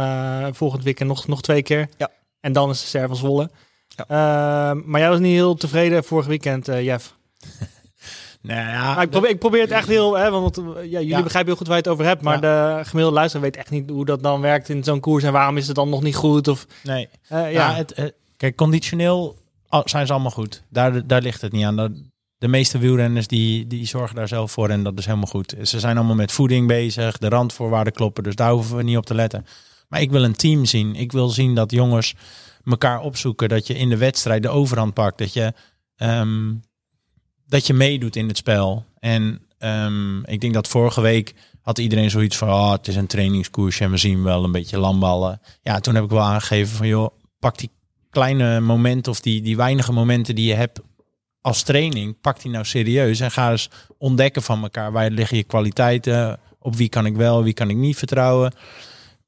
volgend 0.54 0.82
weekend 0.82 1.08
nog, 1.08 1.26
nog 1.26 1.42
twee 1.42 1.62
keer. 1.62 1.88
Ja. 1.96 2.08
En 2.40 2.52
dan 2.52 2.70
is 2.70 2.80
de 2.80 2.86
Ster 2.86 3.06
van 3.08 3.16
Zwolle. 3.16 3.50
Ehm, 3.96 4.80
maar 4.84 5.00
jij 5.00 5.08
was 5.08 5.18
niet 5.18 5.32
heel 5.32 5.54
tevreden 5.54 6.04
vorig 6.04 6.26
weekend, 6.26 6.68
eh 6.68 6.84
Jeff. 6.84 7.14
Nou 8.40 8.60
ja, 8.60 8.94
Maar 8.94 9.02
ik, 9.02 9.10
probeer, 9.10 9.30
ik 9.30 9.38
probeer 9.38 9.60
het 9.60 9.70
echt 9.70 9.88
heel, 9.88 10.18
hè, 10.18 10.30
want 10.30 10.60
ja, 10.76 10.80
jullie 10.82 11.06
Ja. 11.06 11.22
begrijpen 11.22 11.46
heel 11.50 11.56
goed 11.56 11.66
waar 11.66 11.76
je 11.76 11.82
het 11.82 11.92
over 11.92 12.04
hebt. 12.04 12.22
Maar 12.22 12.40
de 12.40 12.80
gemiddelde 12.82 13.16
luisteraar 13.18 13.44
weet 13.46 13.56
echt 13.56 13.70
niet 13.70 13.90
hoe 13.90 14.04
dat 14.04 14.22
dan 14.22 14.40
werkt 14.40 14.68
in 14.68 14.84
zo'n 14.84 15.00
koers. 15.00 15.24
En 15.24 15.32
waarom 15.32 15.56
is 15.56 15.66
het 15.66 15.76
dan 15.76 15.88
nog 15.88 16.02
niet 16.02 16.16
goed? 16.16 16.48
Of, 16.48 16.66
nee. 16.82 17.08
eh, 17.28 17.38
ja, 17.38 17.46
Ja, 17.48 17.74
het, 17.74 18.14
kijk, 18.36 18.56
conditioneel 18.56 19.36
al- 19.68 19.82
zijn 19.84 20.06
ze 20.06 20.12
allemaal 20.12 20.30
goed. 20.30 20.62
Daar, 20.68 21.06
daar 21.06 21.20
ligt 21.22 21.40
het 21.40 21.52
niet 21.52 21.64
aan. 21.64 22.12
De 22.38 22.48
meeste 22.48 22.78
wielrenners 22.78 23.26
die, 23.26 23.66
die 23.66 23.86
zorgen 23.86 24.16
daar 24.16 24.28
zelf 24.28 24.52
voor 24.52 24.68
en 24.68 24.82
dat 24.82 24.98
is 24.98 25.06
helemaal 25.06 25.26
goed. 25.26 25.54
Ze 25.62 25.80
zijn 25.80 25.96
allemaal 25.96 26.14
met 26.14 26.32
voeding 26.32 26.66
bezig, 26.66 27.18
de 27.18 27.28
randvoorwaarden 27.28 27.92
kloppen, 27.92 28.22
dus 28.22 28.34
daar 28.34 28.52
hoeven 28.52 28.76
we 28.76 28.82
niet 28.82 28.96
op 28.96 29.06
te 29.06 29.14
letten. 29.14 29.46
Maar 29.88 30.00
ik 30.00 30.10
wil 30.10 30.24
een 30.24 30.36
team 30.36 30.64
zien. 30.64 30.94
Ik 30.94 31.12
wil 31.12 31.28
zien 31.28 31.54
dat 31.54 31.70
jongens 31.70 32.14
elkaar 32.64 33.00
opzoeken, 33.00 33.48
dat 33.48 33.66
je 33.66 33.74
in 33.74 33.88
de 33.88 33.96
wedstrijd 33.96 34.42
de 34.42 34.48
overhand 34.48 34.94
pakt, 34.94 35.18
dat 35.18 35.32
je, 35.32 35.52
ehm, 35.96 36.54
dat 37.46 37.66
je 37.66 37.74
meedoet 37.74 38.16
in 38.16 38.28
het 38.28 38.36
spel. 38.36 38.84
En 38.98 39.40
ehm, 39.58 40.22
ik 40.24 40.40
denk 40.40 40.54
dat 40.54 40.68
vorige 40.68 41.00
week 41.00 41.34
had 41.60 41.78
iedereen 41.78 42.10
zoiets 42.10 42.36
van, 42.36 42.48
oh, 42.48 42.72
het 42.72 42.88
is 42.88 42.96
een 42.96 43.06
trainingskoersje 43.06 43.84
en 43.84 43.90
we 43.90 43.96
zien 43.96 44.22
wel 44.22 44.44
een 44.44 44.52
beetje 44.52 44.78
landballen. 44.78 45.40
Ja, 45.62 45.80
toen 45.80 45.94
heb 45.94 46.04
ik 46.04 46.10
wel 46.10 46.20
aangegeven 46.20 46.76
van, 46.76 46.86
joh, 46.86 47.10
pak 47.38 47.58
die 47.58 47.70
kleine 48.10 48.60
momenten 48.60 49.12
of 49.12 49.20
die, 49.20 49.42
die 49.42 49.56
weinige 49.56 49.92
momenten 49.92 50.34
die 50.34 50.46
je 50.46 50.54
hebt 50.54 50.80
als 51.44 51.62
training, 51.62 52.20
pak 52.20 52.42
die 52.42 52.50
nou 52.50 52.64
serieus 52.64 53.20
en 53.20 53.30
ga 53.30 53.50
eens 53.50 53.70
ontdekken 53.98 54.42
van 54.42 54.62
elkaar. 54.62 54.92
Waar 54.92 55.10
liggen 55.10 55.36
je 55.36 55.42
kwaliteiten? 55.42 56.38
Op 56.58 56.76
wie 56.76 56.88
kan 56.88 57.06
ik 57.06 57.16
wel, 57.16 57.42
wie 57.42 57.52
kan 57.52 57.70
ik 57.70 57.76
niet 57.76 57.96
vertrouwen? 57.96 58.52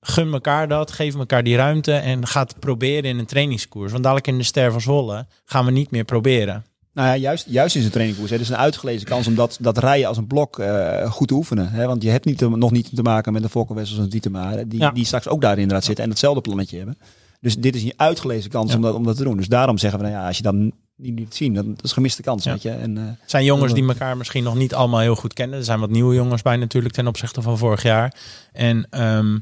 Gun 0.00 0.32
elkaar 0.32 0.68
dat, 0.68 0.90
geef 0.92 1.14
elkaar 1.14 1.42
die 1.44 1.56
ruimte 1.56 1.92
en 1.92 2.26
ga 2.26 2.40
het 2.40 2.58
proberen 2.60 3.10
in 3.10 3.18
een 3.18 3.26
trainingskoers. 3.26 3.90
Want 3.92 4.02
dadelijk 4.02 4.26
in 4.26 4.38
de 4.38 4.44
Ster 4.44 4.72
van 4.72 4.80
Zwolle 4.80 5.26
gaan 5.44 5.64
we 5.64 5.70
niet 5.70 5.90
meer 5.90 6.04
proberen. 6.04 6.64
Nou 6.92 7.08
ja, 7.08 7.16
juist, 7.16 7.46
juist 7.48 7.74
in 7.74 7.80
zijn 7.80 7.92
trainingkoers. 7.92 8.30
Het 8.30 8.40
is 8.40 8.48
een 8.48 8.56
uitgelezen 8.56 9.06
kans 9.06 9.26
om 9.26 9.34
dat, 9.34 9.58
dat 9.60 9.78
rijden 9.78 10.08
als 10.08 10.16
een 10.16 10.26
blok 10.26 10.58
eh, 10.58 11.10
goed 11.10 11.28
te 11.28 11.34
oefenen. 11.34 11.68
Hè? 11.70 11.86
Want 11.86 12.02
je 12.02 12.10
hebt 12.10 12.24
niet 12.24 12.38
te- 12.38 12.48
nog 12.48 12.70
niet 12.70 12.96
te 12.96 13.02
maken 13.02 13.32
met 13.32 13.42
een 13.42 13.48
Volkenwessels 13.50 13.98
en 13.98 14.08
Dietema. 14.08 14.56
Die, 14.66 14.80
Ja. 14.80 14.90
die 14.90 15.04
straks 15.04 15.28
ook 15.28 15.40
daar 15.40 15.58
inderdaad 15.58 15.84
zitten 15.84 16.04
en 16.04 16.10
hetzelfde 16.10 16.40
plannetje 16.40 16.76
hebben. 16.76 16.98
Dus 17.40 17.56
dit 17.56 17.74
is 17.76 17.82
een 17.82 17.92
uitgelezen 17.96 18.50
kans 18.50 18.70
Ja. 18.70 18.76
om, 18.76 18.82
dat, 18.82 18.94
om 18.94 19.04
dat 19.04 19.16
te 19.16 19.24
doen. 19.24 19.36
Dus 19.36 19.48
daarom 19.48 19.78
zeggen 19.78 20.00
we, 20.00 20.06
nou 20.06 20.16
ja, 20.18 20.26
als 20.26 20.36
je 20.36 20.42
dan 20.42 20.72
niet 20.96 21.14
niet 21.14 21.34
zien, 21.34 21.54
dan 21.54 21.74
dat 21.74 21.84
is 21.84 21.92
gemiste 21.92 22.22
kans. 22.22 22.44
Ja. 22.44 22.52
Weet 22.52 22.62
je? 22.62 22.70
En, 22.70 22.96
Het 22.96 23.30
zijn 23.30 23.44
jongens 23.44 23.72
die 23.74 23.88
elkaar 23.88 24.16
misschien 24.16 24.44
nog 24.44 24.54
niet 24.54 24.74
allemaal 24.74 25.00
heel 25.00 25.16
goed 25.16 25.32
kennen. 25.32 25.58
Er 25.58 25.64
zijn 25.64 25.80
wat 25.80 25.90
nieuwe 25.90 26.14
jongens 26.14 26.42
bij 26.42 26.56
natuurlijk 26.56 26.94
ten 26.94 27.06
opzichte 27.06 27.42
van 27.42 27.58
vorig 27.58 27.82
jaar. 27.82 28.14
En 28.52 28.86
ehm, 28.90 29.38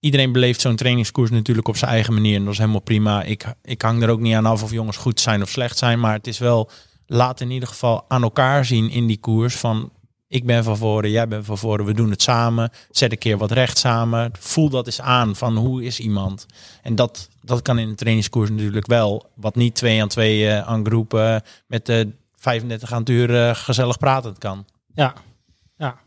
iedereen 0.00 0.32
beleeft 0.32 0.60
zo'n 0.60 0.76
trainingskoers 0.76 1.30
natuurlijk 1.30 1.68
op 1.68 1.76
zijn 1.76 1.90
eigen 1.90 2.14
manier. 2.14 2.36
En 2.36 2.44
dat 2.44 2.52
is 2.52 2.58
helemaal 2.58 2.80
prima. 2.80 3.22
Ik, 3.22 3.44
ik 3.62 3.82
hang 3.82 4.02
er 4.02 4.08
ook 4.08 4.20
niet 4.20 4.34
aan 4.34 4.46
af 4.46 4.62
of 4.62 4.70
jongens 4.70 4.96
goed 4.96 5.20
zijn 5.20 5.42
of 5.42 5.48
slecht 5.48 5.78
zijn. 5.78 6.00
Maar 6.00 6.12
het 6.12 6.26
is 6.26 6.38
wel, 6.38 6.70
laat 7.06 7.40
in 7.40 7.50
ieder 7.50 7.68
geval 7.68 8.04
aan 8.08 8.22
elkaar 8.22 8.64
zien 8.64 8.90
in 8.90 9.06
die 9.06 9.18
koers 9.18 9.56
van... 9.56 9.90
Ik 10.34 10.46
ben 10.46 10.64
van 10.64 10.76
voren, 10.76 11.10
jij 11.10 11.28
bent 11.28 11.44
van 11.44 11.58
voren, 11.58 11.84
we 11.84 11.94
doen 11.94 12.10
het 12.10 12.22
samen. 12.22 12.70
Zet 12.90 13.12
een 13.12 13.18
keer 13.18 13.38
wat 13.38 13.50
recht 13.50 13.78
samen. 13.78 14.30
Voel 14.38 14.68
dat 14.68 14.86
eens 14.86 15.00
aan 15.00 15.36
van 15.36 15.56
hoe 15.56 15.84
is 15.84 16.00
iemand. 16.00 16.46
En 16.82 16.94
dat, 16.94 17.28
dat 17.42 17.62
kan 17.62 17.78
in 17.78 17.88
een 17.88 17.94
trainingskoers 17.94 18.50
natuurlijk 18.50 18.86
wel. 18.86 19.30
Wat 19.34 19.54
niet 19.54 19.74
twee 19.74 20.02
aan 20.02 20.08
twee 20.08 20.48
eh, 20.48 20.68
aan 20.68 20.86
groepen 20.86 21.42
met 21.66 21.86
de 21.86 22.10
35 22.36 22.92
aan 22.92 22.98
het 22.98 23.08
uur 23.08 23.48
eh, 23.48 23.54
gezellig 23.54 23.98
praten 23.98 24.38
kan. 24.38 24.64
ja, 24.94 25.14
ja. 25.76 25.98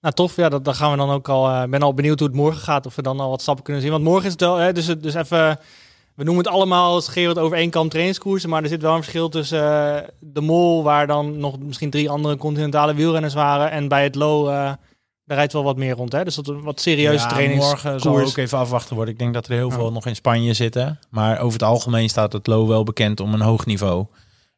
Nou, 0.00 0.14
tof. 0.14 0.36
Ja, 0.36 0.48
dat, 0.48 0.76
gaan 0.76 0.90
we 0.90 0.96
dan 0.96 1.10
ook 1.10 1.28
al. 1.28 1.62
Ik 1.62 1.70
ben 1.70 1.82
al 1.82 1.94
benieuwd 1.94 2.18
hoe 2.18 2.28
het 2.28 2.36
morgen 2.36 2.62
gaat. 2.62 2.86
Of 2.86 2.94
we 2.94 3.02
dan 3.02 3.20
al 3.20 3.30
wat 3.30 3.42
stappen 3.42 3.64
kunnen 3.64 3.82
zien. 3.82 3.90
Want 3.90 4.04
morgen 4.04 4.24
is 4.24 4.32
het 4.32 4.40
wel. 4.40 4.56
Hè, 4.56 4.72
dus, 4.72 4.86
dus 4.86 5.14
even. 5.14 5.58
We 6.16 6.24
noemen 6.24 6.44
het 6.44 6.52
allemaal 6.52 7.00
schreeuwend 7.00 7.38
over 7.38 7.56
één 7.56 7.70
kant 7.70 7.90
trainingskoersen. 7.90 8.48
Maar 8.50 8.62
er 8.62 8.68
zit 8.68 8.82
wel 8.82 8.94
een 8.94 9.02
verschil 9.02 9.28
tussen 9.28 9.96
eh, 10.02 10.08
de 10.20 10.40
mol, 10.40 10.82
waar 10.82 11.06
dan 11.06 11.38
nog 11.38 11.58
misschien 11.58 11.90
drie 11.90 12.10
andere 12.10 12.36
continentale 12.36 12.94
wielrenners 12.94 13.34
waren. 13.34 13.70
En 13.70 13.88
bij 13.88 14.02
het 14.02 14.14
low, 14.14 14.48
eh, 14.48 14.54
daar 15.24 15.36
rijdt 15.36 15.52
wel 15.52 15.64
wat 15.64 15.76
meer 15.76 15.94
rond. 15.94 16.12
Hè? 16.12 16.24
Dus 16.24 16.34
dat 16.34 16.48
een 16.48 16.62
wat 16.62 16.80
serieuze 16.80 17.22
Ja, 17.24 17.28
trainingskoers. 17.28 17.82
Morgen 17.82 18.00
zal 18.00 18.20
ook 18.20 18.36
even 18.36 18.58
afwachten 18.58 18.94
worden. 18.96 19.14
Ik 19.14 19.20
denk 19.20 19.34
dat 19.34 19.46
er 19.46 19.52
heel 19.52 19.68
Ja. 19.68 19.74
veel 19.74 19.92
nog 19.92 20.06
in 20.06 20.16
Spanje 20.16 20.54
zitten. 20.54 20.98
Maar 21.10 21.38
over 21.38 21.52
het 21.58 21.68
algemeen 21.68 22.08
staat 22.08 22.32
het 22.32 22.46
Low 22.46 22.68
wel 22.68 22.84
bekend 22.84 23.20
om 23.20 23.34
een 23.34 23.40
hoog 23.40 23.66
niveau. 23.66 24.06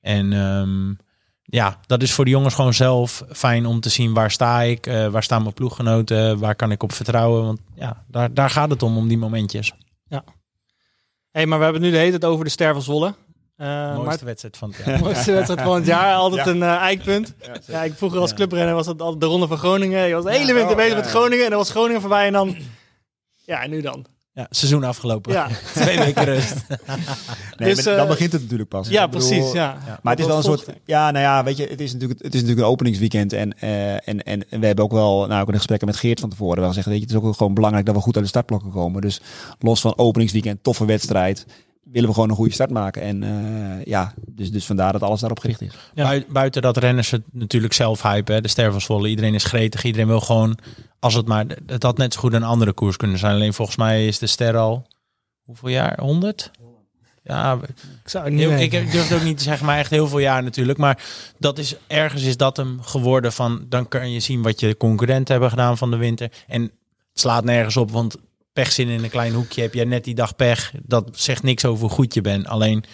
En 0.01 0.33
ehm, 0.33 0.95
ja, 1.43 1.79
dat 1.87 2.03
is 2.03 2.13
voor 2.13 2.25
de 2.25 2.31
jongens 2.31 2.55
gewoon 2.55 2.75
zelf 2.75 3.25
fijn 3.33 3.67
om 3.67 3.81
te 3.81 3.89
zien 3.89 4.15
waar 4.15 4.31
sta 4.31 4.61
ik, 4.63 4.87
eh, 4.87 5.07
waar 5.07 5.23
staan 5.23 5.43
mijn 5.43 5.55
ploeggenoten, 5.55 6.39
waar 6.39 6.55
kan 6.55 6.71
ik 6.71 6.83
op 6.83 6.93
vertrouwen. 6.93 7.45
Want 7.45 7.61
ja, 7.75 8.05
daar, 8.09 8.35
daar 8.35 8.51
gaat 8.51 8.71
het 8.71 8.83
om, 8.83 8.97
om 8.97 9.09
die 9.09 9.19
momentjes. 9.19 9.73
Hey, 11.31 11.47
maar 11.47 11.59
we 11.59 11.65
hebben 11.65 11.83
het 11.83 11.91
nu 11.91 11.97
de 11.97 12.03
hele 12.03 12.19
tijd 12.19 12.33
over 12.33 12.45
de 12.45 12.51
Ster 12.51 12.73
van 12.73 12.83
Zwolle. 12.83 13.15
Eh, 13.57 13.67
maar 13.67 13.95
Mooiste 13.95 14.25
wedstrijd 14.25 14.57
van 14.57 14.69
het 14.71 14.79
jaar. 14.87 14.99
mooiste 15.01 15.33
wedstrijd 15.33 15.61
van 15.61 15.75
het 15.75 15.87
jaar. 15.87 16.15
Altijd 16.15 16.47
een 16.47 16.63
eh, 16.63 16.75
eikpunt. 16.75 17.35
Ja, 17.67 17.83
ik 17.83 17.93
vroeger 17.95 18.21
als 18.21 18.35
clubrenner 18.35 18.75
was 18.75 18.87
dat 18.87 19.01
altijd 19.01 19.21
de 19.21 19.27
ronde 19.27 19.47
van 19.47 19.59
Groningen. 19.59 20.09
Je 20.09 20.15
was 20.15 20.25
de 20.25 20.33
hele 20.33 20.53
winter 20.53 20.71
oh, 20.71 20.77
bezig 20.77 20.93
ja, 20.93 20.99
met. 20.99 21.07
Groningen. 21.07 21.45
En 21.45 21.51
dan 21.51 21.59
was 21.59 21.71
Groningen 21.71 22.01
voorbij 22.01 22.27
en 22.27 22.33
dan... 22.33 22.57
Ja, 23.45 23.63
en 23.63 23.71
nu 23.71 23.81
dan? 23.81 24.07
Ja, 24.39 24.47
seizoen 24.51 24.85
afgelopen. 24.85 25.33
Ja, 25.33 25.49
Twee 25.75 25.99
weken 25.99 26.25
rust. 26.25 26.55
nee, 27.57 27.75
Dus, 27.75 27.85
maar 27.85 27.95
dan 27.95 28.05
eh, 28.05 28.11
begint 28.11 28.33
het 28.33 28.43
natuurlijk 28.43 28.69
pas. 28.69 28.89
ja 28.89 29.09
bedoel, 29.09 29.29
precies. 29.29 29.53
Ja. 29.53 29.79
Maar 30.03 30.13
het 30.13 30.21
is 30.23 30.27
wel 30.27 30.37
een 30.37 30.43
soort. 30.43 30.67
Ja, 30.85 31.11
nou 31.11 31.25
ja, 31.25 31.45
weet 31.45 31.57
je, 31.57 31.67
het 31.67 31.81
is 31.81 31.93
natuurlijk, 31.93 32.23
het 32.23 32.35
is 32.35 32.41
natuurlijk 32.41 32.67
een 32.67 32.73
openingsweekend. 32.73 33.33
En, 33.33 33.59
eh, 33.59 34.09
en, 34.09 34.23
en 34.23 34.45
we 34.51 34.67
hebben 34.67 34.85
ook 34.85 34.93
wel, 34.93 35.27
nou, 35.27 35.41
ook 35.41 35.47
in 35.47 35.53
de 35.53 35.57
gesprekken 35.57 35.89
met 35.89 35.97
Geert 35.97 36.21
van 36.21 36.29
tevoren 36.29 36.59
wel 36.59 36.69
gezegd. 36.69 36.87
Weet 36.87 36.97
je, 36.97 37.03
het 37.03 37.11
is 37.11 37.17
ook 37.17 37.37
gewoon 37.37 37.55
belangrijk 37.55 37.87
dat 37.87 37.95
we 37.95 38.01
goed 38.01 38.15
uit 38.15 38.25
de 38.25 38.31
startblokken 38.31 38.71
komen. 38.71 39.01
Dus 39.01 39.21
los 39.59 39.81
van 39.81 39.99
openingsweekend, 39.99 40.63
toffe 40.63 40.85
wedstrijd, 40.85 41.47
willen 41.93 42.09
we 42.09 42.15
gewoon 42.15 42.29
een 42.29 42.37
goede 42.37 42.53
start 42.53 42.71
maken. 42.71 43.03
En 43.03 43.23
eh, 43.23 43.85
ja, 43.85 44.15
dus, 44.27 44.51
dus 44.51 44.67
vandaar 44.67 44.93
dat 44.93 45.03
alles 45.03 45.21
daarop 45.21 45.39
gericht 45.39 45.61
is. 45.61 45.73
Ja. 45.95 46.21
Buiten 46.29 46.63
dat 46.63 46.77
renners 46.77 47.11
het 47.11 47.23
natuurlijk 47.33 47.73
zelf 47.73 48.03
hypen. 48.03 48.35
hè. 48.35 48.41
De 48.41 48.49
Ster 48.49 48.71
van 48.71 48.81
Zwolle. 48.81 49.09
Iedereen 49.09 49.35
is 49.35 49.45
gretig. 49.45 49.85
Iedereen 49.85 50.07
wil 50.07 50.21
gewoon, 50.21 50.59
als 50.99 51.15
het 51.15 51.27
maar... 51.27 51.47
Het 51.67 51.83
had 51.83 51.99
net 51.99 52.13
zo 52.15 52.21
goed 52.21 52.33
een 52.33 52.43
andere 52.43 52.73
koers 52.73 52.97
kunnen 52.97 53.19
zijn. 53.19 53.35
Alleen 53.35 53.55
volgens 53.55 53.77
mij 53.77 54.07
is 54.07 54.19
de 54.19 54.27
Ster 54.27 54.57
al... 54.57 54.87
Hoeveel 55.45 55.69
jaar? 55.69 56.01
100? 56.01 56.51
Ja, 57.23 57.59
Ik 58.03 58.09
zou 58.09 58.31
niet 58.31 58.39
heel, 58.39 58.59
ik 58.59 58.71
durf 58.71 59.09
het 59.09 59.19
ook 59.19 59.25
niet 59.25 59.39
te 59.39 59.43
zeggen, 59.45 59.67
maar 59.67 59.79
echt 59.79 59.91
heel 59.91 60.09
veel 60.09 60.19
jaar 60.19 60.43
natuurlijk. 60.43 60.79
Maar 60.79 61.03
dat 61.39 61.59
is, 61.59 61.77
ergens 61.87 62.23
is 62.23 62.37
dat 62.37 62.57
hem 62.57 62.83
geworden 62.83 63.33
van... 63.33 63.67
Dan 63.69 63.89
kan 63.89 64.13
je 64.13 64.21
zien 64.21 64.43
wat 64.43 64.61
je 64.61 64.77
concurrenten 64.77 65.33
hebben 65.33 65.51
gedaan 65.51 65.79
van 65.79 65.91
de 65.91 65.97
winter. 65.97 66.33
En 66.47 66.63
het 66.63 66.73
slaat 67.13 67.45
nergens 67.45 67.77
op, 67.77 67.91
want 67.91 68.17
pechzin 68.63 68.89
in 68.89 69.05
een 69.05 69.11
klein 69.11 69.33
hoekje. 69.33 69.63
Heb 69.63 69.75
jij 69.75 69.85
net 69.85 70.05
die 70.05 70.15
dag 70.15 70.37
pech. 70.37 70.73
Dat 70.83 71.09
zegt 71.13 71.43
niks 71.43 71.65
over 71.65 71.81
hoe 71.81 71.91
goed 71.91 72.15
je 72.15 72.21
bent. 72.21 72.47
Alleen... 72.47 72.85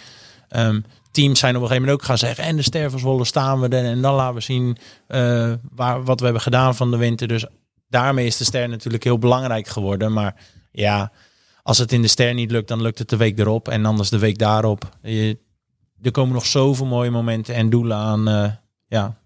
ehm, 0.49 0.81
teams 1.11 1.39
zijn 1.39 1.55
op 1.55 1.61
een 1.61 1.67
gegeven 1.67 1.87
moment 1.87 2.01
ook 2.01 2.07
gaan 2.07 2.17
zeggen... 2.17 2.43
en 2.43 2.55
de 2.55 2.61
Ster 2.61 2.89
van 2.89 2.99
Zwolle 2.99 3.25
staan 3.25 3.59
we 3.59 3.67
er. 3.67 3.85
En 3.85 4.01
dan 4.01 4.15
laten 4.15 4.35
we 4.35 4.41
zien 4.41 4.77
eh, 5.07 5.53
waar, 5.71 6.03
wat 6.03 6.17
we 6.19 6.25
hebben 6.25 6.43
gedaan 6.43 6.75
van 6.75 6.91
de 6.91 6.97
winter. 6.97 7.27
Dus 7.27 7.45
daarmee 7.89 8.25
is 8.25 8.37
de 8.37 8.43
Ster 8.43 8.69
natuurlijk 8.69 9.03
heel 9.03 9.17
belangrijk 9.17 9.67
geworden. 9.67 10.13
Maar 10.13 10.35
ja, 10.71 11.11
als 11.63 11.77
het 11.77 11.91
in 11.91 12.01
de 12.01 12.07
Ster 12.07 12.33
niet 12.33 12.51
lukt... 12.51 12.67
dan 12.67 12.81
lukt 12.81 12.99
het 12.99 13.09
de 13.09 13.17
week 13.17 13.39
erop. 13.39 13.67
En 13.67 13.85
anders 13.85 14.09
de 14.09 14.19
week 14.19 14.37
daarop. 14.37 14.89
Je, 15.01 15.37
er 16.01 16.11
komen 16.11 16.33
nog 16.33 16.45
zoveel 16.45 16.85
mooie 16.85 17.11
momenten 17.11 17.55
en 17.55 17.69
doelen 17.69 17.97
aan. 17.97 18.27
eh, 18.27 18.51
ja, 18.85 19.17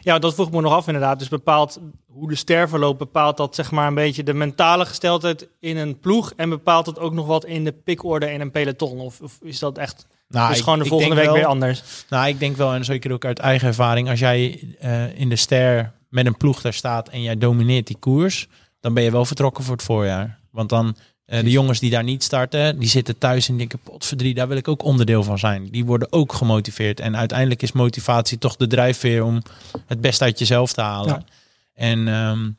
Ja, 0.00 0.18
dat 0.18 0.34
vroeg 0.34 0.50
me 0.50 0.60
nog 0.60 0.72
af 0.72 0.86
inderdaad. 0.86 1.18
Dus 1.18 1.28
bepaalt 1.28 1.80
hoe 2.18 2.28
de 2.28 2.34
ster 2.34 2.68
verloopt, 2.68 2.98
bepaalt 2.98 3.36
dat 3.36 3.54
zeg 3.54 3.70
maar 3.70 3.86
een 3.86 3.94
beetje 3.94 4.22
de 4.22 4.34
mentale 4.34 4.86
gesteldheid 4.86 5.48
in 5.60 5.76
een 5.76 5.98
ploeg. 5.98 6.32
En 6.36 6.48
bepaalt 6.48 6.86
het 6.86 6.98
ook 6.98 7.12
nog 7.12 7.26
wat 7.26 7.44
in 7.44 7.64
de 7.64 7.72
pikorde 7.72 8.32
in 8.32 8.40
een 8.40 8.50
peloton? 8.50 8.98
Of, 8.98 9.20
of 9.20 9.38
is 9.42 9.58
dat 9.58 9.78
echt 9.78 10.06
nou, 10.28 10.48
dus 10.48 10.56
ik- 10.58 10.62
gewoon 10.64 10.78
de 10.78 10.84
volgende 10.84 11.14
week 11.14 11.24
wel- 11.24 11.34
weer 11.34 11.44
anders? 11.46 11.82
Nou, 12.08 12.28
ik 12.28 12.38
denk 12.38 12.56
wel, 12.56 12.72
en 12.74 12.84
zeker 12.84 13.12
ook 13.12 13.24
uit 13.24 13.38
eigen 13.38 13.68
ervaring, 13.68 14.08
als 14.08 14.18
jij 14.18 14.60
eh, 14.78 15.18
in 15.18 15.28
de 15.28 15.36
ster 15.36 15.92
met 16.08 16.26
een 16.26 16.36
ploeg 16.36 16.60
daar 16.60 16.72
staat 16.72 17.08
en 17.08 17.22
jij 17.22 17.36
domineert 17.38 17.86
die 17.86 17.96
koers, 17.98 18.46
dan 18.80 18.94
ben 18.94 19.02
je 19.02 19.10
wel 19.10 19.24
vertrokken 19.24 19.64
voor 19.64 19.74
het 19.74 19.84
voorjaar. 19.84 20.38
Want 20.50 20.68
dan 20.68 20.96
eh, 21.24 21.40
de 21.42 21.50
jongens 21.50 21.78
die 21.80 21.90
daar 21.90 22.04
niet 22.04 22.22
starten, 22.22 22.78
die 22.78 22.88
zitten 22.88 23.18
thuis 23.18 23.48
en 23.48 23.56
denken, 23.56 23.78
potverdrie, 23.78 24.34
daar 24.34 24.48
wil 24.48 24.56
ik 24.56 24.68
ook 24.68 24.82
onderdeel 24.84 25.22
van 25.22 25.38
zijn. 25.38 25.68
Die 25.70 25.84
worden 25.84 26.12
ook 26.12 26.32
gemotiveerd. 26.32 27.00
En 27.00 27.16
uiteindelijk 27.16 27.62
is 27.62 27.72
motivatie 27.72 28.38
toch 28.38 28.56
de 28.56 28.66
drijfveer 28.66 29.24
om 29.24 29.42
het 29.86 30.00
beste 30.00 30.24
uit 30.24 30.38
jezelf 30.38 30.72
te 30.72 30.80
halen. 30.80 31.14
Ja. 31.14 31.24
En 31.76 32.08
ehm, 32.08 32.50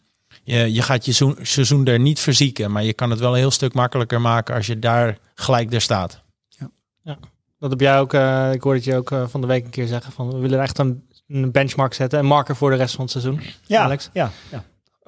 je, 0.44 0.74
je 0.74 0.82
gaat 0.82 1.06
je 1.06 1.12
seizoen, 1.12 1.46
seizoen 1.46 1.86
er 1.86 2.00
niet 2.00 2.20
verzieken, 2.20 2.72
maar 2.72 2.84
je 2.84 2.94
kan 2.94 3.10
het 3.10 3.20
wel 3.20 3.32
een 3.32 3.38
heel 3.38 3.52
stuk 3.52 3.74
makkelijker 3.74 4.22
maken 4.22 4.56
als 4.56 4.68
je 4.68 4.80
daar 4.80 5.18
gelijk 5.36 5.74
er 5.74 5.82
staat. 5.82 6.26
Dat 7.60 7.70
heb 7.70 7.80
jij 7.80 8.00
ook, 8.00 8.14
eh, 8.14 8.54
ik 8.54 8.62
hoorde 8.62 8.78
het 8.78 8.88
je 8.88 8.96
ook 8.96 9.12
eh, 9.12 9.28
van 9.28 9.42
de 9.42 9.48
week 9.48 9.64
een 9.64 9.70
keer 9.70 9.88
zeggen, 9.88 10.12
van 10.12 10.32
we 10.32 10.38
willen 10.38 10.62
echt 10.62 10.78
een, 10.78 11.08
een 11.28 11.52
benchmark 11.52 11.94
zetten, 11.94 12.20
een 12.20 12.26
marker 12.26 12.56
voor 12.56 12.70
de 12.70 12.76
rest 12.76 12.96
van 12.96 13.04
het 13.04 13.12
seizoen. 13.12 13.42
Ja, 13.66 13.84
Alex? 13.84 14.10
ja, 14.14 14.32
ja. 14.52 14.64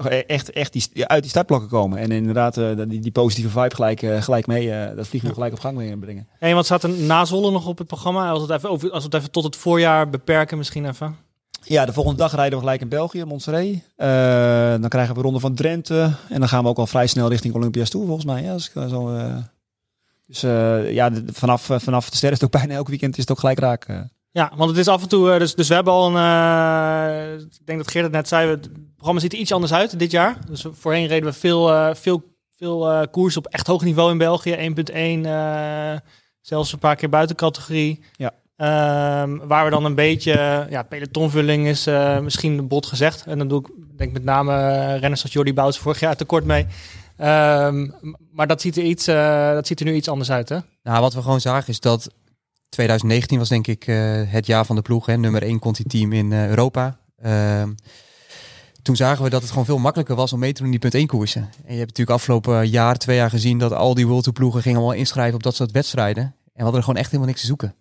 Echt, 0.07 0.51
echt 0.51 0.73
die, 0.73 0.87
ja, 0.93 1.07
uit 1.07 1.21
die 1.21 1.29
startblokken 1.29 1.69
komen. 1.69 1.99
En 1.99 2.11
inderdaad, 2.11 2.57
eh, 2.57 2.69
die, 2.87 2.99
die 2.99 3.11
positieve 3.11 3.49
vibe 3.49 3.75
gelijk, 3.75 3.99
gelijk 4.23 4.47
mee, 4.47 4.71
eh, 4.71 4.95
dat 4.95 5.07
vliegen 5.07 5.29
we 5.29 5.35
gelijk 5.35 5.53
op 5.53 5.59
gang 5.59 5.77
mee 5.77 5.97
brengen. 5.97 6.27
En 6.39 6.55
wat 6.55 6.65
staat 6.65 6.83
er 6.83 6.89
na 6.89 7.25
Zwolle 7.25 7.51
nog 7.51 7.67
op 7.67 7.77
het 7.77 7.87
programma? 7.87 8.29
Als, 8.29 8.45
we 8.45 8.53
het 8.53 8.63
even 8.63 8.69
als 8.69 9.03
we 9.03 9.09
het 9.09 9.13
even 9.13 9.31
tot 9.31 9.43
het 9.43 9.55
voorjaar 9.55 10.09
beperken 10.09 10.57
misschien 10.57 10.85
even. 10.85 11.15
Ja, 11.63 11.85
de 11.85 11.93
volgende 11.93 12.17
dag 12.17 12.35
rijden 12.35 12.53
we 12.53 12.63
gelijk 12.63 12.81
in 12.81 12.89
België, 12.89 13.23
Montserrat. 13.23 13.65
Eh, 13.95 14.09
dan 14.81 14.89
krijgen 14.89 15.15
we 15.15 15.21
ronde 15.21 15.39
van 15.39 15.55
Drenthe. 15.55 16.11
En 16.29 16.39
dan 16.39 16.49
gaan 16.49 16.63
we 16.63 16.69
ook 16.69 16.77
al 16.77 16.87
vrij 16.87 17.07
snel 17.07 17.29
richting 17.29 17.53
Olympia's 17.53 17.89
toe, 17.89 18.05
volgens 18.05 18.25
mij. 18.25 18.43
Ja, 18.43 18.53
ik, 18.53 18.71
eh, 18.73 18.87
zo, 18.87 19.15
eh, 19.15 19.35
Dus 20.27 20.43
eh, 20.43 20.91
ja, 20.93 21.09
de- 21.09 21.23
vanaf, 21.31 21.69
eh, 21.69 21.79
vanaf 21.79 22.09
de 22.09 22.15
ster 22.15 22.31
is 22.31 22.39
het 22.41 22.43
ook 22.55 22.59
bijna 22.61 22.73
elk 22.73 22.87
weekend 22.87 23.13
is 23.13 23.19
het 23.21 23.31
ook 23.31 23.39
gelijk 23.39 23.59
raak. 23.59 23.85
eh. 23.85 23.99
Ja, 24.31 24.51
want 24.55 24.69
het 24.69 24.79
is 24.79 24.87
af 24.87 25.01
en 25.01 25.09
toe. 25.09 25.31
eh, 25.31 25.39
dus, 25.39 25.55
dus 25.55 25.67
we 25.67 25.73
hebben 25.73 25.93
al 25.93 26.07
een. 26.07 26.15
eh, 26.15 27.33
ik 27.41 27.65
denk 27.65 27.77
dat 27.79 27.91
Geert 27.91 28.03
het 28.05 28.13
net 28.13 28.27
zei. 28.27 28.49
Het 28.49 28.69
programma 28.95 29.21
ziet 29.21 29.33
er 29.33 29.39
iets 29.39 29.51
anders 29.51 29.73
uit 29.73 29.99
dit 29.99 30.11
jaar. 30.11 30.37
Dus 30.47 30.65
voorheen 30.71 31.07
reden 31.07 31.29
we 31.29 31.33
veel, 31.37 31.71
eh, 31.73 31.95
veel, 31.95 32.23
veel 32.57 32.91
eh 32.91 33.07
koers 33.11 33.37
op 33.37 33.47
echt 33.47 33.67
hoog 33.67 33.83
niveau 33.83 34.11
in 34.11 34.17
België. 34.17 34.51
1.1. 34.55 35.25
eh, 35.25 35.97
zelfs 36.41 36.73
een 36.73 36.79
paar 36.79 36.95
keer 36.95 37.09
buiten 37.09 37.35
categorie. 37.35 38.03
Ja. 38.15 38.31
Ehm, 38.59 39.37
waar 39.47 39.65
we 39.65 39.69
dan 39.69 39.85
een 39.85 39.95
beetje. 39.95 40.67
ja, 40.69 40.83
pelotonvulling 40.83 41.67
is 41.67 41.87
eh, 41.87 42.19
misschien 42.19 42.67
bot 42.67 42.85
gezegd. 42.85 43.23
En 43.25 43.37
dan 43.37 43.47
doe 43.47 43.59
ik 43.59 43.67
denk 43.97 44.13
met 44.13 44.23
name 44.23 44.53
eh, 44.53 44.99
renners 44.99 45.25
Jordi 45.27 45.53
Bouts 45.53 45.79
vorig 45.79 45.99
jaar 45.99 46.15
tekort 46.15 46.45
mee. 46.45 46.65
Ehm, 47.17 47.87
maar 48.31 48.47
dat 48.47 48.61
ziet, 48.61 48.77
er 48.77 48.83
iets, 48.83 49.07
eh, 49.07 49.51
dat 49.51 49.67
ziet 49.67 49.79
er 49.79 49.85
nu 49.85 49.93
iets 49.93 50.09
anders 50.09 50.31
uit, 50.31 50.49
hè? 50.49 50.57
Nou, 50.83 51.01
wat 51.01 51.13
we 51.13 51.21
gewoon 51.21 51.41
zagen 51.41 51.69
is 51.69 51.79
dat 51.79 52.09
2019 52.69 53.37
was 53.37 53.49
denk 53.49 53.67
ik 53.67 53.83
het 54.27 54.45
jaar 54.45 54.65
van 54.65 54.75
de 54.75 54.81
ploeg. 54.81 55.05
Hè, 55.05 55.17
nummer 55.17 55.43
1 55.43 55.59
conti-team 55.59 56.13
in 56.13 56.31
eh, 56.31 56.49
Europa. 56.49 56.99
Ehm, 57.21 57.73
toen 58.81 58.95
zagen 58.95 59.23
we 59.23 59.29
dat 59.29 59.41
het 59.41 59.49
gewoon 59.49 59.65
veel 59.65 59.77
makkelijker 59.77 60.15
was 60.15 60.33
om 60.33 60.39
mee 60.39 60.51
te 60.51 60.57
doen 60.57 60.65
in 60.65 60.79
die 60.79 60.89
punt 60.89 60.93
1 60.93 61.07
koersen. 61.07 61.41
En 61.41 61.73
je 61.73 61.79
hebt 61.79 61.89
natuurlijk 61.89 62.17
afgelopen 62.17 62.69
jaar, 62.69 62.97
twee 62.97 63.15
jaar 63.15 63.29
gezien 63.29 63.57
dat 63.57 63.73
al 63.73 63.93
die 63.93 64.07
World 64.07 64.23
Tour 64.23 64.37
ploegen 64.37 64.61
gingen 64.61 64.77
allemaal 64.77 64.97
inschrijven 64.97 65.35
op 65.35 65.43
dat 65.43 65.55
soort 65.55 65.71
wedstrijden. 65.71 66.23
En 66.23 66.33
we 66.53 66.61
hadden 66.61 66.79
er 66.79 66.83
gewoon 66.83 66.99
echt 66.99 67.11
helemaal 67.11 67.27
niks 67.27 67.41
te 67.41 67.47
zoeken. 67.47 67.75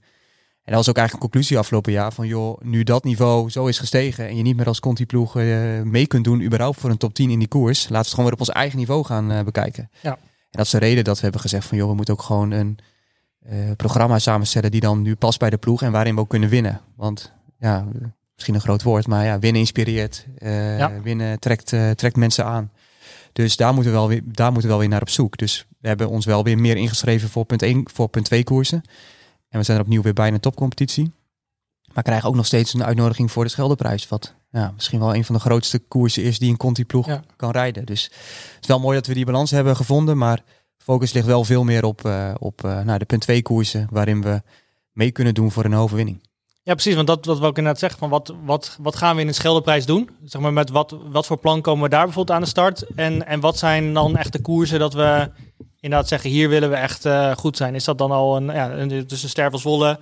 En 0.69 0.75
dat 0.75 0.85
was 0.85 0.95
ook 0.95 0.97
eigenlijk 0.97 1.25
een 1.25 1.31
conclusie 1.31 1.59
afgelopen 1.59 1.93
jaar 1.93 2.13
van 2.13 2.27
joh, 2.27 2.61
nu 2.63 2.83
dat 2.83 3.05
niveau 3.05 3.51
zo 3.51 3.67
is 3.67 3.79
gestegen 3.79 4.29
en 4.29 4.37
je 4.37 4.43
niet 4.43 4.57
meer 4.57 4.67
als 4.67 4.81
Conti-ploeg 4.81 5.37
eh, 5.37 5.83
mee 5.83 6.07
kunt 6.07 6.25
doen 6.25 6.43
überhaupt 6.43 6.81
voor 6.81 6.91
een 6.91 6.97
top 6.97 7.15
10 7.15 7.31
in 7.31 7.39
die 7.39 7.49
koers, 7.49 7.79
laten 7.79 7.93
we 7.93 7.99
het 7.99 8.09
gewoon 8.09 8.25
weer 8.25 8.33
op 8.33 8.41
ons 8.41 8.49
eigen 8.49 8.79
niveau 8.79 9.05
gaan 9.05 9.31
eh, 9.31 9.45
bekijken. 9.45 9.91
Ja. 10.01 10.11
En 10.11 10.19
dat 10.51 10.65
is 10.65 10.71
de 10.71 10.79
reden 10.79 11.05
dat 11.05 11.17
we 11.17 11.23
hebben 11.23 11.41
gezegd 11.41 11.67
van 11.67 11.79
joh, 11.79 11.89
we 11.89 11.95
moeten 11.95 12.15
ook 12.15 12.23
gewoon 12.23 12.51
een 12.51 12.79
eh, 13.41 13.57
programma 13.77 14.19
samenstellen 14.19 14.71
die 14.71 14.81
dan 14.81 15.03
nu 15.03 15.15
past 15.15 15.39
bij 15.39 15.51
de 15.51 15.57
ploeg 15.57 15.83
en 15.83 15.93
waarin 15.93 16.15
we 16.15 16.21
ook 16.21 16.29
kunnen 16.29 16.49
winnen. 16.49 16.81
Want 16.97 17.33
ja, 17.59 17.87
misschien 18.35 18.55
een 18.55 18.61
groot 18.61 18.83
woord, 18.83 19.07
maar 19.07 19.25
ja, 19.25 19.39
winnen 19.39 19.61
inspireert. 19.61 20.27
Ja. 20.39 21.01
Winnen 21.03 21.39
trekt, 21.39 21.69
trekt 21.95 22.17
mensen 22.17 22.45
aan. 22.45 22.73
Dus 23.33 23.57
daar 23.57 23.75
moeten, 23.75 23.93
we 23.93 23.99
wel 23.99 24.09
weer, 24.09 24.23
daar 24.25 24.53
moeten 24.53 24.63
we 24.63 24.69
wel 24.69 24.79
weer 24.79 24.89
naar 24.89 25.01
op 25.01 25.09
zoek. 25.09 25.37
Dus 25.37 25.67
we 25.81 25.89
hebben 25.89 26.09
ons 26.09 26.25
wel 26.25 26.45
weer 26.45 26.59
meer 26.59 26.77
ingeschreven 26.77 27.29
voor 27.29 27.45
punt 27.45 27.63
1, 27.63 27.89
voor 27.93 28.09
punt 28.09 28.25
2 28.25 28.45
koersen. 28.45 28.83
En 29.49 29.59
we 29.59 29.65
zijn 29.65 29.79
er 29.79 29.85
opnieuw 29.85 30.03
weer 30.03 30.13
bij 30.13 30.29
een 30.33 30.41
topcompetitie. 30.41 31.13
Maar 31.93 32.03
krijgen 32.03 32.29
ook 32.29 32.35
nog 32.35 32.47
steeds 32.47 32.75
een 32.75 32.85
uitnodiging 32.85 33.33
voor 33.33 33.45
de 33.45 33.51
Scheldeprijs. 33.51 34.09
Wat 34.09 34.35
ja, 34.51 34.73
misschien 34.75 34.99
wel 34.99 35.15
een 35.15 35.25
van 35.25 35.35
de 35.35 35.41
grootste 35.41 35.79
koersen 35.79 36.23
is 36.23 36.39
die 36.39 36.51
een 36.51 36.57
Conti-ploeg 36.57 37.07
Ja. 37.07 37.23
kan 37.37 37.51
rijden. 37.51 37.87
Dus 37.87 38.05
het 38.05 38.59
is 38.61 38.67
wel 38.69 38.81
mooi 38.81 38.97
dat 38.97 39.07
we 39.07 39.15
die 39.15 39.25
balans 39.25 39.51
hebben 39.51 39.77
gevonden. 39.77 40.19
Maar 40.19 40.43
focus 40.77 41.13
ligt 41.13 41.27
wel 41.27 41.45
veel 41.45 41.65
meer 41.65 41.85
op, 41.85 42.05
eh, 42.05 42.35
op 42.39 42.65
eh, 42.65 42.81
nou, 42.81 42.99
de 42.99 43.05
punt 43.05 43.21
2 43.23 43.43
koersen. 43.43 43.87
Waarin 43.91 44.23
we 44.23 44.43
mee 44.93 45.11
kunnen 45.11 45.35
doen 45.35 45.51
voor 45.53 45.65
een 45.65 45.75
overwinning. 45.75 46.28
Ja, 46.69 46.75
precies. 46.75 46.95
Want 46.95 47.07
dat, 47.07 47.25
dat 47.25 47.39
wil 47.39 47.49
ik 47.49 47.57
inderdaad 47.57 47.81
zeggen. 47.81 47.99
Van 47.99 48.09
wat, 48.09 48.35
wat, 48.45 48.77
wat 48.81 48.97
gaan 48.97 49.15
we 49.17 49.21
in 49.23 49.29
een 49.29 49.35
Scheldeprijs 49.35 49.87
doen? 49.87 50.11
Zeg 50.25 50.41
maar 50.41 50.53
met 50.53 50.71
wat, 50.71 50.97
wat 51.11 51.27
voor 51.27 51.39
plan 51.39 51.61
komen 51.61 51.83
we 51.83 51.89
daar 51.89 52.05
bijvoorbeeld 52.05 52.37
aan 52.37 52.43
de 52.43 52.49
start? 52.49 52.87
En, 52.95 53.27
en 53.27 53.41
wat 53.41 53.59
zijn 53.59 53.95
dan 53.95 54.17
echt 54.17 54.33
de 54.33 54.41
koersen 54.41 54.79
dat 54.79 54.93
we 54.93 55.31
inderdaad 55.81 56.09
zeggen... 56.09 56.31
hier 56.31 56.49
willen 56.49 56.71
we 56.71 56.77
echt 56.77 57.05
eh, 57.05 57.37
goed 57.37 57.57
zijn. 57.57 57.75
Is 57.75 57.85
dat 57.85 57.99
dan 57.99 58.11
al 58.11 58.37
een... 58.37 58.45
Ja, 58.45 58.71
een- 58.71 58.89
dus 59.07 59.23
een. 59.23 59.99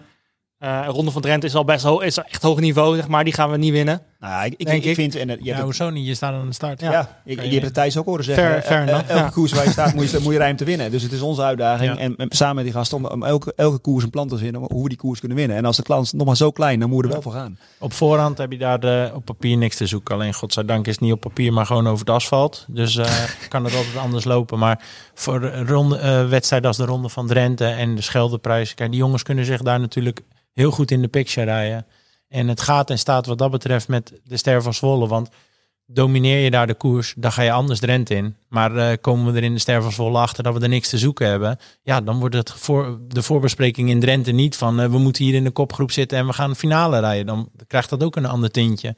Eh, 0.58 0.80
een 0.86 0.92
Ronde 0.92 1.10
van 1.10 1.22
Drenthe 1.22 1.46
is 1.46 1.54
al 1.54 1.64
best 1.64 1.84
hoog, 1.84 2.02
is 2.02 2.16
echt 2.16 2.42
hoog 2.42 2.60
niveau, 2.60 2.96
zeg 2.96 3.08
maar. 3.08 3.24
Die 3.24 3.32
gaan 3.32 3.50
we 3.50 3.56
niet 3.56 3.72
winnen. 3.72 4.00
Nou, 4.20 4.44
ik, 4.46 4.54
ik, 4.56 4.66
Denk 4.66 4.82
ik 4.82 4.88
ik. 4.88 4.94
vind... 4.94 5.14
En, 5.14 5.30
eh, 5.30 5.36
je 5.36 5.44
Ja, 5.44 5.50
hebt 5.52 5.64
hoezo 5.64 5.90
niet? 5.90 6.06
Je 6.06 6.14
staat 6.14 6.32
aan 6.34 6.46
de 6.46 6.52
start. 6.52 6.80
Ja. 6.80 6.90
Ja, 6.92 7.20
ik, 7.24 7.40
je 7.40 7.46
je- 7.46 7.50
hebt 7.52 7.64
het 7.64 7.74
Thijs 7.74 7.96
ook 7.96 8.04
horen 8.04 8.24
zeggen. 8.24 8.44
Fair- 8.44 8.56
eh, 8.58 8.66
fair 8.86 8.88
elke 8.88 9.12
ja. 9.12 9.28
koers 9.28 9.52
waar 9.52 9.64
je 9.64 9.70
staat 9.70 9.94
moet 9.94 10.10
je, 10.10 10.18
moet 10.22 10.32
je 10.32 10.38
rijm 10.38 10.56
te 10.56 10.64
winnen. 10.64 10.90
Dus 10.90 11.02
het 11.02 11.12
is 11.12 11.20
onze 11.20 11.42
uitdaging. 11.42 11.92
Ja. 11.94 11.98
En, 11.98 12.16
en 12.16 12.26
samen 12.30 12.54
met 12.54 12.64
die 12.64 12.72
gasten 12.72 12.96
om, 12.98 13.04
om 13.06 13.22
elke, 13.24 13.52
elke 13.56 13.78
koers 13.78 14.04
een 14.04 14.10
plan 14.10 14.28
te 14.28 14.36
vinden 14.38 14.60
hoe 14.70 14.82
we 14.82 14.88
die 14.88 14.98
koers 14.98 15.18
kunnen 15.18 15.38
winnen. 15.38 15.56
En 15.56 15.64
als 15.64 15.76
de 15.76 15.82
klant 15.82 16.12
nog 16.12 16.26
maar 16.26 16.36
zo 16.36 16.50
klein, 16.50 16.80
dan 16.80 16.88
moet 16.88 16.98
je 16.98 17.04
er 17.06 17.12
wel 17.12 17.22
voor 17.22 17.32
gaan. 17.32 17.58
Op 17.78 17.92
voorhand 17.92 18.38
heb 18.38 18.52
je 18.52 18.58
daar 18.58 18.80
de, 18.80 19.10
op 19.14 19.24
papier 19.24 19.56
niks 19.56 19.76
te 19.76 19.86
zoeken. 19.86 20.14
Alleen 20.14 20.34
godzijdank 20.34 20.86
is 20.86 20.92
het 20.92 21.00
niet 21.02 21.12
op 21.12 21.20
papier, 21.20 21.52
maar 21.52 21.66
gewoon 21.66 21.86
over 21.88 22.06
het 22.06 22.14
asfalt. 22.14 22.64
Dus 22.68 22.96
eh, 22.96 23.22
kan 23.48 23.64
het 23.64 23.74
altijd 23.76 23.96
anders 23.96 24.24
lopen. 24.24 24.58
Maar 24.58 24.82
voor 25.14 25.42
een 25.42 25.66
ronde, 25.66 25.96
eh, 25.98 26.28
wedstrijd 26.28 26.66
als 26.66 26.76
de 26.76 26.84
Ronde 26.84 27.08
van 27.08 27.26
Drenthe 27.26 27.66
en 27.66 27.94
de 27.94 28.02
Scheldeprijs. 28.02 28.74
Kijk, 28.74 28.90
die 28.90 29.00
jongens 29.00 29.22
kunnen 29.22 29.44
zich 29.44 29.62
daar 29.62 29.80
natuurlijk 29.80 30.20
heel 30.56 30.70
goed 30.70 30.90
in 30.90 31.02
de 31.02 31.08
picture 31.08 31.46
rijden. 31.46 31.86
En 32.28 32.48
het 32.48 32.60
gaat 32.60 32.90
en 32.90 32.98
staat 32.98 33.26
wat 33.26 33.38
dat 33.38 33.50
betreft 33.50 33.88
met 33.88 34.20
de 34.24 34.36
Ster 34.36 34.62
van 34.62 34.74
Zwolle. 34.74 35.08
Want 35.08 35.28
domineer 35.86 36.38
je 36.38 36.50
daar 36.50 36.66
de 36.66 36.74
koers, 36.74 37.14
dan 37.16 37.32
ga 37.32 37.42
je 37.42 37.52
anders 37.52 37.80
Drenthe 37.80 38.14
in. 38.14 38.36
Maar 38.48 38.76
eh, 38.76 38.96
komen 39.00 39.32
we 39.32 39.38
er 39.38 39.44
in 39.44 39.54
de 39.54 39.60
Ster 39.60 39.82
van 39.82 39.92
Zwolle 39.92 40.18
achter 40.18 40.42
dat 40.42 40.54
we 40.54 40.60
er 40.60 40.68
niks 40.68 40.88
te 40.88 40.98
zoeken 40.98 41.28
hebben. 41.28 41.58
Ja, 41.82 42.00
dan 42.00 42.18
wordt 42.18 42.34
het 42.34 42.52
voor 42.52 42.98
de 43.08 43.22
voorbespreking 43.22 43.90
in 43.90 44.00
Drenthe 44.00 44.32
niet 44.32 44.56
van... 44.56 44.80
eh, 44.80 44.90
we 44.90 44.98
moeten 44.98 45.24
hier 45.24 45.34
in 45.34 45.44
de 45.44 45.50
kopgroep 45.50 45.90
zitten 45.90 46.18
en 46.18 46.26
we 46.26 46.32
gaan 46.32 46.50
de 46.50 46.56
finale 46.56 47.00
rijden. 47.00 47.26
Dan 47.26 47.50
krijgt 47.66 47.90
dat 47.90 48.02
ook 48.02 48.16
een 48.16 48.26
ander 48.26 48.50
tintje. 48.50 48.96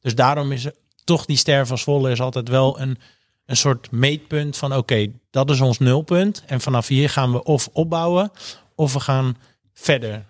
Dus 0.00 0.14
daarom 0.14 0.52
is 0.52 0.68
toch 1.04 1.24
die 1.24 1.36
Ster 1.36 1.66
van 1.66 1.78
Zwolle 1.78 2.10
is 2.10 2.20
altijd 2.20 2.48
wel 2.48 2.80
een, 2.80 2.98
een 3.46 3.56
soort 3.56 3.90
meetpunt 3.90 4.56
van... 4.56 4.76
oké, 4.76 5.06
dat 5.30 5.50
is 5.50 5.60
ons 5.60 5.78
nulpunt. 5.78 6.42
En 6.46 6.60
vanaf 6.60 6.86
hier 6.86 7.10
gaan 7.10 7.32
we 7.32 7.42
of 7.42 7.68
opbouwen 7.72 8.30
of 8.74 8.92
we 8.92 9.00
gaan 9.00 9.36
verder. 9.72 10.29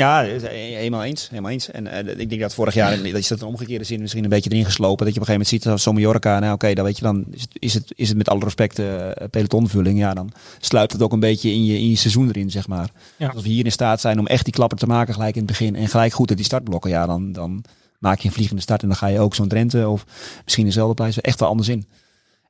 Ja, 0.00 0.26
eh, 0.26 0.42
helemaal 0.76 1.04
eens. 1.04 1.28
Helemaal 1.28 1.50
eens. 1.50 1.70
En 1.70 1.86
eh, 1.86 2.18
ik 2.18 2.28
denk 2.28 2.40
dat 2.40 2.54
vorig 2.54 2.74
jaar, 2.74 2.96
dat 2.96 3.14
is 3.14 3.28
dat 3.28 3.40
een 3.40 3.46
omgekeerde 3.46 3.84
zin 3.84 4.00
misschien 4.00 4.24
een 4.24 4.30
beetje 4.30 4.50
erin 4.50 4.64
geslopen. 4.64 5.04
Dat 5.04 5.14
je 5.14 5.20
op 5.20 5.28
een 5.28 5.34
gegeven 5.34 5.48
moment 5.48 5.48
ziet, 5.48 5.72
als 5.72 5.82
zo'n 5.82 5.94
Mallorca, 5.94 6.38
nou 6.38 6.54
oké, 6.54 6.74
dan 6.74 6.84
weet 6.84 6.96
je 6.96 7.02
dan, 7.02 7.24
is 7.30 7.40
het, 7.40 7.50
is 7.58 7.74
het, 7.74 7.92
is 7.96 8.08
het 8.08 8.16
met 8.16 8.28
alle 8.28 8.44
respect 8.44 8.78
eh, 8.78 9.08
pelotonvulling. 9.30 9.98
Ja, 9.98 10.14
dan 10.14 10.32
sluit 10.60 10.92
het 10.92 11.02
ook 11.02 11.12
een 11.12 11.20
beetje 11.20 11.50
in 11.50 11.64
je, 11.64 11.78
in 11.78 11.88
je 11.88 11.96
seizoen 11.96 12.28
erin, 12.28 12.50
zeg 12.50 12.68
maar. 12.68 12.90
Ja. 13.16 13.28
Als 13.28 13.42
we 13.42 13.48
hier 13.48 13.64
in 13.64 13.72
staat 13.72 14.00
zijn 14.00 14.18
om 14.18 14.26
echt 14.26 14.44
die 14.44 14.52
klapper 14.52 14.78
te 14.78 14.86
maken 14.86 15.14
gelijk 15.14 15.34
in 15.34 15.42
het 15.42 15.50
begin 15.50 15.76
en 15.76 15.88
gelijk 15.88 16.12
goed 16.12 16.28
uit 16.28 16.38
die 16.38 16.46
startblokken, 16.46 16.90
ja, 16.90 17.06
dan, 17.06 17.32
dan 17.32 17.64
maak 17.98 18.18
je 18.18 18.28
een 18.28 18.34
vliegende 18.34 18.62
start 18.62 18.82
en 18.82 18.88
dan 18.88 18.96
ga 18.96 19.06
je 19.06 19.20
ook 19.20 19.34
zo'n 19.34 19.48
Drenthe 19.48 19.88
of 19.88 20.04
misschien 20.44 20.64
dezelfde 20.64 20.94
prijs 20.94 21.20
echt 21.20 21.40
wel 21.40 21.48
anders 21.48 21.68
in. 21.68 21.88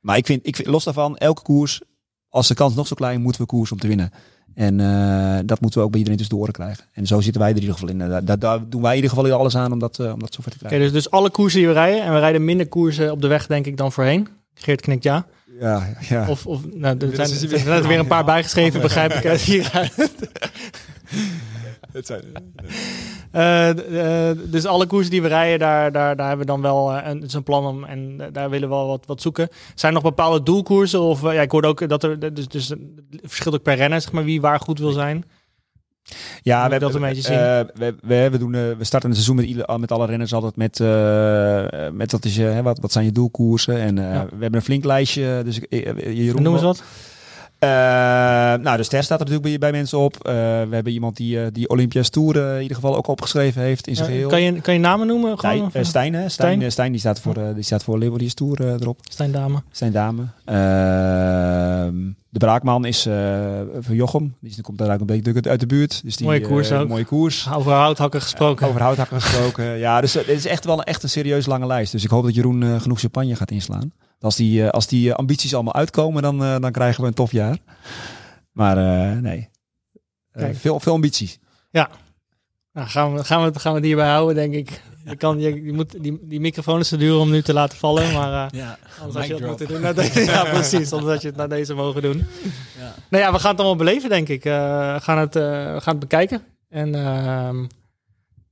Maar 0.01 0.17
ik 0.17 0.27
vind, 0.27 0.47
ik 0.47 0.57
vind, 0.57 0.69
los 0.69 0.85
daarvan, 0.85 1.17
elke 1.17 1.43
koers, 1.43 1.81
als 2.29 2.49
de 2.49 2.55
kans 2.55 2.75
nog 2.75 2.87
zo 2.87 2.95
klein, 2.95 3.23
moeten 3.23 3.41
we 3.41 3.47
koers 3.47 3.73
om 3.73 3.79
te 3.79 3.89
winnen. 3.89 4.13
En 4.61 4.81
eh, 4.81 5.39
dat 5.45 5.61
moeten 5.61 5.79
we 5.79 5.85
ook 5.85 5.91
bij 5.91 5.99
iedereen 5.99 6.19
tussen 6.19 6.37
de 6.37 6.43
oren 6.43 6.55
krijgen. 6.55 6.85
En 6.93 7.07
zo 7.07 7.21
zitten 7.21 7.41
wij 7.41 7.51
er 7.51 7.57
in 7.57 7.61
ieder 7.63 7.79
geval 7.79 7.91
in. 7.95 7.99
Daar, 7.99 8.25
daar, 8.25 8.39
daar 8.39 8.69
doen 8.69 8.83
wij 8.83 8.91
in 8.97 9.03
ieder 9.03 9.17
geval 9.17 9.33
alles 9.39 9.57
aan 9.57 9.73
om 9.73 9.79
dat, 9.79 9.99
eh, 9.99 10.13
om 10.13 10.19
dat 10.19 10.35
zover 10.35 10.51
te 10.51 10.57
Oké, 10.59 10.67
krijgen. 10.67 10.93
dus, 10.93 11.03
dus 11.03 11.13
alle 11.13 11.31
koersen 11.31 11.59
die 11.59 11.69
we 11.69 11.75
rijden. 11.75 12.03
En 12.03 12.13
we 12.13 12.19
rijden 12.19 12.45
minder 12.45 12.69
koersen 12.69 13.11
op 13.11 13.21
de 13.23 13.29
weg, 13.29 13.47
denk 13.47 13.67
ik, 13.67 13.77
dan 13.77 13.93
voorheen. 13.93 14.29
Geert 14.55 14.81
knikt 14.81 15.03
ja. 15.03 15.27
Ja, 15.61 15.89
ja. 16.09 16.29
Of, 16.29 16.47
of 16.47 16.61
nou, 16.75 16.97
er 16.99 17.15
zijn, 17.15 17.31
er 17.31 17.49
weer- 17.49 17.59
zijn 17.83 17.99
een 17.99 18.07
paar 18.07 18.25
bijgeschreven, 18.25 18.81
begrijp 18.81 19.13
ik 19.13 19.27
uit 19.27 19.41
hieruit. 19.41 19.93
D- 21.93 22.11
eh, 22.11 22.17
dus 24.51 24.65
alle 24.67 24.87
koersen 24.87 25.11
die 25.11 25.23
we 25.23 25.29
rijden, 25.29 25.59
daar, 25.59 25.93
daar, 25.93 26.17
daar 26.17 26.29
hebben 26.29 26.47
we 26.47 26.53
dan 26.53 26.63
wel 26.63 26.93
eh, 26.93 27.09
een, 27.11 27.23
zo'n 27.27 27.43
plan 27.43 27.67
om. 27.67 27.85
En 27.85 28.15
eh, 28.19 28.27
daar 28.33 28.51
willen 28.51 28.69
we 28.69 28.75
wel 28.75 28.87
wat, 28.87 29.07
wat 29.07 29.21
zoeken. 29.23 29.49
Zijn 29.75 29.95
er 29.95 30.03
nog 30.03 30.11
bepaalde 30.15 30.43
doelkoersen? 30.43 31.01
Of 31.01 31.25
eh, 31.25 31.35
ja, 31.35 31.41
ik 31.43 31.51
hoorde 31.51 31.69
ook 31.69 31.89
dat 31.89 32.03
er. 32.03 32.35
Dus, 32.35 32.49
dus 32.49 32.69
het 32.69 32.79
verschilt 33.23 33.55
ook 33.55 33.63
per 33.63 33.77
renner, 33.77 34.01
zeg 34.01 34.13
maar, 34.13 34.25
wie 34.25 34.41
waar 34.41 34.61
goed 34.61 34.79
wil 34.79 34.93
zijn. 34.93 35.25
Ja, 36.43 36.69
we, 36.69 36.75
ik 36.75 36.81
dat 36.81 36.93
hebben- 36.93 37.09
een 37.09 37.15
beetje 37.15 37.33
zien? 37.33 37.39
eh, 37.39 37.61
we, 37.75 37.95
we, 38.07 38.29
we, 38.31 38.39
doen, 38.39 38.55
eh, 38.55 38.61
we 38.79 38.85
starten 38.85 39.09
een 39.11 39.17
seizoen 39.17 39.37
met, 39.37 39.79
met 39.81 39.93
alle 39.93 40.07
renners 40.07 40.33
altijd 40.35 40.57
met, 40.57 40.81
eh, 40.81 41.87
eh, 41.87 41.93
met 41.93 42.13
wat, 42.13 42.25
is 42.25 42.37
je, 42.37 42.43
hè, 42.43 42.63
wat, 42.63 42.79
wat 42.81 42.93
zijn 42.93 43.05
je 43.05 43.13
doelkoersen. 43.13 43.77
En 43.81 43.99
eh, 43.99 44.15
Ja. 44.15 44.25
we 44.25 44.31
hebben 44.41 44.55
een 44.55 44.63
flink 44.63 44.85
lijstje. 44.85 45.43
Dus 45.45 45.61
eh, 45.69 46.17
Jeroen, 46.17 46.43
Noem 46.43 46.53
eens 46.55 46.63
wat. 46.63 46.79
Eh, 46.79 46.85
nou, 48.63 48.77
de 48.77 48.83
ster 48.83 49.03
staat 49.03 49.21
er 49.21 49.27
natuurlijk 49.27 49.43
bij, 49.43 49.59
bij 49.59 49.79
mensen 49.79 49.99
op. 49.99 50.15
Eh, 50.17 50.33
we 50.33 50.69
hebben 50.75 50.93
iemand 50.93 51.17
die, 51.17 51.41
eh, 51.41 51.47
die 51.53 51.69
Olympia's 51.69 52.09
Tour 52.09 52.37
eh, 52.49 52.55
in 52.57 52.63
ieder 52.63 52.75
geval 52.77 52.97
ook 52.97 53.07
opgeschreven 53.07 53.63
heeft 53.63 53.87
in 53.87 53.97
zijn 53.97 54.09
geheel. 54.09 54.29
kan, 54.29 54.43
je, 54.43 54.61
kan 54.61 54.75
je 54.75 54.81
namen 54.81 55.07
noemen? 55.07 55.39
Gewoon, 55.39 55.71
eh, 55.73 55.85
Stijn, 55.85 56.13
hè? 56.15 56.19
Stijn, 56.19 56.31
Stijn? 56.31 56.63
eh, 56.63 56.71
Stijn 56.71 56.91
die 56.91 57.01
staat 57.01 57.21
voor, 57.21 57.37
eh, 57.37 57.55
die 57.55 57.63
staat 57.63 57.85
voor 57.85 57.99
Liberty's 57.99 58.35
Tour 58.35 58.61
eh, 58.67 58.73
erop. 58.73 58.99
Stijn 59.71 59.93
Dame. 59.93 60.25
Ehm, 60.45 61.95
de 62.29 62.39
Braakman 62.39 62.85
is 62.85 63.07
eh 63.07 63.15
van 63.81 63.95
Jochem. 63.95 64.35
Die 64.41 64.61
komt 64.63 64.79
daar 64.79 64.93
ook 64.95 65.01
een 65.01 65.07
beetje 65.07 65.51
uit- 65.51 65.61
de 65.61 65.67
buurt. 65.67 66.01
Dus 66.05 66.17
die, 66.17 66.27
Mooie 66.27 66.41
koers 66.41 66.71
eh, 66.71 66.81
ook. 66.81 66.89
Mooie 66.89 67.05
koers. 67.05 67.49
Over 67.55 67.73
houthakken 67.73 68.21
gesproken. 68.23 68.67
Over 68.69 68.81
houthakken 68.83 69.21
gesproken. 69.21 69.65
ja, 69.79 70.01
dus 70.01 70.15
het 70.15 70.29
is 70.29 70.47
echt 70.47 70.65
wel 70.65 70.79
een, 70.79 70.85
echt 70.85 71.03
een 71.03 71.09
serieus 71.09 71.47
lange 71.47 71.67
lijst. 71.67 71.93
Dus 71.93 72.05
ik 72.05 72.11
hoop 72.11 72.25
dat 72.25 72.35
Jeroen 72.35 72.63
eh, 72.63 72.81
genoeg 72.81 73.01
champagne 73.01 73.37
gaat 73.37 73.51
inslaan. 73.51 73.93
Als 74.21 74.37
die, 74.37 74.63
eh, 74.65 74.69
als 74.71 74.87
die 74.87 75.11
eh, 75.11 75.15
ambities 75.17 75.55
allemaal 75.55 75.75
uitkomen, 75.75 76.23
dan, 76.23 76.43
eh, 76.45 76.57
dan 76.59 76.73
krijgen 76.73 77.01
we 77.03 77.07
een 77.09 77.15
tof 77.15 77.33
jaar. 77.33 77.57
Maar 78.53 78.77
eh, 78.77 79.19
nee, 79.19 79.49
Eh, 80.33 80.49
veel, 80.53 80.81
veel 80.81 80.93
ambities. 80.93 81.39
Nou, 82.73 82.89
gaan, 82.89 83.15
we, 83.15 83.25
gaan, 83.25 83.45
we, 83.53 83.59
gaan 83.59 83.71
we 83.73 83.77
het 83.79 83.87
hierbij 83.87 84.09
houden, 84.09 84.35
denk 84.35 84.55
ik. 84.55 84.83
Je 85.05 85.17
kan, 85.17 85.41
je, 85.41 85.63
je 85.65 85.73
moet, 85.73 86.03
die, 86.03 86.19
die 86.23 86.41
microfoon 86.41 86.81
is 86.81 86.89
te 86.89 86.97
duur 86.97 87.17
om 87.17 87.31
nu 87.31 87.43
te 87.43 87.53
laten 87.53 87.79
vallen, 87.79 88.13
maar 88.13 88.47
eh, 88.53 88.59
Ja, 88.61 88.79
anders 89.01 89.17
had 89.19 89.27
je 89.27 89.35
het 89.35 89.47
moeten 89.47 89.69
doen. 89.69 89.95
deze- 89.95 90.21
ja, 90.33 90.45
precies. 90.45 90.93
Anders 90.93 91.13
had 91.13 91.23
je 91.23 91.29
het 91.29 91.37
naar 91.37 91.49
deze 91.49 91.75
mogen 91.75 92.03
doen. 92.03 92.27
Nou 93.09 93.23
ja, 93.25 93.33
we 93.33 93.39
gaan 93.39 93.51
het 93.51 93.59
allemaal 93.61 93.77
beleven, 93.77 94.09
denk 94.09 94.29
ik. 94.29 94.45
Eh, 94.45 94.95
we, 94.95 95.01
gaan 95.01 95.19
het, 95.19 95.37
eh, 95.37 95.43
we 95.43 95.81
gaan 95.81 95.93
het 95.95 95.99
bekijken. 95.99 96.43
En 96.69 96.95
ehm, 96.95 97.63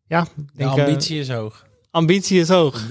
ja, 0.06 0.22
de 0.36 0.44
denk, 0.54 0.70
eh, 0.76 0.84
ambitie 1.90 2.40
is 2.40 2.48
hoog. 2.48 2.80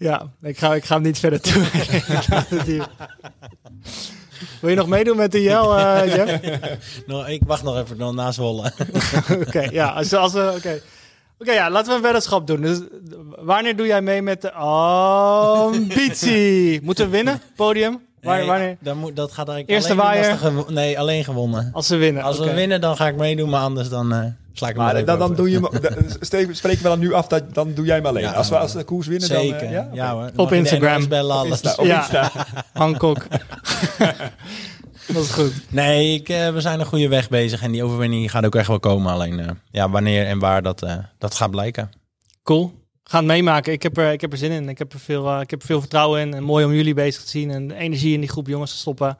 Ja, 0.00 0.30
ik 0.42 0.58
ga, 0.58 0.74
ik 0.74 0.84
ga 0.84 0.94
hem 0.94 1.02
niet 1.02 1.18
verder 1.18 1.40
toe. 1.40 1.62
Wil 4.60 4.70
je 4.70 4.76
nog 4.76 4.86
meedoen 4.86 5.16
met 5.16 5.32
de 5.32 5.42
Jel, 5.42 5.78
eh 5.78 6.14
Jeff? 6.14 6.40
Nou, 7.06 7.30
ik 7.30 7.42
wacht 7.46 7.62
nog 7.62 7.78
even 7.78 7.98
dan 7.98 8.14
na 8.14 8.32
Zwolle. 8.32 8.72
Oké, 9.46 9.60
ja. 9.70 9.88
Als, 9.88 10.12
als 10.12 10.32
we, 10.32 10.52
oké. 10.56 10.80
Oké, 11.38 11.52
ja, 11.52 11.70
laten 11.70 11.90
we 11.90 11.96
een 11.96 12.02
weddenschap 12.02 12.46
doen. 12.46 12.60
Dus 12.60 12.80
wanneer 13.38 13.76
doe 13.76 13.86
jij 13.86 14.02
mee 14.02 14.22
met 14.22 14.42
de 14.42 14.52
ambitie? 15.72 16.82
Moeten 16.82 17.04
we 17.04 17.10
winnen, 17.10 17.40
podium? 17.56 18.00
Nee, 18.20 18.46
wanneer? 18.46 18.76
dan 18.80 18.96
moet, 18.96 19.16
dat 19.16 19.32
gaat 19.32 19.48
eigenlijk 19.48 19.78
Eerste 19.78 20.02
alleen 20.02 20.22
waaier. 20.22 20.44
er 20.44 20.72
nee, 20.72 20.98
alleen 20.98 21.24
gewonnen. 21.24 21.70
Als 21.72 21.88
we 21.88 21.96
winnen. 21.96 22.22
Als 22.22 22.38
we 22.38 22.54
winnen, 22.54 22.80
dan 22.80 22.96
ga 22.96 23.08
ik 23.08 23.16
meedoen, 23.16 23.48
maar 23.48 23.62
anders 23.62 23.88
dan 23.88 24.12
eh 24.12 24.24
sla 24.60 24.68
ik 24.68 24.76
hem 24.76 24.84
Maar 24.84 25.04
dan, 25.04 25.18
dan 25.18 25.34
doe 25.34 25.50
je 25.50 25.60
me, 25.60 26.16
spreken 26.54 26.82
we 26.82 26.88
dan 26.88 26.98
nu 26.98 27.12
af 27.12 27.26
dat 27.26 27.54
dan 27.54 27.74
doe 27.74 27.86
jij 27.86 27.96
hem 27.96 28.06
alleen. 28.06 28.22
Ja. 28.22 28.32
als 28.32 28.48
we 28.48 28.58
als 28.58 28.72
de 28.72 28.84
koers 28.84 29.06
winnen, 29.06 29.28
dan 29.28 29.40
Zeker, 29.40 29.62
eh, 29.62 29.70
ja, 29.70 29.88
ja, 29.92 30.12
hoor. 30.12 30.30
Op 30.36 30.52
Instagram. 30.52 31.08
Bellen, 31.08 31.36
alles. 31.36 31.50
Insta, 31.50 31.74
op 31.82 31.86
Ja. 31.86 31.98
Insta. 32.00 32.32
Hancock. 32.72 33.26
Dat 35.06 35.22
is 35.22 35.30
goed. 35.30 35.52
Nee, 35.70 36.14
ik, 36.14 36.28
eh, 36.28 36.52
we 36.52 36.60
zijn 36.60 36.80
een 36.80 36.86
goede 36.86 37.08
weg 37.08 37.28
bezig 37.28 37.62
en 37.62 37.72
die 37.72 37.84
overwinning 37.84 38.30
gaat 38.30 38.44
ook 38.44 38.54
echt 38.54 38.68
wel 38.68 38.80
komen. 38.80 39.12
Alleen 39.12 39.40
eh, 39.40 39.50
ja, 39.70 39.90
wanneer 39.90 40.26
en 40.26 40.38
waar, 40.38 40.62
dat, 40.62 40.82
eh, 40.82 40.96
dat 41.18 41.34
gaat 41.34 41.50
blijken. 41.50 41.90
Cool. 42.42 42.72
Gaan 43.04 43.24
het 43.24 43.32
meemaken. 43.32 43.72
Ik 43.72 43.82
heb 43.82 43.96
er, 43.96 44.12
ik 44.12 44.20
heb 44.20 44.32
er 44.32 44.38
zin 44.38 44.50
in. 44.50 44.68
Ik 44.68 44.78
heb 44.78 44.92
er 44.92 45.00
veel, 45.00 45.40
ik 45.40 45.50
heb 45.50 45.60
er 45.60 45.66
veel 45.66 45.80
vertrouwen 45.80 46.20
in. 46.20 46.34
En 46.34 46.42
mooi 46.42 46.64
om 46.64 46.72
jullie 46.72 46.94
bezig 46.94 47.22
te 47.22 47.30
zien. 47.30 47.50
En 47.50 47.68
de 47.68 47.74
energie 47.74 48.14
in 48.14 48.20
die 48.20 48.28
groep 48.28 48.46
jongens 48.46 48.70
te 48.70 48.76
stoppen. 48.78 49.18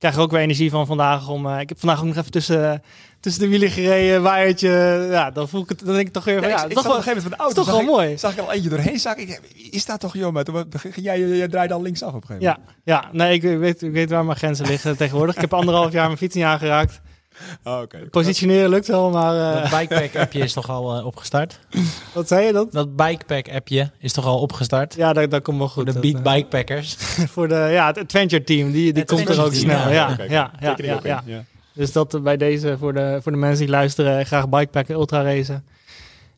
Ik 0.00 0.06
krijg 0.06 0.14
er 0.18 0.26
ook 0.26 0.30
weer 0.30 0.40
energie 0.40 0.70
van 0.70 0.86
vandaag. 0.86 1.28
Om, 1.28 1.46
eh, 1.46 1.60
ik 1.60 1.68
heb 1.68 1.78
vandaag 1.78 2.00
ook 2.00 2.06
nog 2.06 2.16
even 2.16 2.30
tussen, 2.30 2.82
tussen 3.20 3.42
de 3.42 3.48
wielen 3.48 3.70
gereden. 3.70 4.22
Waaiertje. 4.22 5.06
Ja, 5.10 5.30
dan 5.30 5.48
voel 5.48 5.62
ik 5.62 5.68
het. 5.68 5.78
Dan 5.84 5.94
denk 5.94 6.06
ik 6.06 6.12
toch 6.12 6.24
weer 6.24 6.38
van, 6.38 6.48
Ja, 6.48 6.56
ja, 6.56 6.62
ik, 6.64 6.68
ik 6.68 6.74
toch 6.74 6.82
wel, 6.82 6.92
op 6.92 6.98
een 6.98 7.04
gegeven 7.04 7.22
moment 7.22 7.38
van 7.38 7.46
de 7.46 7.52
is 7.52 7.56
auto. 7.56 7.72
toch 7.72 7.86
wel 7.86 7.96
mooi. 7.96 8.18
Zag 8.18 8.32
ik 8.32 8.38
al 8.38 8.52
eentje 8.52 8.68
doorheen. 8.68 8.94
Ik, 9.16 9.40
is 9.70 9.86
dat 9.86 10.00
toch 10.00 10.14
joh? 10.16 10.32
Maar 10.32 10.44
toen 10.44 10.64
jij, 10.94 11.20
jij 11.28 11.48
draaide 11.48 11.74
al 11.74 11.82
linksaf 11.82 12.08
op 12.08 12.14
een 12.14 12.26
gegeven 12.26 12.46
Ja, 12.46 12.58
ja, 12.84 13.08
nee, 13.12 13.34
ik 13.34 13.42
weet, 13.42 13.82
ik 13.82 13.92
weet 13.92 14.10
waar 14.10 14.24
mijn 14.24 14.36
grenzen 14.36 14.66
liggen 14.66 14.96
tegenwoordig. 14.96 15.34
Ik 15.34 15.40
heb 15.40 15.54
anderhalf 15.54 15.92
jaar 15.92 16.06
mijn 16.06 16.18
fiets 16.18 16.34
niet 16.34 16.44
aangeraakt. 16.44 16.90
moment. 16.90 17.08
Oh, 17.64 17.80
oké. 17.80 17.98
Positioneren 18.10 18.70
lukt 18.70 18.86
wel, 18.86 19.10
maar 19.10 19.54
eh, 19.54 19.70
Dat 19.70 19.80
bikepack-appje 19.80 20.38
is 20.40 20.52
toch 20.52 20.68
al 20.68 20.96
eh, 20.98 21.06
opgestart? 21.06 21.58
wat 22.14 22.28
zei 22.28 22.46
je 22.46 22.52
dat? 22.52 22.72
Dat 22.72 22.96
bikepack-appje 22.96 23.90
is 23.98 24.12
toch 24.12 24.26
al 24.26 24.38
opgestart? 24.38 24.94
Ja, 24.94 25.12
dat, 25.12 25.30
dat 25.30 25.42
komt 25.42 25.58
wel 25.58 25.68
goed. 25.68 25.92
Voor 25.92 26.00
de 26.00 26.12
Beat 26.12 26.26
eh, 26.26 26.32
Bikepackers. 26.32 26.94
voor 27.34 27.48
de, 27.48 27.68
ja, 27.72 27.86
het 27.86 27.98
adventure 27.98 28.44
team, 28.44 28.72
die, 28.72 28.92
die 28.92 29.02
Het 29.02 29.12
komt 29.12 29.28
er 29.28 29.44
ook 29.44 29.54
snel. 29.54 29.90
ja. 29.90 30.16
Ja, 30.28 30.50
ja, 30.60 30.76
ja, 30.82 31.00
ja, 31.02 31.44
Dus 31.80 31.92
dat 31.92 32.22
bij 32.22 32.36
deze, 32.36 32.78
voor 32.78 32.92
de, 32.92 33.18
voor 33.22 33.32
de 33.32 33.38
mensen 33.38 33.58
die 33.58 33.68
luisteren, 33.74 34.18
en 34.18 34.26
graag 34.26 34.48
bikepacken, 34.48 34.94
ultra 34.94 35.22
racen. 35.22 35.64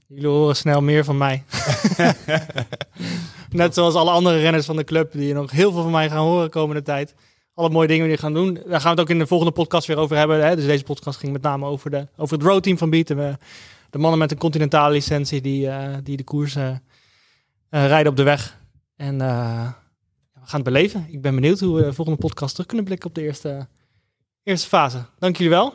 Jullie 0.07 0.27
horen 0.27 0.57
snel 0.57 0.83
meer 0.83 1.05
van 1.05 1.17
mij. 1.19 1.45
Net 3.51 3.75
zoals 3.75 3.95
alle 3.95 4.11
andere 4.11 4.39
renners 4.39 4.67
van 4.67 4.77
de 4.77 4.85
club, 4.85 5.13
die 5.13 5.35
nog 5.35 5.51
heel 5.51 5.73
veel 5.73 5.83
van 5.83 5.91
mij 5.91 6.09
gaan 6.11 6.25
horen 6.27 6.45
de 6.45 6.51
komende 6.51 6.83
tijd. 6.83 7.15
Alle 7.55 7.71
mooie 7.71 7.89
dingen 7.89 8.07
die 8.07 8.15
we 8.15 8.21
gaan 8.23 8.35
doen. 8.35 8.55
Daar 8.55 8.81
gaan 8.81 8.83
we 8.83 8.89
het 8.89 9.01
ook 9.01 9.09
in 9.09 9.19
de 9.19 9.27
volgende 9.27 9.53
podcast 9.53 9.87
weer 9.87 9.97
over 9.97 10.17
hebben. 10.17 10.47
Hè? 10.47 10.57
Dus 10.57 10.65
deze 10.65 10.85
podcast 10.85 11.19
ging 11.19 11.33
met 11.33 11.43
name 11.43 11.67
over, 11.67 11.91
de, 11.91 12.09
over 12.17 12.37
het 12.37 12.47
roadteam 12.47 12.79
van 12.79 12.91
Beat. 12.91 13.11
En 13.11 13.17
we- 13.17 13.37
De 13.91 13.99
mannen 13.99 14.19
met 14.19 14.31
een 14.31 14.39
continentale 14.39 14.93
licentie 14.93 15.41
die, 15.41 15.69
eh, 15.69 15.97
die 16.03 16.17
de 16.17 16.25
koers 16.25 16.57
eh, 16.57 16.69
eh, 16.69 16.77
rijden 17.87 18.11
op 18.11 18.17
de 18.17 18.23
weg. 18.23 18.59
En 18.97 19.19
we 19.19 19.25
gaan 19.25 20.61
het 20.61 20.63
beleven. 20.65 21.07
Ik 21.11 21.23
ben 21.23 21.35
benieuwd 21.35 21.61
hoe 21.61 21.77
we 21.77 21.83
de 21.83 21.93
volgende 21.93 22.21
podcast 22.21 22.53
terug 22.53 22.67
kunnen 22.67 22.87
blikken 22.87 23.09
op 23.09 23.15
de 23.15 23.23
eerste, 23.23 23.67
eerste 24.45 24.69
fase. 24.69 24.99
Dank 25.19 25.37
jullie 25.37 25.53
wel. 25.53 25.75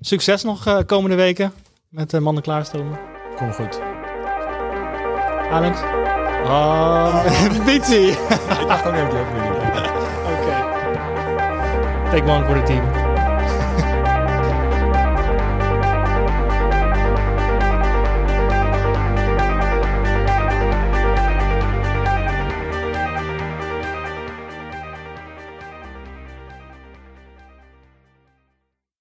Succes 0.00 0.42
nog 0.42 0.66
eh, 0.66 0.78
komende 0.86 1.16
weken 1.16 1.52
met 1.88 2.10
de 2.10 2.20
mannen 2.20 2.42
klaarstomen. 2.42 2.98
Kom 3.36 3.52
goed. 3.52 3.80
Alex? 5.50 5.78
Oh, 6.38 7.24
Bietsie. 7.64 8.10
Ik 8.10 8.18
dacht 8.68 8.86
ook 8.86 8.94
even. 8.94 9.08
Oké. 10.32 10.54
Take 12.10 12.22
one 12.26 12.44
voor 12.44 12.54
het 12.56 12.66
team. 12.66 12.97